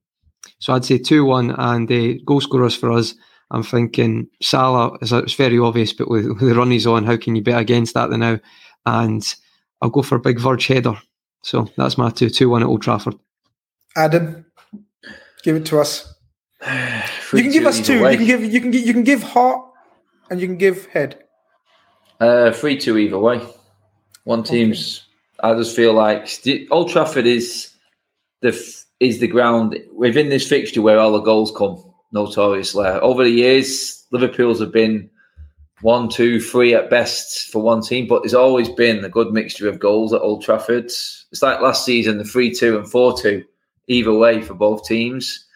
So 0.61 0.73
I'd 0.73 0.85
say 0.85 0.99
2 0.99 1.25
1 1.25 1.51
and 1.51 1.91
uh, 1.91 2.21
goal 2.25 2.41
scorers 2.41 2.75
for 2.75 2.91
us. 2.93 3.15
I'm 3.51 3.63
thinking 3.63 4.29
Salah, 4.43 4.99
it's 5.01 5.35
very 5.35 5.59
obvious, 5.59 5.93
but 5.93 6.11
with, 6.11 6.27
with 6.27 6.41
the 6.41 6.55
run 6.55 6.71
he's 6.71 6.87
on, 6.87 7.05
how 7.05 7.17
can 7.17 7.35
you 7.35 7.43
bet 7.43 7.61
against 7.61 7.95
that 7.95 8.11
now? 8.11 8.39
And 8.85 9.35
I'll 9.81 9.91
go 9.91 10.03
for 10.03 10.17
a 10.17 10.21
big 10.21 10.39
Verge 10.39 10.67
header. 10.67 10.99
So 11.43 11.71
that's 11.77 11.97
my 11.97 12.11
two 12.11 12.31
two 12.31 12.51
one 12.51 12.63
at 12.63 12.69
Old 12.69 12.83
Trafford. 12.83 13.15
Adam, 13.97 14.45
give 15.43 15.57
it 15.57 15.67
to 15.67 15.81
us. 15.81 16.15
you 17.33 17.43
can 17.43 17.53
give 17.53 17.67
us 17.67 17.81
two. 17.81 17.99
You 17.99 18.17
can 18.17 18.27
give 18.27 18.45
you 18.45 18.61
can 18.61 18.73
you 18.73 18.93
can 18.93 19.05
give 19.05 19.23
heart 19.23 19.63
and 20.31 20.41
you 20.41 20.47
can 20.47 20.59
give 20.59 20.87
head. 20.87 21.25
Uh, 22.21 22.51
three 22.53 22.79
two 22.79 22.99
either 22.99 23.19
way. 23.19 23.41
One 24.25 24.43
team's. 24.43 24.99
Okay. 24.99 25.05
I 25.41 25.55
just 25.57 25.75
feel 25.77 25.95
like 25.95 26.29
Old 26.71 26.91
Trafford 26.91 27.27
is 27.27 27.73
the 28.43 28.51
is 29.01 29.21
the 29.21 29.29
ground 29.29 29.79
within 29.95 30.29
this 30.29 30.49
fixture 30.49 30.83
where 30.83 30.99
all 30.99 31.13
the 31.13 31.21
goals 31.21 31.53
come. 31.57 31.83
Notoriously, 32.13 32.87
over 32.87 33.23
the 33.23 33.31
years, 33.31 34.07
Liverpool's 34.11 34.61
have 34.61 34.73
been 34.73 35.11
one, 35.83 36.09
two, 36.09 36.41
three 36.41 36.75
at 36.75 36.91
best 36.91 37.51
for 37.51 37.63
one 37.63 37.83
team, 37.83 38.07
but 38.07 38.23
there's 38.23 38.35
always 38.35 38.69
been 38.69 39.05
a 39.05 39.09
good 39.09 39.33
mixture 39.33 39.69
of 39.69 39.79
goals 39.79 40.13
at 40.13 40.21
Old 40.21 40.43
Trafford. 40.43 40.87
It's 40.87 41.43
like 41.43 41.61
last 41.61 41.85
season, 41.85 42.19
the 42.19 42.25
three 42.25 42.53
two 42.53 42.77
and 42.79 42.91
four 42.91 43.17
two, 43.19 43.45
either 43.87 44.13
way 44.13 44.43
for 44.43 44.55
both 44.55 44.85
teams. 44.85 45.47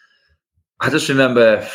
I 0.79 0.89
just 0.89 1.09
remember, 1.09 1.67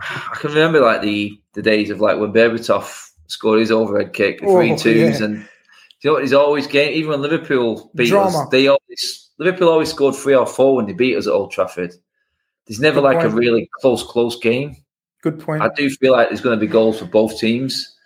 I 0.00 0.36
can 0.36 0.50
remember 0.50 0.80
like 0.80 1.02
the 1.02 1.38
the 1.54 1.62
days 1.62 1.90
of 1.90 2.00
like 2.00 2.18
when 2.18 2.32
Berbatov 2.32 3.08
scored 3.26 3.60
his 3.60 3.70
overhead 3.70 4.12
kick, 4.12 4.40
the 4.40 4.46
three 4.46 4.72
oh, 4.72 4.76
twos, 4.76 5.20
yeah. 5.20 5.26
and 5.26 5.36
you 6.02 6.10
know 6.10 6.12
what? 6.14 6.22
he's 6.22 6.32
always 6.32 6.66
game. 6.66 6.92
Even 6.94 7.10
when 7.10 7.22
Liverpool 7.22 7.90
beat 7.94 8.08
Drama. 8.08 8.38
us, 8.38 8.48
they 8.50 8.68
always 8.68 9.30
Liverpool 9.38 9.68
always 9.68 9.90
scored 9.90 10.14
three 10.14 10.34
or 10.34 10.46
four 10.46 10.76
when 10.76 10.86
they 10.86 10.92
beat 10.92 11.16
us 11.16 11.26
at 11.26 11.32
Old 11.32 11.50
Trafford. 11.50 11.94
There's 12.70 12.78
never 12.78 13.00
Good 13.00 13.04
like 13.04 13.16
point. 13.18 13.32
a 13.32 13.36
really 13.36 13.68
close, 13.80 14.04
close 14.04 14.38
game. 14.38 14.76
Good 15.22 15.40
point. 15.40 15.60
I 15.60 15.70
do 15.74 15.90
feel 15.90 16.12
like 16.12 16.28
there's 16.28 16.40
going 16.40 16.56
to 16.56 16.64
be 16.64 16.70
goals 16.70 17.00
for 17.00 17.04
both 17.04 17.36
teams. 17.36 17.96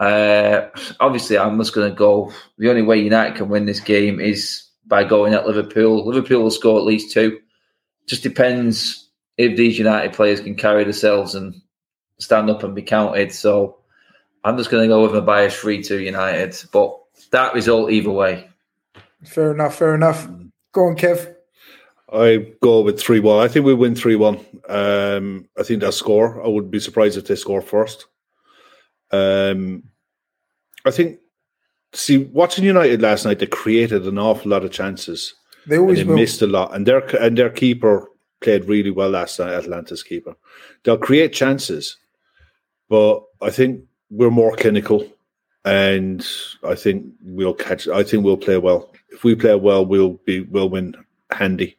Uh, 0.00 0.62
obviously, 0.98 1.38
I'm 1.38 1.56
just 1.56 1.72
going 1.72 1.88
to 1.88 1.94
go. 1.94 2.32
The 2.58 2.68
only 2.68 2.82
way 2.82 2.98
United 2.98 3.36
can 3.36 3.48
win 3.48 3.64
this 3.64 3.78
game 3.78 4.18
is 4.18 4.64
by 4.88 5.04
going 5.04 5.34
at 5.34 5.46
Liverpool. 5.46 6.04
Liverpool 6.04 6.42
will 6.42 6.50
score 6.50 6.80
at 6.80 6.84
least 6.84 7.12
two. 7.12 7.38
Just 8.06 8.24
depends 8.24 9.08
if 9.36 9.56
these 9.56 9.78
United 9.78 10.14
players 10.14 10.40
can 10.40 10.56
carry 10.56 10.82
themselves 10.82 11.36
and 11.36 11.54
stand 12.18 12.50
up 12.50 12.64
and 12.64 12.74
be 12.74 12.82
counted. 12.82 13.30
So 13.30 13.78
I'm 14.42 14.56
just 14.56 14.68
going 14.68 14.82
to 14.82 14.88
go 14.88 15.02
with 15.02 15.14
a 15.14 15.22
bias 15.22 15.54
3 15.54 15.80
2 15.84 16.00
United. 16.00 16.56
But 16.72 16.92
that 17.30 17.54
result 17.54 17.92
either 17.92 18.10
way. 18.10 18.48
Fair 19.22 19.52
enough. 19.52 19.76
Fair 19.76 19.94
enough. 19.94 20.26
Go 20.72 20.86
on, 20.86 20.96
Kev. 20.96 21.35
I 22.12 22.52
go 22.62 22.82
with 22.82 23.00
3 23.00 23.20
1. 23.20 23.44
I 23.44 23.48
think 23.48 23.66
we 23.66 23.74
win 23.74 23.94
3 23.94 24.16
1. 24.16 24.46
Um, 24.68 25.48
I 25.58 25.62
think 25.62 25.80
that 25.80 25.92
score. 25.92 26.42
I 26.44 26.48
wouldn't 26.48 26.70
be 26.70 26.80
surprised 26.80 27.18
if 27.18 27.26
they 27.26 27.36
score 27.36 27.62
first. 27.62 28.06
Um, 29.10 29.84
I 30.84 30.90
think, 30.90 31.18
see, 31.92 32.18
watching 32.18 32.64
United 32.64 33.02
last 33.02 33.24
night, 33.24 33.38
they 33.38 33.46
created 33.46 34.06
an 34.06 34.18
awful 34.18 34.50
lot 34.50 34.64
of 34.64 34.70
chances. 34.70 35.34
They 35.66 35.78
always 35.78 35.98
they 35.98 36.04
missed 36.04 36.42
a 36.42 36.46
lot, 36.46 36.74
and 36.74 36.86
their 36.86 37.00
and 37.16 37.36
their 37.36 37.50
keeper 37.50 38.08
played 38.40 38.66
really 38.66 38.92
well 38.92 39.10
last 39.10 39.38
night. 39.40 39.52
Atalanta's 39.52 40.04
keeper, 40.04 40.36
they'll 40.84 40.96
create 40.96 41.32
chances, 41.32 41.96
but 42.88 43.24
I 43.42 43.50
think 43.50 43.82
we're 44.08 44.30
more 44.30 44.54
clinical, 44.54 45.08
and 45.64 46.24
I 46.62 46.76
think 46.76 47.06
we'll 47.20 47.54
catch. 47.54 47.88
I 47.88 48.04
think 48.04 48.24
we'll 48.24 48.36
play 48.36 48.58
well. 48.58 48.92
If 49.08 49.24
we 49.24 49.34
play 49.34 49.56
well, 49.56 49.84
we'll 49.84 50.20
be 50.24 50.42
we'll 50.42 50.68
win 50.68 50.94
handy. 51.32 51.76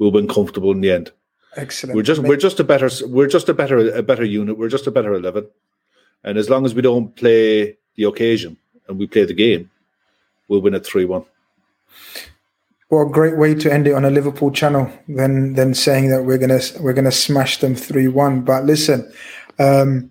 We'll 0.00 0.10
win 0.10 0.26
comfortable 0.26 0.72
in 0.72 0.80
the 0.80 0.90
end. 0.90 1.12
Excellent. 1.56 1.94
We're 1.94 2.02
just 2.02 2.22
we're 2.22 2.36
just 2.36 2.58
a 2.58 2.64
better 2.64 2.88
we're 3.06 3.28
just 3.28 3.48
a 3.50 3.54
better 3.54 3.92
a 3.94 4.02
better 4.02 4.24
unit. 4.24 4.56
We're 4.56 4.70
just 4.70 4.86
a 4.86 4.90
better 4.90 5.12
eleven, 5.12 5.46
and 6.24 6.38
as 6.38 6.48
long 6.48 6.64
as 6.64 6.74
we 6.74 6.80
don't 6.80 7.14
play 7.14 7.76
the 7.96 8.04
occasion 8.04 8.56
and 8.88 8.98
we 8.98 9.06
play 9.06 9.24
the 9.24 9.34
game, 9.34 9.70
we'll 10.48 10.62
win 10.62 10.74
at 10.74 10.86
three 10.86 11.04
one. 11.04 11.24
What 12.88 13.02
a 13.02 13.10
great 13.10 13.36
way 13.36 13.54
to 13.54 13.72
end 13.72 13.86
it 13.88 13.92
on 13.92 14.06
a 14.06 14.10
Liverpool 14.10 14.50
channel 14.50 14.90
than 15.06 15.52
than 15.52 15.74
saying 15.74 16.08
that 16.08 16.24
we're 16.24 16.38
gonna 16.38 16.60
we're 16.80 16.94
gonna 16.94 17.12
smash 17.12 17.58
them 17.58 17.74
three 17.74 18.08
one. 18.08 18.40
But 18.40 18.64
listen, 18.64 19.12
um, 19.58 20.10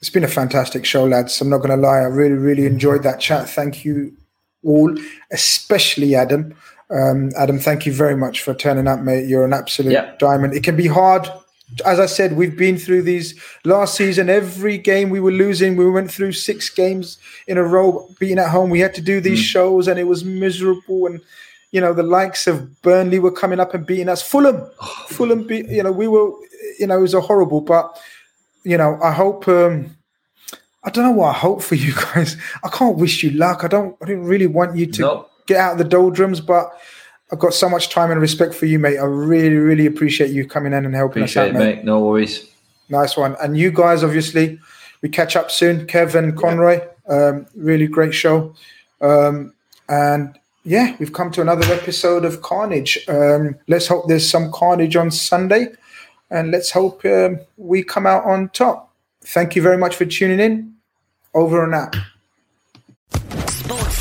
it's 0.00 0.10
been 0.10 0.24
a 0.24 0.28
fantastic 0.28 0.84
show, 0.84 1.04
lads. 1.04 1.40
I'm 1.40 1.50
not 1.50 1.58
gonna 1.58 1.76
lie, 1.76 1.98
I 1.98 2.06
really 2.06 2.34
really 2.34 2.66
enjoyed 2.66 3.04
that 3.04 3.20
chat. 3.20 3.48
Thank 3.48 3.84
you 3.84 4.16
all, 4.64 4.92
especially 5.30 6.16
Adam. 6.16 6.56
Um, 6.90 7.30
Adam, 7.36 7.58
thank 7.58 7.86
you 7.86 7.92
very 7.92 8.16
much 8.16 8.42
for 8.42 8.54
turning 8.54 8.86
up, 8.86 9.00
mate. 9.00 9.28
You're 9.28 9.44
an 9.44 9.52
absolute 9.52 9.92
yeah. 9.92 10.14
diamond. 10.18 10.54
It 10.54 10.62
can 10.62 10.76
be 10.76 10.86
hard 10.86 11.28
as 11.84 11.98
I 11.98 12.06
said, 12.06 12.36
we've 12.36 12.56
been 12.56 12.78
through 12.78 13.02
these 13.02 13.38
last 13.64 13.96
season. 13.96 14.28
Every 14.28 14.78
game 14.78 15.10
we 15.10 15.20
were 15.20 15.32
losing, 15.32 15.76
we 15.76 15.90
went 15.90 16.10
through 16.10 16.32
six 16.32 16.68
games 16.68 17.18
in 17.46 17.58
a 17.58 17.64
row, 17.64 18.08
being 18.18 18.38
at 18.38 18.50
home. 18.50 18.70
We 18.70 18.80
had 18.80 18.94
to 18.94 19.00
do 19.00 19.20
these 19.20 19.40
mm. 19.40 19.44
shows, 19.44 19.88
and 19.88 19.98
it 19.98 20.04
was 20.04 20.24
miserable. 20.24 21.06
And 21.06 21.20
you 21.72 21.80
know, 21.80 21.92
the 21.92 22.02
likes 22.02 22.46
of 22.46 22.82
Burnley 22.82 23.18
were 23.18 23.32
coming 23.32 23.60
up 23.60 23.74
and 23.74 23.86
beating 23.86 24.08
us. 24.08 24.22
Fulham, 24.22 24.70
Fulham, 25.08 25.46
beat, 25.46 25.68
you 25.68 25.82
know, 25.82 25.92
we 25.92 26.06
were, 26.06 26.30
you 26.78 26.86
know, 26.86 26.98
it 26.98 27.02
was 27.02 27.14
a 27.14 27.20
horrible. 27.20 27.60
But 27.60 27.98
you 28.64 28.76
know, 28.76 28.98
I 29.02 29.12
hope. 29.12 29.48
Um, 29.48 29.96
I 30.86 30.90
don't 30.90 31.04
know 31.04 31.12
what 31.12 31.34
I 31.34 31.38
hope 31.38 31.62
for 31.62 31.76
you 31.76 31.94
guys. 32.14 32.36
I 32.62 32.68
can't 32.68 32.98
wish 32.98 33.22
you 33.22 33.30
luck. 33.30 33.64
I 33.64 33.68
don't. 33.68 33.96
I 34.02 34.06
didn't 34.06 34.24
really 34.24 34.46
want 34.46 34.76
you 34.76 34.86
to 34.92 35.00
no. 35.00 35.28
Get 35.46 35.58
out 35.58 35.72
of 35.72 35.78
the 35.78 35.84
doldrums, 35.84 36.40
but 36.40 36.70
I've 37.32 37.38
got 37.38 37.54
so 37.54 37.68
much 37.68 37.88
time 37.88 38.10
and 38.10 38.20
respect 38.20 38.54
for 38.54 38.66
you, 38.66 38.78
mate. 38.78 38.98
I 38.98 39.04
really, 39.04 39.56
really 39.56 39.86
appreciate 39.86 40.30
you 40.30 40.46
coming 40.46 40.72
in 40.72 40.84
and 40.84 40.94
helping 40.94 41.22
appreciate 41.22 41.50
us 41.50 41.54
out, 41.54 41.54
mate. 41.54 41.76
mate. 41.76 41.84
No 41.84 42.00
worries. 42.00 42.48
Nice 42.88 43.16
one. 43.16 43.36
And 43.42 43.56
you 43.56 43.70
guys, 43.70 44.04
obviously, 44.04 44.58
we 45.02 45.08
catch 45.08 45.36
up 45.36 45.50
soon. 45.50 45.86
Kevin 45.86 46.36
Conroy, 46.36 46.80
yeah. 47.08 47.14
um, 47.14 47.46
really 47.56 47.86
great 47.86 48.14
show. 48.14 48.54
Um, 49.00 49.54
and 49.88 50.38
yeah, 50.64 50.96
we've 50.98 51.12
come 51.12 51.30
to 51.32 51.40
another 51.40 51.64
episode 51.72 52.24
of 52.24 52.42
Carnage. 52.42 52.98
Um, 53.08 53.56
let's 53.68 53.86
hope 53.86 54.08
there's 54.08 54.28
some 54.28 54.50
carnage 54.52 54.96
on 54.96 55.10
Sunday, 55.10 55.68
and 56.30 56.50
let's 56.50 56.70
hope 56.70 57.04
um, 57.04 57.38
we 57.56 57.82
come 57.82 58.06
out 58.06 58.24
on 58.24 58.48
top. 58.50 58.94
Thank 59.22 59.56
you 59.56 59.62
very 59.62 59.78
much 59.78 59.96
for 59.96 60.04
tuning 60.04 60.40
in. 60.40 60.74
Over 61.34 61.64
and 61.64 61.74
out. 61.74 61.96